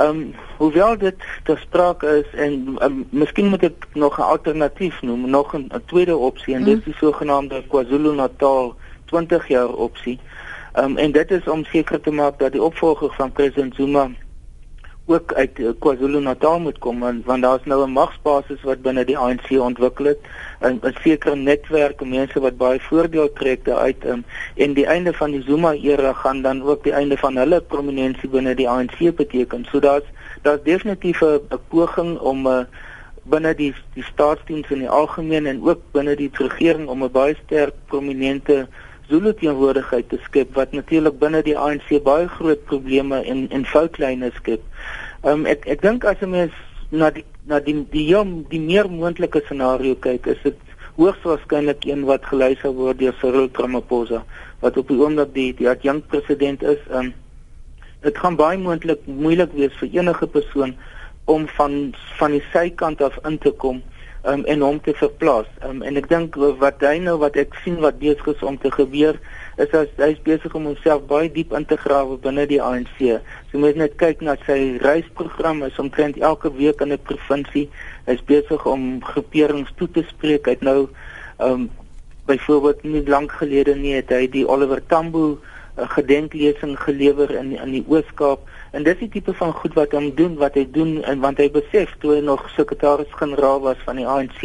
Ehm 0.00 0.08
um, 0.08 0.34
hoewel 0.56 0.98
dit 0.98 1.16
te 1.44 1.56
sprake 1.60 2.06
is 2.06 2.40
en 2.40 2.76
um, 2.82 3.06
miskien 3.10 3.48
moet 3.52 3.62
ek 3.62 3.86
nog 3.92 4.18
'n 4.18 4.30
alternatief 4.34 5.02
noem, 5.02 5.30
nog 5.30 5.52
'n 5.56 5.68
tweede 5.86 6.16
opsie 6.16 6.54
en 6.54 6.60
mm. 6.60 6.66
dit 6.66 6.78
is 6.78 6.84
die 6.84 6.94
sogenaamde 6.94 7.62
KwaZulu-Natal 7.68 8.74
20 9.04 9.48
jaar 9.48 9.68
opsie. 9.68 10.18
Ehm 10.72 10.84
um, 10.84 10.96
en 10.96 11.12
dit 11.12 11.30
is 11.30 11.48
om 11.48 11.64
seker 11.64 12.00
te 12.00 12.10
maak 12.10 12.38
dat 12.38 12.52
die 12.52 12.62
opvolger 12.62 13.12
van 13.12 13.32
president 13.32 13.74
Zuma 13.74 14.10
ook 15.10 15.32
uit 15.32 15.58
uh, 15.58 15.70
KwaZulu-Natal 15.78 16.60
moet 16.60 16.78
kom 16.78 17.00
want, 17.04 17.24
want 17.24 17.42
daar's 17.42 17.64
nou 17.64 17.80
'n 17.84 17.92
magsbasis 17.92 18.62
wat 18.62 18.82
binne 18.82 19.04
die 19.04 19.18
ANC 19.18 19.50
ontwikkel 19.50 20.04
het 20.12 20.20
'n 20.60 20.78
'n 20.82 20.94
sekere 21.02 21.36
netwerk 21.36 22.04
mense 22.04 22.40
wat 22.40 22.56
baie 22.56 22.80
voordeel 22.80 23.32
trek 23.32 23.64
daaruit 23.64 24.04
um, 24.04 24.24
en 24.56 24.74
die 24.74 24.86
einde 24.86 25.12
van 25.12 25.30
die 25.30 25.42
Zuma 25.42 25.72
era 25.72 26.12
gaan 26.12 26.42
dan 26.42 26.62
ook 26.62 26.84
die 26.84 26.92
einde 26.92 27.16
van 27.16 27.36
hulle 27.36 27.60
prominensie 27.60 28.28
binne 28.28 28.54
die 28.54 28.68
ANC 28.68 28.98
beteken. 29.16 29.66
So 29.70 29.80
daar's 29.80 30.06
daar's 30.42 30.62
definitief 30.62 31.20
'n 31.22 31.60
poging 31.68 32.18
om 32.18 32.46
'n 32.46 32.46
uh, 32.46 32.64
binne 33.22 33.54
die 33.54 33.74
die 33.94 34.04
staatsdiens 34.04 34.70
in 34.70 34.78
die 34.78 34.88
algemeen 34.88 35.46
en 35.46 35.62
ook 35.62 35.80
binne 35.92 36.16
die 36.16 36.30
regering 36.32 36.88
om 36.88 37.04
'n 37.04 37.10
baie 37.10 37.36
sterk 37.44 37.74
prominente 37.86 38.66
Zulu 39.10 39.32
teenwoordigheid 39.34 40.08
te 40.08 40.18
skep 40.22 40.54
wat 40.54 40.72
natuurlik 40.72 41.18
binne 41.18 41.42
die 41.42 41.56
ANC 41.58 41.88
baie 42.06 42.28
groot 42.28 42.64
probleme 42.64 43.22
en 43.32 43.48
en 43.50 43.64
foutlyne 43.66 44.30
skep. 44.34 44.62
Ehm 45.22 45.40
um, 45.40 45.46
ek 45.46 45.66
ek 45.68 45.82
dink 45.84 46.04
as 46.08 46.20
'n 46.24 46.30
mens 46.32 46.52
na 46.90 47.10
die 47.10 47.24
na 47.44 47.58
die 47.60 47.74
die 47.92 48.06
jong 48.08 48.48
die 48.48 48.60
meer 48.60 48.88
moontlike 48.88 49.42
scenario 49.44 49.94
kyk, 49.94 50.26
is 50.26 50.40
dit 50.42 50.56
hoogs 50.96 51.20
waarskynlik 51.28 51.84
een 51.84 52.06
wat 52.08 52.24
gelei 52.24 52.54
sou 52.60 52.72
word 52.72 52.98
deur 52.98 53.12
Cyril 53.20 53.50
Ramaphosa 53.52 54.22
wat 54.62 54.78
op 54.80 54.88
die 54.88 54.96
oomblik 54.96 55.34
die 55.34 55.52
die 55.58 55.68
adjunkt 55.68 56.08
president 56.08 56.62
is. 56.62 56.80
Ehm 56.88 57.10
um, 57.10 57.12
dit 58.00 58.18
gaan 58.18 58.36
baie 58.36 58.58
moontlik 58.58 59.04
moeilik 59.04 59.52
wees 59.52 59.76
vir 59.82 59.92
enige 60.00 60.26
persoon 60.26 60.74
om 61.24 61.46
van 61.58 61.94
van 62.18 62.30
die 62.38 62.44
sykant 62.52 63.02
af 63.02 63.18
in 63.28 63.38
te 63.38 63.50
kom 63.50 63.82
um, 64.24 64.44
en 64.44 64.60
hom 64.60 64.80
te 64.80 64.94
verplaas. 64.96 65.52
Um, 65.68 65.82
en 65.82 66.00
ek 66.00 66.08
dink 66.08 66.36
wat 66.64 66.80
hy 66.80 66.96
nou 66.98 67.18
wat 67.20 67.36
ek 67.36 67.60
sien 67.64 67.76
wat 67.84 68.00
besig 68.00 68.32
is 68.32 68.42
om 68.42 68.56
te 68.56 68.72
gebeur 68.72 69.20
is 69.60 69.74
as 69.76 69.90
hy 70.00 70.10
besig 70.26 70.54
om 70.56 70.68
homself 70.70 71.04
baie 71.10 71.28
diep 71.32 71.52
in 71.56 71.66
te 71.68 71.76
grawe 71.80 72.16
binne 72.22 72.46
die 72.50 72.60
ANC. 72.62 72.98
So 73.50 73.60
moet 73.62 73.78
net 73.80 73.96
kyk 74.00 74.24
na 74.26 74.36
sy 74.46 74.78
reisprogram 74.82 75.62
is 75.68 75.78
omtrent 75.82 76.18
elke 76.18 76.52
week 76.56 76.80
in 76.80 76.92
'n 76.92 77.02
provinsie. 77.10 77.68
Hy 78.06 78.12
is 78.18 78.24
besig 78.24 78.66
om 78.66 79.02
groeperings 79.04 79.72
toe 79.76 79.88
te 79.88 80.04
spreek. 80.08 80.46
Hy 80.46 80.56
het 80.58 80.62
nou 80.62 80.88
um 81.38 81.70
byvoorbeeld 82.26 82.82
nie 82.84 83.06
lank 83.08 83.32
gelede 83.32 83.74
nie 83.74 83.94
het 83.94 84.10
hy 84.10 84.26
die 84.30 84.46
Oliver 84.46 84.80
Tambo 84.86 85.38
uh, 85.76 85.88
gedenklesing 85.88 86.78
gelewer 86.78 87.30
in 87.30 87.56
in 87.56 87.72
die 87.72 87.84
Oos-Kaap 87.88 88.40
En 88.70 88.84
dis 88.86 89.00
die 89.00 89.08
tipe 89.10 89.32
van 89.34 89.50
goed 89.52 89.74
wat 89.74 89.94
hom 89.96 90.12
doen 90.14 90.36
wat 90.38 90.54
hy 90.54 90.62
doen 90.70 91.00
en 91.02 91.22
want 91.24 91.40
hy 91.42 91.48
besef 91.50 91.90
toe 92.02 92.12
hy 92.14 92.20
nog 92.22 92.44
sekretaris-generaal 92.54 93.64
was 93.64 93.80
van 93.86 93.98
die 93.98 94.06
ANC 94.06 94.42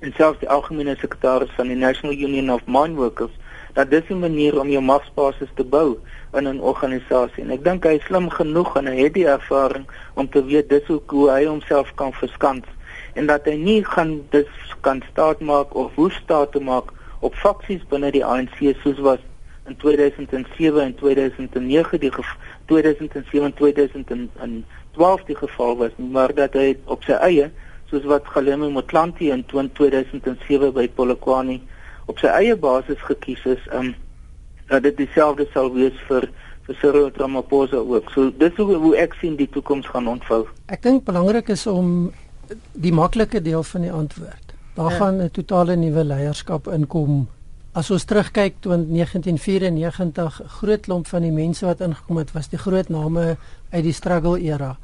en 0.00 0.14
selfs 0.14 0.38
die 0.42 0.48
algemene 0.48 0.94
sekretaris 1.00 1.50
van 1.56 1.72
die 1.72 1.78
National 1.78 2.14
Union 2.14 2.52
of 2.54 2.62
Mine 2.70 2.94
Workers 3.00 3.34
dat 3.80 3.90
dis 3.90 4.08
'n 4.10 4.24
manier 4.26 4.60
om 4.60 4.68
jou 4.68 4.82
magsbasis 4.82 5.52
te 5.54 5.64
bou 5.64 5.98
in 6.38 6.48
'n 6.48 6.60
organisasie. 6.72 7.42
En 7.44 7.50
ek 7.50 7.64
dink 7.64 7.84
hy 7.84 7.94
is 8.00 8.04
slim 8.04 8.28
genoeg 8.30 8.76
en 8.76 8.86
hy 8.86 8.98
het 9.04 9.14
die 9.14 9.26
ervaring 9.26 9.86
om 10.14 10.28
te 10.28 10.44
weet 10.44 10.68
dis 10.68 10.86
hoe, 10.86 11.00
hoe 11.06 11.30
hy 11.30 11.44
homself 11.44 11.94
kan 11.94 12.12
verskans 12.12 12.66
en 13.14 13.26
dat 13.26 13.44
hy 13.44 13.56
nie 13.56 13.84
gaan 13.84 14.20
dis 14.30 14.50
kan 14.80 15.02
staat 15.10 15.40
maak 15.40 15.74
of 15.74 15.94
hoe 15.94 16.10
staat 16.10 16.52
te 16.52 16.60
maak 16.60 16.92
op 17.20 17.34
faksies 17.34 17.82
binne 17.88 18.10
die 18.10 18.24
ANC 18.24 18.58
soos 18.82 18.98
was 18.98 19.18
in 19.68 19.76
2007 19.76 20.82
en 20.82 20.94
2009 20.94 22.00
die 22.00 22.12
2007 22.66 23.44
en 23.44 23.54
2012 23.54 25.24
die 25.24 25.36
geval 25.36 25.76
was 25.76 25.96
maar 25.96 26.34
dat 26.34 26.56
hy 26.58 26.76
op 26.84 27.04
sy 27.04 27.18
eie 27.18 27.50
soos 27.90 28.06
wat 28.06 28.28
Galeme 28.34 28.70
Motlanthe 28.70 29.30
in 29.34 29.44
2007 29.46 30.72
by 30.72 30.88
Polokwane 30.88 31.60
op 32.10 32.20
sy 32.22 32.30
eie 32.42 32.56
basis 32.56 33.00
gekies 33.08 33.44
is 33.56 33.66
um 33.76 33.94
dat 34.70 34.84
dit 34.86 34.96
dieselfde 35.02 35.46
sal 35.54 35.72
wees 35.74 35.96
vir 36.08 36.28
vir 36.66 36.76
Cyril 36.78 37.10
Ramaphosa 37.16 37.80
ook. 37.80 38.10
So 38.14 38.30
dis 38.38 38.54
hoe, 38.60 38.76
hoe 38.78 38.94
ek 39.00 39.16
sien 39.18 39.34
die 39.38 39.48
toekoms 39.50 39.88
gaan 39.90 40.06
ontvou. 40.10 40.44
Ek 40.70 40.82
dink 40.84 41.04
belangrik 41.08 41.50
is 41.50 41.66
om 41.66 42.12
die 42.72 42.94
maklike 42.94 43.42
deel 43.42 43.64
van 43.66 43.86
die 43.86 43.92
antwoord. 43.92 44.54
Daar 44.76 44.92
ja. 44.92 44.98
gaan 44.98 45.22
'n 45.22 45.30
totale 45.30 45.76
nuwe 45.76 46.04
leierskap 46.04 46.68
inkom. 46.68 47.28
As 47.72 47.90
ons 47.90 48.04
terugkyk 48.04 48.54
tot 48.60 48.86
1994, 48.88 50.40
groot 50.46 50.80
klomp 50.80 51.06
van 51.06 51.22
die 51.22 51.32
mense 51.32 51.66
wat 51.66 51.80
ingekom 51.80 52.16
het, 52.16 52.32
was 52.32 52.48
die 52.48 52.58
groot 52.58 52.88
name 52.88 53.36
uit 53.70 53.84
die 53.84 53.92
struggle 53.92 54.40
era. 54.40 54.76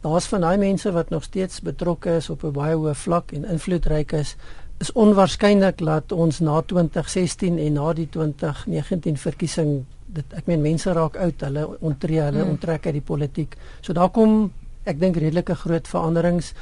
Daar's 0.00 0.26
van 0.26 0.40
daai 0.40 0.56
mense 0.58 0.92
wat 0.92 1.10
nog 1.10 1.22
steeds 1.22 1.60
betrokke 1.60 2.16
is 2.16 2.30
op 2.30 2.42
'n 2.44 2.52
baie 2.52 2.74
hoë 2.74 2.94
vlak 2.94 3.32
en 3.32 3.44
invloedryk 3.44 4.12
is. 4.12 4.36
Is 4.80 4.92
onwaarskynlik 4.96 5.82
dat 5.84 6.12
ons 6.12 6.40
na 6.40 6.60
2016 6.64 7.58
en 7.60 7.72
na 7.76 7.92
die 7.92 8.08
2019 8.08 9.18
verkiesing 9.20 9.74
dit 10.10 10.34
ek 10.34 10.48
meen 10.50 10.62
mense 10.64 10.90
raak 10.96 11.18
oud, 11.20 11.42
hulle 11.46 11.66
onttree, 11.78 12.18
hulle 12.24 12.42
mm. 12.44 12.54
onttrek 12.56 12.88
uit 12.88 12.96
die 12.96 13.04
politiek. 13.04 13.56
So 13.84 13.94
daar 13.94 14.10
kom 14.14 14.50
ek 14.88 14.98
dink 14.98 15.20
redelike 15.20 15.54
groot 15.60 15.88
veranderings, 15.88 16.54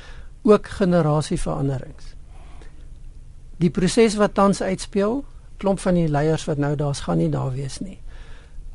ook 0.42 0.68
generasieveranderings. 0.80 2.14
Die 3.62 3.70
proses 3.74 4.18
wat 4.18 4.34
tans 4.34 4.60
uitspeel, 4.62 5.22
klomp 5.58 5.80
van 5.82 5.96
die 5.98 6.08
leiers 6.10 6.44
wat 6.46 6.60
nou 6.62 6.74
daar's 6.78 7.04
gaan 7.06 7.18
nie 7.22 7.30
daar 7.32 7.54
wees 7.54 7.80
nie. 7.82 7.98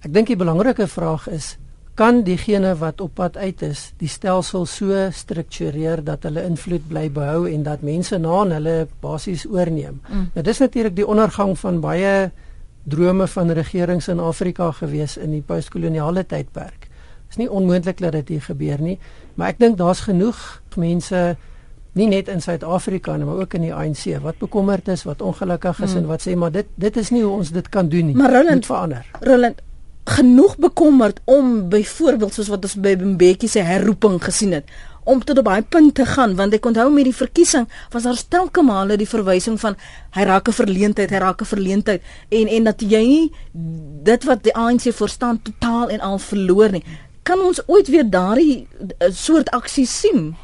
Ek 0.04 0.12
dink 0.16 0.32
die 0.32 0.39
belangrike 0.39 0.88
vraag 0.91 1.30
is 1.32 1.54
kan 1.94 2.24
diegene 2.26 2.74
wat 2.76 3.02
op 3.02 3.14
pad 3.20 3.38
uit 3.38 3.62
is 3.62 3.91
die 4.02 4.10
stelsel 4.10 4.66
so 4.66 5.10
struktureer 5.14 6.02
dat 6.04 6.24
hulle 6.26 6.41
invloed 6.48 6.88
bly 6.89 7.06
behou 7.14 7.46
en 7.50 7.64
dat 7.64 7.84
mense 7.86 8.18
na 8.18 8.39
hulle 8.50 8.88
basies 9.04 9.46
oorneem. 9.46 10.00
Mm. 10.08 10.30
Nou 10.34 10.46
dis 10.46 10.62
natuurlik 10.64 10.96
die 10.98 11.08
ondergang 11.08 11.54
van 11.60 11.82
baie 11.84 12.32
drome 12.84 13.28
van 13.28 13.52
regerings 13.52 14.08
in 14.08 14.20
Afrika 14.20 14.72
gewees 14.72 15.18
in 15.18 15.32
die 15.32 15.44
postkoloniale 15.46 16.26
tydperk. 16.26 16.89
Dit 16.89 17.38
is 17.38 17.41
nie 17.44 17.50
onmoontlik 17.50 18.02
dat 18.02 18.12
dit 18.12 18.36
hier 18.36 18.41
gebeur 18.41 18.82
nie, 18.82 18.98
maar 19.36 19.54
ek 19.54 19.60
dink 19.62 19.78
daar's 19.78 20.04
genoeg 20.08 20.39
mense 20.76 21.36
nie 21.94 22.08
net 22.10 22.28
in 22.28 22.41
Suid-Afrika 22.41 23.18
nie, 23.18 23.26
maar 23.26 23.44
ook 23.46 23.54
in 23.54 23.68
die 23.68 23.74
ANC 23.74 24.18
wat 24.24 24.39
bekommerd 24.41 24.88
is, 24.89 25.06
wat 25.06 25.22
ongelukkig 25.22 25.84
is 25.86 25.94
mm. 25.94 26.02
en 26.02 26.10
wat 26.10 26.26
sê 26.26 26.34
maar 26.36 26.52
dit 26.52 26.66
dit 26.76 26.98
is 26.98 27.14
nie 27.14 27.22
hoe 27.22 27.36
ons 27.38 27.54
dit 27.54 27.70
kan 27.70 27.89
doen 27.89 28.10
nie. 28.10 28.18
Maar 28.18 28.34
Roland 28.34 28.66
verander. 28.66 29.06
Roland 29.22 29.62
genoeg 30.04 30.58
bekommerd 30.58 31.20
om 31.26 31.70
byvoorbeeld 31.70 32.34
soos 32.34 32.47
wat 32.51 32.64
ons 32.64 32.76
by 32.76 32.95
Mbeki 32.99 33.47
se 33.47 33.60
herroeping 33.60 34.20
gesien 34.24 34.51
het 34.51 34.68
om 35.04 35.24
tot 35.24 35.38
op 35.38 35.45
daai 35.45 35.62
punt 35.62 35.95
te 35.95 36.06
gaan 36.08 36.36
want 36.39 36.56
ek 36.56 36.66
onthou 36.66 36.88
met 36.93 37.08
die 37.08 37.16
verkiesing 37.16 37.68
was 37.91 38.08
daar 38.08 38.20
stelke 38.20 38.64
male 38.64 38.97
die 38.99 39.10
verwysing 39.10 39.60
van 39.60 39.76
hy 40.16 40.26
raak 40.30 40.47
'n 40.47 40.60
verleentheid 40.60 41.12
hy 41.12 41.20
raak 41.24 41.41
'n 41.41 41.51
verleentheid 41.54 42.01
en 42.30 42.47
en 42.47 42.64
dat 42.64 42.82
jy 42.82 43.04
nie 43.08 43.32
dit 44.04 44.24
wat 44.24 44.43
die 44.43 44.56
ANC 44.56 44.91
verstaan 44.91 45.41
totaal 45.41 45.89
en 45.89 45.99
al 45.99 46.20
verloor 46.20 46.72
nie. 46.72 46.84
Kan 47.24 47.39
ons 47.39 47.62
ooit 47.68 47.88
weer 47.88 48.10
daardie 48.10 48.68
uh, 48.99 49.08
soort 49.12 49.49
aksie 49.49 49.86
sien? 49.86 50.36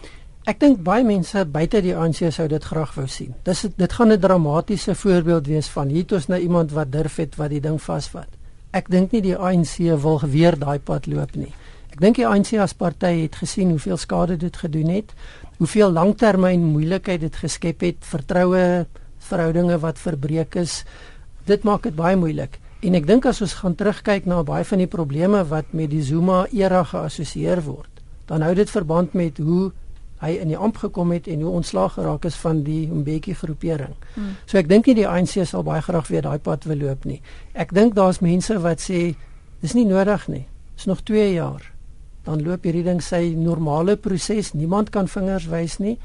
Ek 0.46 0.60
dink 0.60 0.84
baie 0.84 1.04
mense 1.04 1.46
buite 1.46 1.82
die 1.82 1.96
ANC 1.96 2.32
sou 2.32 2.48
dit 2.48 2.64
graag 2.64 2.94
wou 2.96 3.08
sien. 3.08 3.36
Dis 3.44 3.66
dit 3.76 3.94
gaan 3.94 4.12
'n 4.12 4.20
dramatiese 4.20 4.96
voorbeeld 4.96 5.48
wees 5.48 5.68
van 5.68 5.88
hier 5.88 6.06
toe 6.06 6.18
is 6.18 6.28
nou 6.28 6.40
iemand 6.40 6.72
wat 6.72 6.92
durf 6.92 7.16
het 7.16 7.36
wat 7.36 7.50
die 7.50 7.62
ding 7.62 7.82
vasvat 7.82 8.39
ek 8.72 8.90
dink 8.94 9.14
nie 9.16 9.24
die 9.26 9.38
ANC 9.38 9.80
wil 10.04 10.20
weer 10.30 10.58
daai 10.60 10.80
pad 10.80 11.08
loop 11.10 11.36
nie. 11.36 11.52
Ek 11.90 12.02
dink 12.04 12.20
die 12.20 12.28
ANC 12.28 12.54
as 12.62 12.76
party 12.78 13.26
het 13.26 13.40
gesien 13.42 13.74
hoeveel 13.74 13.98
skade 13.98 14.38
dit 14.38 14.56
gedoen 14.56 14.92
het, 14.94 15.14
hoeveel 15.58 15.92
langtermyn 15.92 16.70
moeilikheid 16.72 17.22
dit 17.26 17.36
geskep 17.36 17.82
het, 17.84 17.98
vertroue 18.06 18.86
verhoudinge 19.30 19.80
wat 19.82 20.00
verbreek 20.00 20.56
is. 20.62 20.84
Dit 21.50 21.66
maak 21.68 21.84
dit 21.84 21.96
baie 21.98 22.16
moeilik. 22.16 22.60
En 22.86 22.96
ek 22.96 23.10
dink 23.10 23.26
as 23.28 23.42
ons 23.44 23.58
gaan 23.60 23.76
terugkyk 23.76 24.30
na 24.30 24.44
baie 24.48 24.64
van 24.64 24.80
die 24.80 24.88
probleme 24.88 25.42
wat 25.50 25.74
met 25.76 25.90
die 25.92 26.04
Zuma 26.06 26.46
era 26.56 26.86
geassosieer 26.88 27.60
word, 27.66 27.90
dan 28.30 28.46
hou 28.46 28.54
dit 28.56 28.70
verband 28.72 29.18
met 29.18 29.42
hoe 29.44 29.72
hy 30.20 30.36
in 30.42 30.52
die 30.52 30.58
amp 30.60 30.78
gekom 30.82 31.14
het 31.16 31.28
en 31.32 31.42
hoe 31.46 31.54
ontslaag 31.62 31.96
geraak 31.96 32.26
is 32.28 32.36
van 32.42 32.64
die 32.66 32.88
Mbeki 32.92 33.34
groepering. 33.40 33.96
Hmm. 34.16 34.36
So 34.46 34.60
ek 34.60 34.68
dink 34.72 34.90
nie 34.90 34.98
die 35.00 35.08
ANC 35.08 35.38
sal 35.48 35.64
baie 35.68 35.82
graag 35.86 36.10
weer 36.12 36.26
daai 36.28 36.40
pad 36.44 36.68
wil 36.68 36.82
loop 36.84 37.08
nie. 37.08 37.22
Ek 37.56 37.72
dink 37.76 37.96
daar's 37.96 38.20
mense 38.24 38.58
wat 38.60 38.84
sê 38.84 39.14
dis 39.64 39.76
nie 39.78 39.88
nodig 39.88 40.28
nie. 40.28 40.46
Dis 40.76 40.90
nog 40.92 41.04
2 41.08 41.34
jaar. 41.38 41.64
Dan 42.28 42.44
loop 42.44 42.68
hierdie 42.68 42.84
ding 42.84 43.00
sy 43.04 43.34
normale 43.36 43.96
proses. 43.98 44.52
Niemand 44.54 44.92
kan 44.96 45.08
vingers 45.08 45.48
wys 45.52 45.80
nie. 45.80 45.96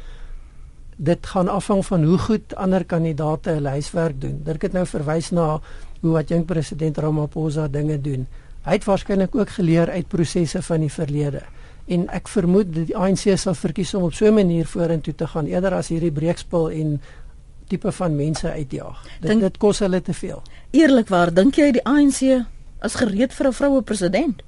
Dit 0.94 1.26
gaan 1.26 1.50
afhang 1.50 1.82
van 1.86 2.06
hoe 2.06 2.18
goed 2.18 2.54
ander 2.54 2.86
kandidaate 2.86 3.56
hulle 3.58 3.74
huiswerk 3.74 4.20
doen. 4.22 4.38
Dirk 4.46 4.62
het 4.62 4.78
nou 4.78 4.86
verwys 4.86 5.32
na 5.34 5.58
hoe 6.04 6.14
wat 6.14 6.30
jong 6.30 6.46
president 6.46 6.98
Ramaphosa 7.02 7.66
dinge 7.66 7.98
doen. 7.98 8.28
Hy 8.64 8.78
het 8.78 8.86
waarskynlik 8.86 9.34
ook 9.34 9.56
geleer 9.58 9.90
uit 9.90 10.08
prosesse 10.08 10.62
van 10.62 10.86
die 10.86 10.92
verlede 10.92 11.42
en 11.86 12.06
ek 12.16 12.28
vermoed 12.32 12.72
die 12.72 12.96
ANC 12.96 13.26
sal 13.38 13.54
verkies 13.54 13.94
om 13.94 14.08
op 14.08 14.14
so 14.14 14.26
'n 14.26 14.34
manier 14.34 14.66
vorentoe 14.66 15.14
te 15.14 15.26
gaan 15.26 15.46
eerder 15.46 15.74
as 15.74 15.88
hierdie 15.88 16.12
breekspel 16.12 16.70
en 16.70 17.00
tipe 17.68 17.92
van 17.92 18.16
mense 18.16 18.50
uitjaag. 18.50 19.02
Dit 19.20 19.30
dink, 19.30 19.40
dit 19.40 19.56
kos 19.56 19.78
hulle 19.78 20.00
te 20.00 20.14
veel. 20.14 20.42
Eerlikwaar, 20.70 21.34
dink 21.34 21.56
jy 21.56 21.72
die 21.72 21.84
ANC 21.84 22.46
is 22.84 22.94
gereed 22.94 23.32
vir 23.32 23.46
'n 23.48 23.52
vroue 23.52 23.82
president? 23.82 24.42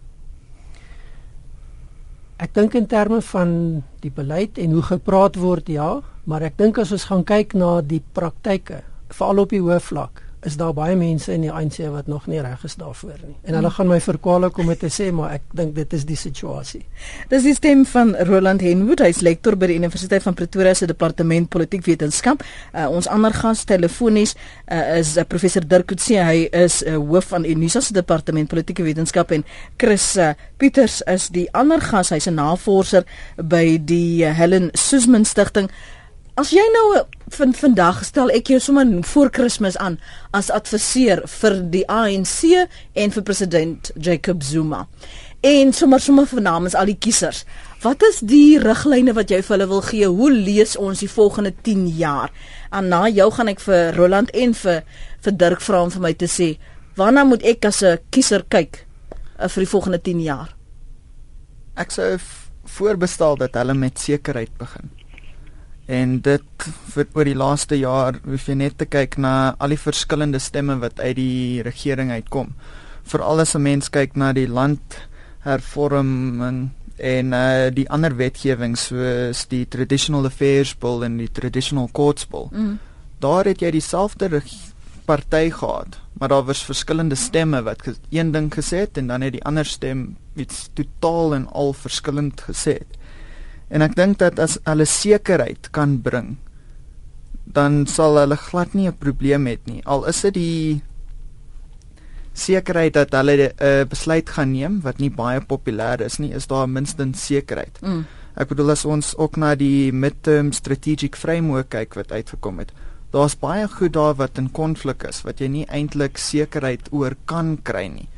Ek 2.37 2.53
dink 2.55 2.75
in 2.75 2.87
terme 2.87 3.23
van 3.23 3.83
die 4.01 4.11
beleid 4.11 4.59
en 4.59 4.71
hoe 4.71 4.83
gepraat 4.83 5.37
word 5.37 5.69
ja, 5.69 6.03
maar 6.25 6.43
ek 6.43 6.59
dink 6.59 6.79
as 6.79 6.93
ons 6.93 7.05
gaan 7.05 7.25
kyk 7.25 7.55
na 7.55 7.81
die 7.81 8.03
praktyke, 8.13 8.83
veral 9.09 9.39
op 9.39 9.51
die 9.51 9.61
hoë 9.61 9.81
vlak, 9.81 10.26
is 10.47 10.57
daar 10.57 10.73
baie 10.77 10.95
mense 10.97 11.33
in 11.35 11.43
die 11.43 11.51
ANC 11.51 11.81
wat 11.91 12.07
nog 12.07 12.27
nie 12.31 12.41
reg 12.41 12.63
is 12.65 12.77
daarvoor 12.79 13.19
nie. 13.27 13.35
En 13.49 13.57
hulle 13.59 13.71
gaan 13.75 13.89
my 13.91 13.99
verkwalik 14.03 14.59
om 14.63 14.71
dit 14.71 14.81
te 14.85 14.91
sê, 14.93 15.09
maar 15.15 15.35
ek 15.37 15.49
dink 15.59 15.75
dit 15.75 15.97
is 15.97 16.05
die 16.07 16.19
situasie. 16.19 16.85
Dis 17.33 17.47
die 17.47 17.55
stem 17.57 17.83
van 17.91 18.15
Roland 18.29 18.63
Henwood, 18.63 19.03
hy's 19.03 19.23
lektor 19.27 19.57
by 19.59 19.71
die 19.73 19.79
Universiteit 19.81 20.23
van 20.23 20.37
Pretoria 20.39 20.75
se 20.79 20.87
departement 20.87 21.51
politiek 21.51 21.83
wetenskap. 21.87 22.45
Uh, 22.73 22.87
ons 22.87 23.09
ander 23.11 23.35
gas 23.35 23.65
telefonies 23.67 24.37
uh, 24.37 24.99
is 25.01 25.17
uh, 25.17 25.27
professor 25.27 25.67
Dirk 25.67 25.91
Coetzee. 25.91 26.23
Hy 26.23 26.47
is 26.65 26.79
uh, 26.87 26.95
hoof 27.01 27.33
van 27.35 27.49
Unisa 27.49 27.83
se 27.83 27.97
departement 27.97 28.51
politieke 28.51 28.87
wetenskap 28.87 29.35
en 29.35 29.45
Chris 29.83 30.13
uh, 30.21 30.33
Pieters 30.63 31.01
is 31.11 31.29
die 31.35 31.49
ander 31.59 31.83
gas. 31.83 32.15
Hy's 32.15 32.31
'n 32.31 32.39
navorser 32.39 33.05
by 33.37 33.79
die 33.83 34.25
uh, 34.25 34.33
Helen 34.37 34.71
Suzman 34.75 35.27
Stichting. 35.27 35.71
As 36.37 36.51
jy 36.53 36.61
nou 36.69 36.99
van 37.33 37.55
vandag 37.57 38.03
stel 38.05 38.29
ek 38.37 38.51
jou 38.53 38.59
sommer 38.61 38.85
voor 39.09 39.31
Kersfees 39.33 39.79
aan 39.81 39.95
as 40.37 40.51
adviseur 40.53 41.23
vir 41.33 41.55
die 41.73 41.87
ANC 41.89 42.43
en 42.93 43.15
vir 43.15 43.25
president 43.25 43.89
Jacob 43.97 44.45
Zuma. 44.45 44.83
En 45.41 45.73
sommer 45.73 46.03
sommer 46.05 46.29
vir 46.29 46.45
namens 46.45 46.77
al 46.77 46.91
die 46.93 46.99
kiesers. 47.01 47.47
Wat 47.81 48.05
is 48.05 48.21
die 48.21 48.59
riglyne 48.61 49.15
wat 49.17 49.33
jy 49.33 49.39
vir 49.47 49.55
hulle 49.55 49.69
wil 49.71 49.81
gee? 49.87 50.11
Hoe 50.13 50.29
lees 50.29 50.77
ons 50.77 51.01
die 51.01 51.09
volgende 51.09 51.55
10 51.65 51.87
jaar? 51.97 52.35
En 52.69 52.93
na 52.93 53.07
jou 53.09 53.31
gaan 53.33 53.55
ek 53.55 53.65
vir 53.65 53.97
Roland 53.97 54.35
en 54.37 54.53
vir 54.61 54.85
vir 55.25 55.39
Dirk 55.41 55.65
vra 55.65 55.81
om 55.87 55.95
vir 55.97 56.05
my 56.05 56.13
te 56.21 56.29
sê, 56.29 56.51
waarna 57.01 57.25
moet 57.25 57.49
ek 57.49 57.65
as 57.65 57.81
'n 57.81 57.97
kiezer 58.13 58.45
kyk 58.45 58.85
uh, 59.41 59.49
vir 59.49 59.65
die 59.65 59.73
volgende 59.73 60.03
10 60.05 60.21
jaar? 60.21 60.53
Ek 61.81 61.91
sou 61.91 62.19
voorbestel 62.77 63.41
dat 63.41 63.57
hulle 63.57 63.75
met 63.75 63.97
sekerheid 63.99 64.53
begin. 64.59 64.93
En 65.87 66.21
dit 66.21 66.67
vir 66.95 67.07
oor 67.15 67.29
die 67.29 67.39
laaste 67.39 67.79
jaar 67.79 68.19
hoef 68.25 68.49
jy 68.49 68.57
net 68.59 68.79
te 68.79 68.89
kyk 68.91 69.19
na 69.23 69.55
al 69.63 69.71
die 69.71 69.79
verskillende 69.79 70.41
stemme 70.43 70.79
wat 70.83 71.01
uit 71.01 71.17
die 71.17 71.63
regering 71.63 72.11
uitkom. 72.11 72.55
Veral 73.07 73.41
as 73.41 73.55
'n 73.55 73.63
mens 73.63 73.89
kyk 73.89 74.17
na 74.17 74.33
die 74.33 74.49
land 74.49 75.07
hervorming 75.47 76.71
en 76.97 77.33
uh, 77.33 77.69
die 77.71 77.89
ander 77.91 78.17
wetgewing 78.17 78.77
soos 78.77 79.47
die 79.47 79.67
traditional 79.69 80.27
affairs 80.27 80.75
bill 80.75 81.05
en 81.05 81.19
die 81.19 81.31
traditional 81.33 81.89
courts 81.93 82.27
bill. 82.27 82.49
Mm. 82.51 82.79
Daar 83.21 83.45
het 83.45 83.61
jy 83.61 83.71
dieselfde 83.71 84.43
party 85.07 85.51
gehad, 85.51 86.01
maar 86.19 86.29
daar 86.29 86.45
was 86.45 86.65
verskillende 86.65 87.15
stemme 87.15 87.63
wat 87.63 87.85
een 88.11 88.33
ding 88.33 88.51
gesê 88.51 88.87
het 88.87 88.99
en 88.99 89.07
dan 89.07 89.23
het 89.23 89.33
die 89.33 89.45
ander 89.45 89.65
stem 89.65 90.17
iets 90.35 90.69
totaal 90.75 91.35
en 91.35 91.47
al 91.53 91.73
verskillend 91.73 92.43
gesê. 92.49 92.81
En 93.69 93.83
ek 93.83 93.97
dink 93.99 94.21
dat 94.23 94.39
as 94.39 94.59
hulle 94.67 94.87
sekerheid 94.87 95.71
kan 95.75 95.99
bring, 96.03 96.37
dan 97.47 97.87
sal 97.91 98.19
hulle 98.21 98.37
glad 98.39 98.75
nie 98.75 98.87
'n 98.89 98.99
probleem 98.99 99.47
hê 99.47 99.59
nie. 99.67 99.83
Al 99.85 100.07
is 100.07 100.21
dit 100.23 100.35
die 100.35 100.83
sekerheid 102.35 102.95
dat 102.95 103.11
hulle 103.13 103.35
'n 103.37 103.53
uh, 103.59 103.85
besluit 103.85 104.29
gaan 104.29 104.53
neem 104.53 104.81
wat 104.83 104.99
nie 104.99 105.11
baie 105.11 105.41
populêr 105.41 106.01
is 106.01 106.19
nie, 106.19 106.33
is 106.35 106.47
daar 106.47 106.69
minstens 106.69 107.27
sekerheid. 107.27 107.79
Mm. 107.83 108.05
Ek 108.37 108.49
bedoel 108.49 108.71
as 108.71 108.85
ons 108.85 109.17
ook 109.17 109.37
na 109.37 109.55
die 109.55 109.93
midterm 109.93 110.53
strategic 110.53 111.17
framework 111.17 111.71
kyk 111.71 111.95
wat 111.95 112.13
uitgekom 112.13 112.59
het. 112.59 112.73
Daar's 113.11 113.35
baie 113.35 113.69
goed 113.69 113.93
daar 113.93 114.15
wat 114.15 114.39
in 114.39 114.53
konflik 114.53 115.05
is 115.09 115.23
wat 115.23 115.41
jy 115.41 115.49
nie 115.49 115.67
eintlik 115.67 116.19
sekerheid 116.19 116.93
oor 116.93 117.17
kan 117.25 117.59
kry 117.63 117.89
nie. 117.89 118.09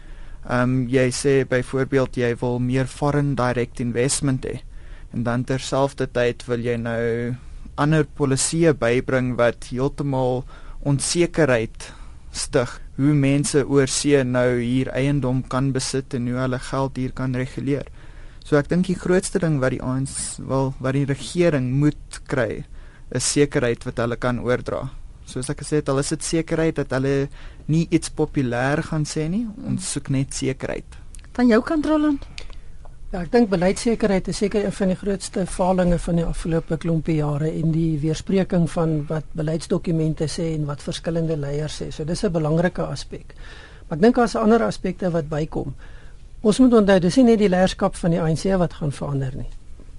Ehm 0.49 0.62
um, 0.62 0.88
jy 0.88 1.11
sê 1.11 1.44
byvoorbeeld 1.49 2.16
jy 2.16 2.36
wil 2.40 2.59
meer 2.59 2.86
foreign 2.86 3.34
direct 3.34 3.80
investment 3.80 4.44
hê 4.44 4.67
en 5.14 5.24
dan 5.24 5.44
terselfdertyd 5.48 6.44
wil 6.48 6.64
jy 6.64 6.76
nou 6.80 7.36
ander 7.78 8.04
polisieë 8.18 8.74
bybring 8.78 9.36
wat 9.38 9.70
heeltemal 9.70 10.42
onsekerheid 10.86 11.92
stig 12.34 12.74
hoe 12.98 13.14
mense 13.14 13.62
oor 13.64 13.88
see 13.90 14.20
nou 14.26 14.59
hier 14.59 14.90
eiendom 14.92 15.44
kan 15.52 15.70
besit 15.72 16.14
en 16.18 16.26
hoe 16.28 16.40
hulle 16.42 16.59
geld 16.59 16.98
hier 16.98 17.14
kan 17.14 17.34
reguleer. 17.38 17.86
So 18.44 18.59
ek 18.59 18.70
dink 18.70 18.88
die 18.88 18.98
grootste 18.98 19.40
ding 19.42 19.59
wat 19.62 19.74
die 19.76 19.82
ANC 19.84 20.40
wil 20.50 20.72
wat 20.82 20.96
die 20.96 21.06
regering 21.09 21.70
moet 21.80 22.20
kry 22.30 22.64
is 23.14 23.28
sekerheid 23.28 23.86
wat 23.86 24.02
hulle 24.02 24.18
kan 24.20 24.40
oordra. 24.44 24.88
Soos 25.28 25.50
ek 25.52 25.62
gesê 25.62 25.82
het, 25.82 25.88
is 26.00 26.12
dit 26.14 26.24
sekerheid 26.24 26.78
dat 26.80 26.92
hulle 26.96 27.28
nie 27.68 27.86
iets 27.92 28.11
populêr 28.11 28.82
gaan 28.88 29.04
sê 29.04 29.26
nie, 29.28 29.44
ons 29.68 29.92
soek 29.92 30.09
net 30.12 30.32
sekerheid. 30.32 30.98
Van 31.36 31.48
jou 31.52 31.61
kant 31.62 31.86
Roland? 31.86 32.24
Ja, 33.09 33.22
ek 33.22 33.30
dink 33.32 33.48
beleidsekerheid 33.48 34.26
is 34.28 34.36
seker 34.42 34.66
een 34.66 34.74
van 34.76 34.90
die 34.92 34.98
grootste 35.00 35.46
falinge 35.48 35.96
van 36.04 36.18
die 36.18 36.24
afgelope 36.28 36.76
klompie 36.76 37.14
jare 37.22 37.48
en 37.48 37.70
die 37.72 37.94
weerspreking 38.02 38.66
van 38.68 38.90
wat 39.09 39.30
beleidsdokumente 39.38 40.28
sê 40.28 40.50
en 40.59 40.66
wat 40.68 40.84
verskillende 40.84 41.38
leiers 41.40 41.78
sê. 41.80 41.88
So 41.88 42.04
dis 42.04 42.24
'n 42.24 42.32
belangrike 42.32 42.84
aspek. 42.84 43.32
Maar 43.88 43.96
ek 43.96 44.02
dink 44.02 44.14
daar's 44.14 44.36
ander 44.36 44.62
aspekte 44.62 45.11
wat 45.11 45.28
bykom. 45.28 45.74
Ons 46.42 46.59
moet 46.59 46.72
onthou 46.72 46.98
dis 47.00 47.16
nie 47.16 47.24
net 47.24 47.38
die 47.38 47.48
leierskap 47.48 47.96
van 47.96 48.11
die 48.11 48.20
ANC 48.20 48.44
wat 48.59 48.72
gaan 48.72 48.92
verander 48.92 49.32
nie. 49.36 49.50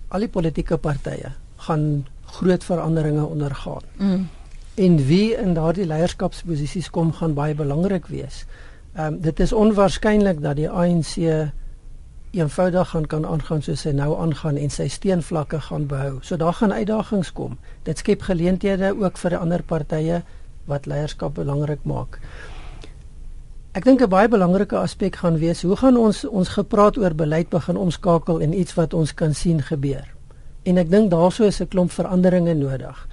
Al 0.09 0.19
die 0.19 0.29
politieke 0.29 0.77
partye 0.77 1.31
gaan 1.57 2.05
groot 2.25 2.63
veranderinge 2.63 3.25
ondergaan. 3.25 3.81
Mm. 3.97 4.27
En 4.75 5.05
wie 5.05 5.35
in 5.35 5.53
daardie 5.53 5.85
leierskapsposisies 5.85 6.89
kom 6.89 7.11
gaan 7.13 7.33
baie 7.33 7.55
belangrik 7.55 8.07
wees. 8.07 8.45
Ehm 8.93 9.13
um, 9.13 9.21
dit 9.21 9.39
is 9.39 9.53
onwaarskynlik 9.53 10.41
dat 10.41 10.55
die 10.55 10.69
ANC 10.69 11.17
eenvoudig 12.31 12.89
gaan 12.89 13.05
kan 13.05 13.25
aangaan 13.25 13.61
soos 13.61 13.83
hy 13.83 13.91
nou 13.97 14.13
aangaan 14.21 14.57
en 14.57 14.69
sy 14.69 14.87
steenvlakke 14.87 15.59
gaan 15.65 15.87
behou. 15.89 16.19
So 16.21 16.37
daar 16.37 16.53
gaan 16.53 16.73
uitdagings 16.73 17.31
kom. 17.33 17.57
Dit 17.83 17.97
skep 17.97 18.21
geleenthede 18.21 18.93
ook 18.93 19.17
vir 19.17 19.37
ander 19.37 19.63
partye 19.63 20.21
wat 20.69 20.85
leierskap 20.85 21.33
belangrik 21.33 21.83
maak. 21.83 22.19
Ek 23.73 23.85
dink 23.85 24.01
'n 24.01 24.09
baie 24.09 24.27
belangrike 24.27 24.77
aspek 24.77 25.15
gaan 25.15 25.37
wees 25.37 25.61
hoe 25.61 25.75
gaan 25.75 25.97
ons 25.97 26.25
ons 26.25 26.49
gepraat 26.49 26.97
oor 26.97 27.13
beleid 27.13 27.49
begin 27.49 27.77
omskakel 27.77 28.39
in 28.39 28.53
iets 28.53 28.73
wat 28.73 28.93
ons 28.93 29.13
kan 29.13 29.33
sien 29.33 29.61
gebeur. 29.61 30.05
En 30.63 30.77
ek 30.77 30.89
dink 30.89 31.11
daaroor 31.11 31.47
is 31.47 31.61
'n 31.61 31.67
klomp 31.67 31.91
veranderinge 31.91 32.53
nodig. 32.53 33.07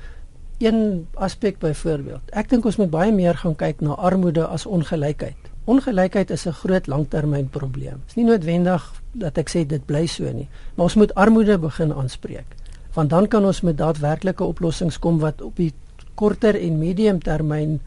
Een 0.58 1.06
aspek 1.14 1.58
byvoorbeeld. 1.58 2.30
Ek 2.32 2.48
dink 2.48 2.64
ons 2.64 2.76
moet 2.76 2.90
baie 2.90 3.12
meer 3.12 3.34
gaan 3.34 3.56
kyk 3.56 3.80
na 3.80 3.92
armoede 3.94 4.46
as 4.46 4.66
ongelykheid. 4.66 5.45
Ongelykheid 5.66 6.30
is 6.30 6.46
'n 6.46 6.52
groot 6.62 6.86
langtermynprobleem. 6.86 7.98
Dit 8.06 8.08
is 8.08 8.14
nie 8.14 8.24
noodwendig 8.24 9.02
dat 9.12 9.38
ek 9.38 9.48
sê 9.50 9.66
dit 9.66 9.86
bly 9.86 10.06
so 10.06 10.32
nie, 10.32 10.48
maar 10.74 10.84
ons 10.84 10.94
moet 10.94 11.14
armoede 11.14 11.58
begin 11.58 11.92
aanspreek. 11.92 12.54
Want 12.94 13.10
dan 13.10 13.28
kan 13.28 13.44
ons 13.44 13.60
met 13.60 13.76
daadwerklike 13.76 14.44
oplossings 14.44 14.98
kom 14.98 15.18
wat 15.18 15.42
op 15.42 15.56
die 15.56 15.72
korter 16.14 16.60
en 16.60 16.78
medium 16.78 17.22
termyn 17.22 17.80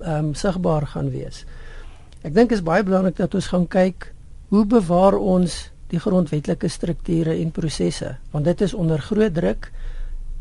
ehm 0.00 0.24
um, 0.24 0.34
sigbaar 0.34 0.86
gaan 0.86 1.10
wees. 1.10 1.44
Ek 2.22 2.34
dink 2.34 2.52
is 2.52 2.62
baie 2.62 2.82
belangrik 2.82 3.16
dat 3.16 3.34
ons 3.34 3.46
gaan 3.46 3.66
kyk 3.66 4.12
hoe 4.48 4.64
bewaar 4.64 5.16
ons 5.18 5.70
die 5.90 6.00
grondwetlike 6.02 6.68
strukture 6.68 7.34
en 7.34 7.50
prosesse 7.50 8.16
want 8.30 8.44
dit 8.44 8.60
is 8.60 8.74
onder 8.74 8.98
groot 8.98 9.34
druk 9.34 9.70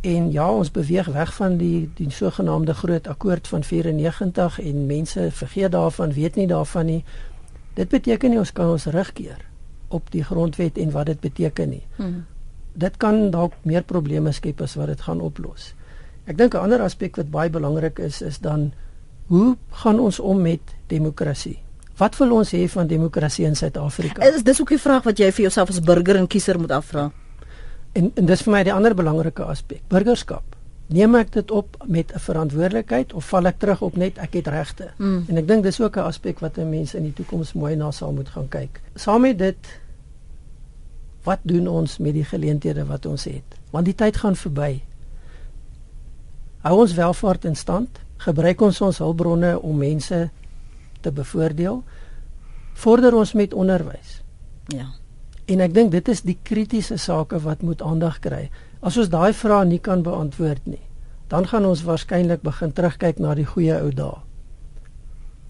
En 0.05 0.31
ja, 0.31 0.45
ons 0.51 0.69
beweeg 0.71 1.07
weg 1.15 1.33
van 1.33 1.57
die 1.57 1.89
die 1.97 2.11
sogenaamde 2.13 2.73
groot 2.77 3.07
akkoord 3.07 3.47
van 3.47 3.63
94 3.63 4.59
en 4.61 4.85
mense 4.85 5.31
vergeet 5.31 5.71
daarvan, 5.71 6.13
weet 6.13 6.35
nie 6.35 6.47
daarvan 6.47 6.85
nie. 6.85 6.99
Dit 7.73 7.89
beteken 7.89 8.29
nie 8.29 8.37
ons 8.37 8.51
kan 8.53 8.69
ons 8.69 8.85
rugkeer 8.85 9.41
op 9.87 10.11
die 10.13 10.23
grondwet 10.23 10.77
en 10.77 10.93
wat 10.93 11.09
dit 11.09 11.19
beteken 11.19 11.69
nie. 11.69 11.81
Hmm. 11.95 12.21
Dit 12.73 12.97
kan 13.01 13.31
dalk 13.33 13.57
meer 13.63 13.83
probleme 13.83 14.31
skep 14.31 14.61
as 14.61 14.77
wat 14.77 14.93
dit 14.93 15.01
gaan 15.01 15.25
oplos. 15.25 15.73
Ek 16.25 16.37
dink 16.37 16.53
'n 16.53 16.63
ander 16.69 16.81
aspek 16.81 17.15
wat 17.15 17.31
baie 17.31 17.49
belangrik 17.49 17.99
is 17.99 18.21
is 18.21 18.39
dan 18.39 18.73
hoe 19.27 19.57
gaan 19.69 19.99
ons 19.99 20.19
om 20.19 20.41
met 20.41 20.61
demokrasie? 20.87 21.59
Wat 21.97 22.17
wil 22.17 22.31
ons 22.31 22.51
hê 22.51 22.69
van 22.69 22.87
demokrasie 22.87 23.45
in 23.45 23.55
Suid-Afrika? 23.55 24.21
Is 24.21 24.43
dis 24.43 24.61
ook 24.61 24.71
'n 24.71 24.77
vraag 24.77 25.03
wat 25.03 25.17
jy 25.17 25.31
vir 25.31 25.41
jouself 25.41 25.69
as 25.69 25.79
burger 25.79 26.15
en 26.15 26.27
kiezer 26.27 26.59
moet 26.59 26.71
afvra? 26.71 27.11
En 27.95 28.11
en 28.15 28.27
dis 28.27 28.43
vir 28.43 28.51
my 28.51 28.61
die 28.67 28.73
ander 28.73 28.95
belangrike 28.95 29.43
aspek, 29.43 29.81
burgerskap. 29.91 30.55
Neem 30.93 31.15
ek 31.17 31.31
dit 31.33 31.51
op 31.51 31.77
met 31.87 32.11
'n 32.13 32.19
verantwoordelikheid 32.19 33.13
of 33.13 33.25
val 33.25 33.45
ek 33.45 33.59
terug 33.59 33.81
op 33.81 33.95
net 33.95 34.17
ek 34.17 34.33
het 34.33 34.47
regte? 34.47 34.91
Mm. 34.97 35.25
En 35.27 35.37
ek 35.37 35.47
dink 35.47 35.63
dis 35.63 35.81
ook 35.81 35.97
'n 35.97 36.07
aspek 36.11 36.39
wat 36.39 36.57
'n 36.57 36.69
mens 36.69 36.93
in 36.93 37.03
die 37.03 37.13
toekoms 37.13 37.53
mooi 37.53 37.75
na 37.75 37.91
sal 37.91 38.11
moet 38.11 38.29
gaan 38.29 38.47
kyk. 38.47 38.81
Saam 38.95 39.21
met 39.21 39.37
dit 39.37 39.79
wat 41.23 41.39
doen 41.41 41.67
ons 41.67 41.97
met 41.97 42.13
die 42.13 42.25
geleenthede 42.25 42.85
wat 42.85 43.05
ons 43.05 43.23
het? 43.23 43.57
Want 43.71 43.85
die 43.85 43.95
tyd 43.95 44.17
gaan 44.17 44.35
verby. 44.35 44.83
Hou 46.57 46.79
ons 46.79 46.93
welvaart 46.93 47.45
in 47.45 47.55
stand, 47.55 47.99
gebruik 48.17 48.61
ons 48.61 48.81
ons 48.81 48.97
hulpbronne 48.97 49.61
om 49.61 49.77
mense 49.77 50.29
te 51.01 51.11
bevoordeel. 51.11 51.83
Vorder 52.73 53.15
ons 53.15 53.33
met 53.33 53.53
onderwys. 53.53 54.21
Ja. 54.67 54.85
En 55.45 55.61
ek 55.61 55.73
dink 55.75 55.91
dit 55.93 56.07
is 56.09 56.23
die 56.25 56.37
kritiese 56.43 56.97
sake 56.97 57.39
wat 57.43 57.61
moet 57.61 57.81
aandag 57.85 58.19
kry. 58.23 58.47
As 58.81 58.97
ons 58.97 59.11
daai 59.13 59.33
vrae 59.33 59.65
nie 59.69 59.81
kan 59.81 60.01
beantwoord 60.05 60.65
nie, 60.65 60.81
dan 61.29 61.45
gaan 61.49 61.65
ons 61.65 61.83
waarskynlik 61.85 62.41
begin 62.45 62.73
terugkyk 62.73 63.21
na 63.21 63.35
die 63.37 63.45
goeie 63.45 63.77
ou 63.77 63.91
dae. 63.93 64.17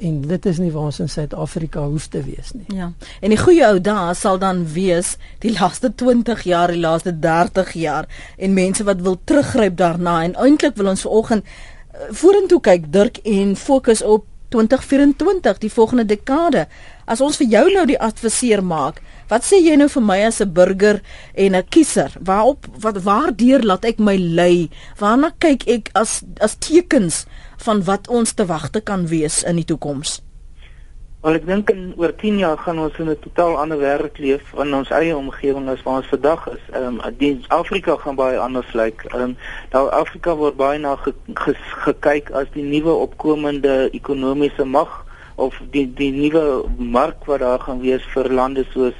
En 0.03 0.17
dit 0.27 0.45
is 0.51 0.57
nie 0.59 0.71
waar 0.73 0.89
ons 0.89 0.99
in 0.99 1.09
Suid-Afrika 1.11 1.85
hoef 1.87 2.09
te 2.11 2.19
wees 2.25 2.51
nie. 2.51 2.67
Ja. 2.75 2.89
En 3.23 3.31
die 3.31 3.39
goeie 3.39 3.63
ou 3.67 3.79
dae 3.79 4.11
sal 4.19 4.39
dan 4.39 4.65
wees 4.73 5.13
die 5.43 5.53
laaste 5.55 5.93
20 5.95 6.43
jaar, 6.43 6.73
die 6.75 6.83
laaste 6.83 7.15
30 7.15 7.71
jaar 7.79 8.09
en 8.35 8.57
mense 8.57 8.83
wat 8.83 9.03
wil 9.07 9.15
teruggryp 9.23 9.77
daarna 9.79 10.21
en 10.27 10.35
eintlik 10.35 10.75
wil 10.75 10.91
ons 10.91 11.07
vanoggend 11.07 11.47
uh, 11.47 12.11
vorentoe 12.11 12.59
kyk, 12.59 12.91
Dirk 12.91 13.23
en 13.23 13.55
fokus 13.55 14.03
op 14.03 14.27
2024, 14.55 15.57
die 15.63 15.71
volgende 15.71 16.05
dekade. 16.05 16.67
As 17.05 17.21
ons 17.23 17.39
vir 17.39 17.47
jou 17.47 17.65
nou 17.73 17.85
die 17.87 17.99
adviseer 17.99 18.63
maak, 18.63 19.01
wat 19.29 19.45
sê 19.47 19.59
jy 19.61 19.75
nou 19.79 19.87
vir 19.89 20.03
my 20.03 20.19
as 20.25 20.41
'n 20.41 20.53
burger 20.53 21.01
en 21.33 21.55
'n 21.55 21.67
kiezer? 21.69 22.11
Waarop 22.19 22.67
wat 22.79 23.03
waardeur 23.03 23.61
laat 23.63 23.85
ek 23.85 23.99
my 23.99 24.17
lei? 24.17 24.69
Waarna 24.99 25.31
kyk 25.39 25.67
ek 25.67 25.89
as 25.93 26.23
as 26.39 26.55
tekens 26.55 27.25
van 27.57 27.83
wat 27.83 28.07
ons 28.07 28.33
te 28.33 28.45
wagte 28.45 28.81
kan 28.81 29.07
wees 29.07 29.43
in 29.43 29.55
die 29.55 29.65
toekoms? 29.65 30.21
Wel 31.25 31.39
ek 31.39 31.45
dink 31.49 31.71
in 31.73 31.93
oor 31.97 32.11
10 32.21 32.35
jaar 32.37 32.59
gaan 32.61 32.79
ons 32.79 32.97
in 33.01 33.09
'n 33.09 33.17
totaal 33.19 33.55
ander 33.57 33.79
wêreld 33.81 34.17
leef 34.17 34.53
in 34.63 34.73
ons 34.79 34.89
eie 34.89 35.15
omgewing 35.17 35.69
as 35.69 35.81
wat 35.83 35.95
ons 35.95 36.11
vandag 36.13 36.47
is. 36.47 36.63
Ehm 36.73 36.99
um, 36.99 37.15
die 37.17 37.41
Afrika 37.47 37.95
gaan 37.95 38.15
baie 38.15 38.37
anders 38.37 38.73
lyk. 38.73 39.01
Ehm 39.09 39.21
um, 39.21 39.37
nou 39.71 39.89
Afrika 39.89 40.35
word 40.35 40.55
baie 40.55 40.77
na 40.79 40.95
ge, 40.95 41.13
ge, 41.33 41.55
gekyk 41.85 42.29
as 42.31 42.45
die 42.53 42.63
nuwe 42.63 42.93
opkomende 42.93 43.89
ekonomiese 43.91 44.65
mag 44.65 45.05
of 45.35 45.57
die 45.71 45.87
die 45.93 46.11
nuwe 46.11 46.69
mark 46.77 47.25
wat 47.25 47.39
daar 47.39 47.59
gaan 47.59 47.81
wees 47.81 48.05
vir 48.13 48.29
lande 48.29 48.65
soos 48.73 48.95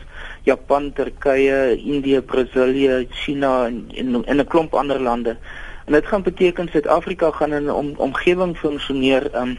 Japan, 0.45 0.91
Turkye, 0.93 1.75
Indië, 1.75 2.21
Brasilië, 2.21 3.07
China 3.09 3.65
en 3.65 4.23
en 4.25 4.37
'n 4.39 4.47
klomp 4.47 4.73
ander 4.73 4.99
lande. 5.01 5.37
En 5.85 5.93
dit 5.93 6.05
gaan 6.05 6.21
beteken 6.21 6.67
Suid-Afrika 6.71 7.31
gaan 7.31 7.53
in 7.53 7.65
'n 7.65 7.69
om, 7.69 7.93
omgewing 7.97 8.57
funksioneer 8.57 9.35
um, 9.35 9.57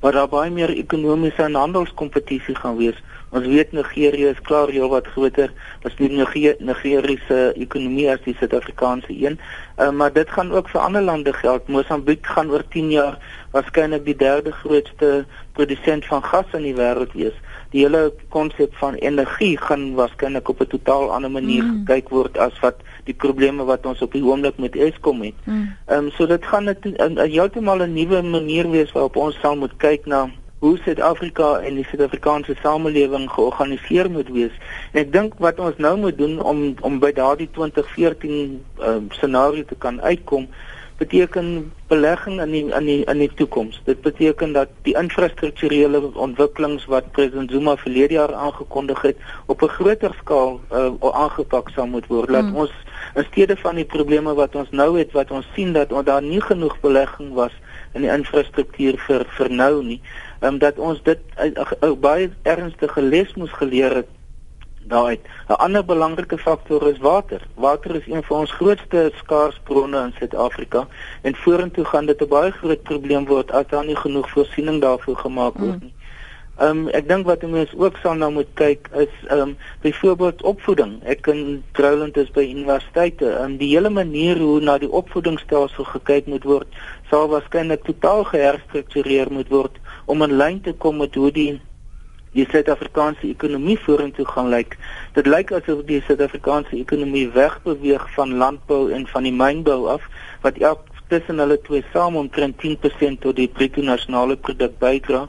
waar 0.00 0.12
daar 0.12 0.28
baie 0.28 0.50
meer 0.50 0.68
ekonomiese 0.68 1.42
en 1.42 1.54
handelskompetisie 1.54 2.54
gaan 2.54 2.76
wees. 2.76 3.02
Ons 3.30 3.46
weet 3.46 3.72
Nigerië 3.72 4.26
is 4.26 4.40
klaar 4.40 4.68
heel 4.68 4.88
wat 4.88 5.06
groter 5.06 5.52
as 5.82 5.96
die 5.96 6.10
Nigeriese 6.58 7.52
ekonomie 7.56 8.10
as 8.10 8.20
die 8.24 8.36
Suid-Afrikaanse 8.38 9.14
een. 9.16 9.38
Uh, 9.78 9.90
maar 9.90 10.12
dit 10.12 10.30
gaan 10.30 10.52
ook 10.52 10.68
vir 10.68 10.80
ander 10.80 11.02
lande 11.02 11.32
geld. 11.32 11.68
Mosambiek 11.68 12.26
gaan 12.26 12.50
oor 12.50 12.62
10 12.68 12.90
jaar 12.90 13.18
waarskynlik 13.50 14.04
die 14.04 14.16
derde 14.16 14.52
grootste 14.52 15.24
produsent 15.52 16.06
van 16.06 16.22
gas 16.22 16.52
in 16.52 16.62
die 16.62 16.76
wêreld 16.76 17.12
wees 17.12 17.40
die 17.74 17.82
hele 17.82 18.12
konsep 18.30 18.74
van 18.78 18.94
energie 19.02 19.56
gaan 19.58 19.94
waarskynlik 19.98 20.48
op 20.48 20.60
'n 20.60 20.70
totaal 20.76 21.10
ander 21.12 21.30
manier 21.30 21.64
mm. 21.64 21.82
gekyk 21.86 22.08
word 22.08 22.38
as 22.38 22.60
wat 22.62 22.76
die 23.04 23.14
probleme 23.14 23.64
wat 23.64 23.86
ons 23.86 24.02
op 24.02 24.12
die 24.12 24.22
oomblik 24.24 24.58
met 24.58 24.76
Eskom 24.76 25.22
het. 25.22 25.34
Mm. 25.44 25.74
Ehm 25.86 25.98
mm. 25.98 26.06
um, 26.06 26.10
so 26.10 26.26
dit 26.26 26.46
gaan 26.46 26.70
'n 26.70 27.18
heeltemal 27.18 27.82
'n 27.82 27.92
nuwe 27.92 28.22
manier 28.22 28.70
wees 28.70 28.92
waarop 28.92 29.16
ons 29.16 29.40
sal 29.40 29.56
moet 29.56 29.76
kyk 29.76 30.06
na 30.06 30.30
hoe 30.58 30.78
Suid-Afrika 30.78 31.58
en 31.58 31.74
die 31.74 31.84
Suid-Afrikaanse 31.84 32.54
samelewing 32.62 33.30
georganiseer 33.30 34.10
moet 34.10 34.28
wees. 34.28 34.54
En 34.92 35.00
ek 35.00 35.12
dink 35.12 35.34
wat 35.38 35.58
ons 35.58 35.76
nou 35.76 35.98
moet 35.98 36.18
doen 36.18 36.40
om 36.42 36.74
om 36.80 36.98
by 36.98 37.12
daardie 37.12 37.50
2014 37.50 38.62
ehm 38.78 38.88
um, 38.88 39.10
scenario 39.10 39.64
te 39.64 39.74
kan 39.74 40.00
uitkom 40.02 40.48
beteken 40.96 41.72
belegging 41.88 42.40
in 42.40 42.50
die 42.50 42.64
in 42.70 42.84
die 42.84 43.04
in 43.04 43.18
die 43.18 43.30
toekoms. 43.34 43.80
Dit 43.84 44.00
beteken 44.00 44.52
dat 44.52 44.68
die 44.82 44.94
infrastrukturele 44.94 46.00
ontwikkelings 46.14 46.86
wat 46.86 47.10
president 47.12 47.50
Zuma 47.50 47.76
verlede 47.76 48.14
jaar 48.14 48.34
aangekondig 48.34 49.02
het 49.02 49.16
op 49.46 49.62
'n 49.62 49.68
groter 49.68 50.14
skaal 50.20 50.60
uh, 50.72 50.92
aangepak 51.00 51.68
sal 51.68 51.86
moet 51.86 52.06
word. 52.06 52.30
Laat 52.30 52.44
hmm. 52.44 52.56
ons 52.56 52.72
in 53.14 53.24
steede 53.24 53.56
van 53.56 53.74
die 53.74 53.84
probleme 53.84 54.34
wat 54.34 54.54
ons 54.54 54.70
nou 54.70 54.98
het 54.98 55.12
wat 55.12 55.30
ons 55.30 55.46
sien 55.54 55.72
dat 55.72 55.90
daar 56.04 56.22
nie 56.22 56.40
genoeg 56.40 56.80
belegging 56.80 57.34
was 57.34 57.52
in 57.94 58.02
die 58.02 58.10
infrastruktuur 58.10 58.98
vir 59.06 59.24
vir 59.36 59.50
nou 59.50 59.82
nie, 59.82 60.00
um, 60.40 60.58
dat 60.58 60.78
ons 60.78 61.02
dit 61.02 61.18
'n 61.38 61.46
uh, 61.46 61.62
uh, 61.62 61.90
uh, 61.90 61.94
baie 61.98 62.30
ernstige 62.42 63.02
les 63.02 63.34
moes 63.34 63.52
geleer 63.52 63.94
het 63.94 64.08
daai 64.88 65.18
'n 65.48 65.58
ander 65.66 65.84
belangrike 65.84 66.38
faktor 66.38 66.88
is 66.88 66.98
water. 66.98 67.40
Water 67.54 67.94
is 67.94 68.06
een 68.06 68.22
van 68.22 68.38
ons 68.38 68.52
grootste 68.52 69.12
skaarsbronne 69.16 70.04
in 70.04 70.14
Suid-Afrika 70.18 70.86
en 71.22 71.34
vorentoe 71.34 71.84
gaan 71.84 72.06
dit 72.06 72.20
'n 72.22 72.28
baie 72.28 72.50
groot 72.50 72.82
probleem 72.82 73.26
word 73.26 73.50
as 73.50 73.66
daar 73.66 73.84
nie 73.84 73.96
genoeg 73.96 74.30
voorsiening 74.30 74.80
daarvoor 74.80 75.16
gemaak 75.16 75.54
word 75.58 75.82
nie. 75.82 75.94
Ehm 76.54 76.70
um, 76.78 76.88
ek 76.94 77.08
dink 77.08 77.26
wat 77.26 77.42
mense 77.42 77.74
ook 77.82 77.96
sal 77.98 78.14
nou 78.14 78.28
moet 78.32 78.50
kyk 78.54 78.86
is 79.02 79.14
ehm 79.26 79.40
um, 79.40 79.56
byvoorbeeld 79.82 80.42
opvoeding. 80.42 80.92
Ek 81.02 81.26
in 81.26 81.64
Trouland 81.72 82.16
is 82.16 82.30
by 82.30 82.44
universiteite. 82.46 83.26
Ehm 83.26 83.42
um, 83.42 83.56
die 83.58 83.72
hele 83.72 83.90
manier 83.90 84.38
hoe 84.38 84.60
na 84.60 84.78
die 84.78 84.90
opvoedingsstelsel 84.90 85.84
gekyk 85.84 86.30
moet 86.30 86.46
word, 86.46 86.68
sal 87.10 87.26
waarskynlik 87.28 87.82
totaal 87.82 88.22
geherstruktureer 88.30 89.32
moet 89.34 89.50
word 89.50 89.82
om 90.06 90.22
in 90.22 90.36
lyn 90.36 90.60
te 90.60 90.72
kom 90.72 91.02
met 91.02 91.14
hoe 91.14 91.32
die 91.34 91.60
die 92.34 92.46
Suid-Afrikaanse 92.50 93.28
ekonomie 93.30 93.78
vorentoe 93.78 94.26
gaan 94.26 94.50
lyk. 94.52 94.76
Dit 95.14 95.26
lyk 95.30 95.52
asof 95.54 95.84
die 95.88 96.00
Suid-Afrikaanse 96.06 96.76
ekonomie 96.78 97.28
wegbeweeg 97.34 98.06
van 98.16 98.34
landbou 98.42 98.88
en 98.94 99.06
van 99.10 99.28
die 99.28 99.34
mynbou 99.34 99.84
af 99.94 100.06
wat 100.46 100.58
elk 100.58 100.82
tussen 101.12 101.38
hulle 101.38 101.58
twee 101.66 101.84
saam 101.92 102.16
omtrent 102.16 102.56
10% 102.62 103.20
tot 103.22 103.36
die 103.36 103.48
bruto 103.48 103.84
nasionale 103.84 104.36
produk 104.36 104.78
bydra 104.80 105.28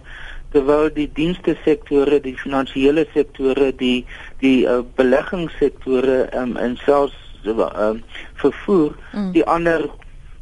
terwyl 0.55 0.87
die 0.95 1.09
dienste 1.11 1.57
sektore, 1.65 2.21
die 2.23 2.35
finansiële 2.39 3.03
sektore, 3.11 3.73
die 3.75 4.05
die 4.39 4.63
uh, 4.63 4.79
beleggingssektore 4.95 6.21
um, 6.39 6.55
en 6.61 6.77
selfs 6.85 7.17
uh, 7.43 7.91
vervoer 8.39 8.95
mm. 9.11 9.31
die 9.35 9.43
ander 9.43 9.89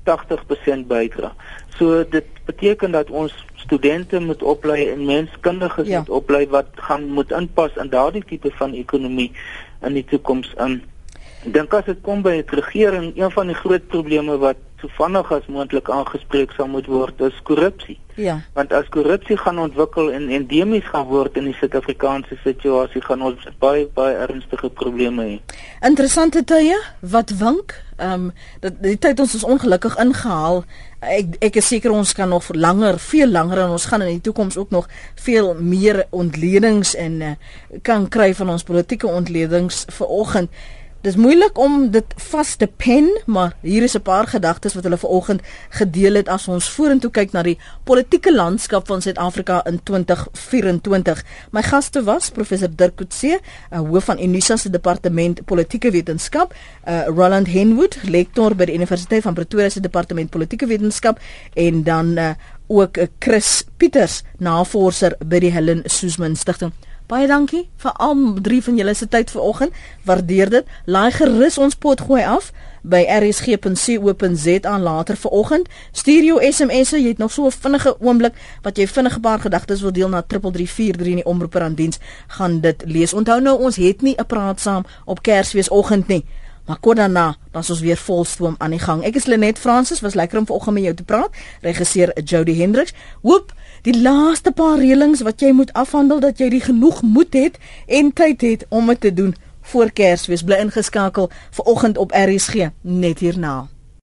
80% 0.06 0.86
bydra. 0.92 1.32
So 1.78 2.04
dit 2.10 2.26
beteken 2.46 2.92
dat 2.92 3.10
ons 3.10 3.34
studente 3.56 4.20
moet 4.20 4.44
oplei 4.44 4.90
en 4.90 5.06
menskundiges 5.06 5.88
ja. 5.88 6.00
moet 6.00 6.10
oplei 6.10 6.48
wat 6.48 6.68
gaan 6.76 7.06
moet 7.06 7.32
inpas 7.32 7.76
in 7.76 7.90
daardie 7.90 8.24
tipe 8.26 8.52
van 8.60 8.74
ekonomie 8.74 9.32
in 9.82 9.94
die 9.94 10.06
toekoms 10.06 10.54
in. 10.66 10.82
Ek 11.44 11.52
dink 11.56 11.74
as 11.76 11.88
dit 11.90 12.00
kom 12.04 12.22
by 12.24 12.38
die 12.40 12.60
regering, 12.60 13.10
een 13.20 13.32
van 13.32 13.50
die 13.52 13.58
groot 13.58 13.88
probleme 13.92 14.38
wat 14.40 14.60
so 14.80 14.92
vinnig 14.96 15.32
as 15.32 15.48
moontlik 15.52 15.90
aangespreek 15.92 16.52
sal 16.56 16.70
moet 16.72 16.88
word 16.92 17.20
is 17.28 17.36
korrupsie. 17.48 17.98
Ja. 18.16 18.38
Want 18.56 18.72
as 18.76 18.88
korrupsie 18.92 19.38
gaan 19.40 19.60
ontwikkel 19.60 20.12
en 20.16 20.30
endemies 20.30 20.88
gaan 20.92 21.08
word 21.12 21.40
in 21.40 21.50
die 21.50 21.56
Suid-Afrikaanse 21.60 22.38
situasie, 22.44 23.04
gaan 23.04 23.24
ons 23.28 23.48
baie 23.64 23.88
baie 23.96 24.16
ernstige 24.28 24.72
probleme 24.72 25.28
hê. 25.28 25.38
Interessante 25.84 26.44
tye 26.48 26.80
wat 27.16 27.36
wink. 27.44 27.76
Ehm 27.98 28.32
um, 28.62 28.72
die 28.82 28.98
tyd 28.98 29.20
ons 29.20 29.36
is 29.36 29.44
ongelukkig 29.44 29.98
ingehaal. 30.02 30.64
Ek 31.00 31.36
ek 31.40 31.58
is 31.62 31.68
seker 31.68 31.92
ons 31.92 32.14
kan 32.14 32.30
nog 32.30 32.50
langer, 32.54 33.00
veel 33.00 33.32
langer 33.32 33.64
en 33.66 33.76
ons 33.76 33.86
gaan 33.86 34.02
in 34.02 34.16
die 34.16 34.22
toekoms 34.22 34.58
ook 34.58 34.70
nog 34.70 34.88
veel 35.16 35.54
meer 35.60 36.06
ontledings 36.10 36.96
en 36.96 37.22
uh, 37.22 37.34
kan 37.82 38.08
kry 38.10 38.34
van 38.34 38.50
ons 38.50 38.64
politieke 38.64 39.08
ontledings 39.08 39.86
vir 39.90 40.08
oggend. 40.08 40.50
Dis 41.04 41.18
moeilik 41.20 41.58
om 41.60 41.90
dit 41.92 42.14
vas 42.30 42.52
te 42.56 42.68
pen, 42.80 43.10
maar 43.28 43.58
hier 43.60 43.84
is 43.84 43.96
'n 43.96 44.02
paar 44.02 44.28
gedagtes 44.28 44.74
wat 44.74 44.84
hulle 44.84 44.98
vanoggend 44.98 45.42
gedeel 45.70 46.14
het 46.14 46.30
as 46.30 46.48
ons 46.48 46.70
vorentoe 46.70 47.12
kyk 47.12 47.32
na 47.32 47.44
die 47.44 47.58
politieke 47.84 48.34
landskap 48.34 48.88
van 48.88 49.02
Suid-Afrika 49.02 49.66
in 49.66 49.84
2024. 49.84 51.24
My 51.52 51.62
gaste 51.62 52.04
was 52.04 52.30
professor 52.30 52.70
Dirk 52.76 52.96
Coetzee, 52.96 53.40
hoof 53.70 54.04
van 54.04 54.20
Unisa 54.20 54.56
se 54.58 54.70
departement 54.70 55.46
politieke 55.46 55.92
wetenskap, 55.92 56.54
uh, 56.88 57.06
Roland 57.06 57.48
Henwood, 57.48 57.98
lektor 58.04 58.56
by 58.56 58.66
die 58.66 58.76
Universiteit 58.76 59.24
van 59.24 59.34
Pretoria 59.34 59.70
se 59.70 59.80
departement 59.80 60.30
politieke 60.30 60.66
wetenskap 60.66 61.20
en 61.54 61.84
dan 61.84 62.18
uh, 62.18 62.30
ook 62.68 62.98
uh, 62.98 63.04
Chris 63.20 63.66
Pieters, 63.78 64.24
navorser 64.38 65.16
by 65.26 65.40
die 65.40 65.52
Helen 65.52 65.82
Suzman 65.86 66.36
Stichting. 66.36 66.72
Baie 67.14 67.28
dankie 67.30 67.68
vir 67.78 67.94
al 68.02 68.22
drie 68.42 68.58
van 68.66 68.78
julle 68.80 68.94
se 68.98 69.06
tyd 69.06 69.30
vanoggend. 69.30 69.76
Waardeer 70.08 70.50
dit. 70.50 70.70
Laai 70.90 71.12
gerus 71.14 71.60
ons 71.62 71.76
pot 71.78 72.00
gooi 72.02 72.24
af 72.26 72.48
by 72.82 73.04
rsg.co.za 73.20 74.78
later 74.82 75.20
vanoggend. 75.22 75.70
Stuur 75.92 76.26
jou 76.26 76.40
SMS'e, 76.42 76.98
jy 76.98 77.14
het 77.14 77.22
nog 77.22 77.32
so 77.32 77.46
'n 77.46 77.52
vinnige 77.52 77.96
oomblik 78.00 78.34
wat 78.64 78.78
jy 78.78 78.88
vinnige 78.88 79.20
paar 79.20 79.40
gedagtes 79.40 79.82
wil 79.82 79.92
deel 79.92 80.10
na 80.10 80.22
3343 80.22 81.08
in 81.08 81.22
die 81.22 81.26
omroeper 81.26 81.62
aan 81.62 81.76
diens 81.76 82.00
gaan 82.28 82.60
dit 82.60 82.84
lees. 82.86 83.14
Onthou 83.14 83.42
nou 83.42 83.62
ons 83.62 83.76
het 83.76 84.02
nie 84.02 84.16
'n 84.18 84.26
praat 84.26 84.60
saam 84.60 84.86
op 85.06 85.22
Kersfeesoggend 85.22 86.08
nie. 86.08 86.26
Maar 86.66 86.80
kort 86.80 86.98
daarna, 86.98 87.36
dan 87.52 87.64
ons 87.70 87.80
weer 87.80 87.98
volstroom 87.98 88.56
aan 88.58 88.70
die 88.70 88.80
gang. 88.80 89.04
Ek 89.04 89.16
is 89.16 89.26
Lenet 89.26 89.60
Fransis, 89.60 90.00
was 90.00 90.14
lekker 90.14 90.38
om 90.40 90.46
vanoggend 90.46 90.74
met 90.74 90.84
jou 90.84 90.96
te 90.96 91.04
praat. 91.04 91.30
Regisseur 91.62 92.24
Jody 92.24 92.58
Hendriks. 92.58 92.94
Hoop 93.22 93.54
die 93.84 93.96
laaste 94.00 94.52
paar 94.56 94.78
reëlings 94.80 95.22
wat 95.28 95.44
jy 95.44 95.52
moet 95.52 95.74
afhandel 95.76 96.22
dat 96.24 96.40
jy 96.40 96.48
die 96.54 96.64
genoeg 96.64 97.02
moed 97.04 97.36
het 97.36 97.60
en 97.88 98.14
tyd 98.16 98.42
het 98.42 98.66
om 98.70 98.88
dit 98.88 99.02
te 99.02 99.14
doen 99.14 99.36
voor 99.74 99.92
Kersfees. 99.92 100.44
Bly 100.44 100.62
ingeskakel 100.64 101.30
vir 101.52 101.66
oggend 101.66 102.00
op 102.00 102.16
RSG 102.16 102.72
net 102.82 103.20
hierna 103.20 103.68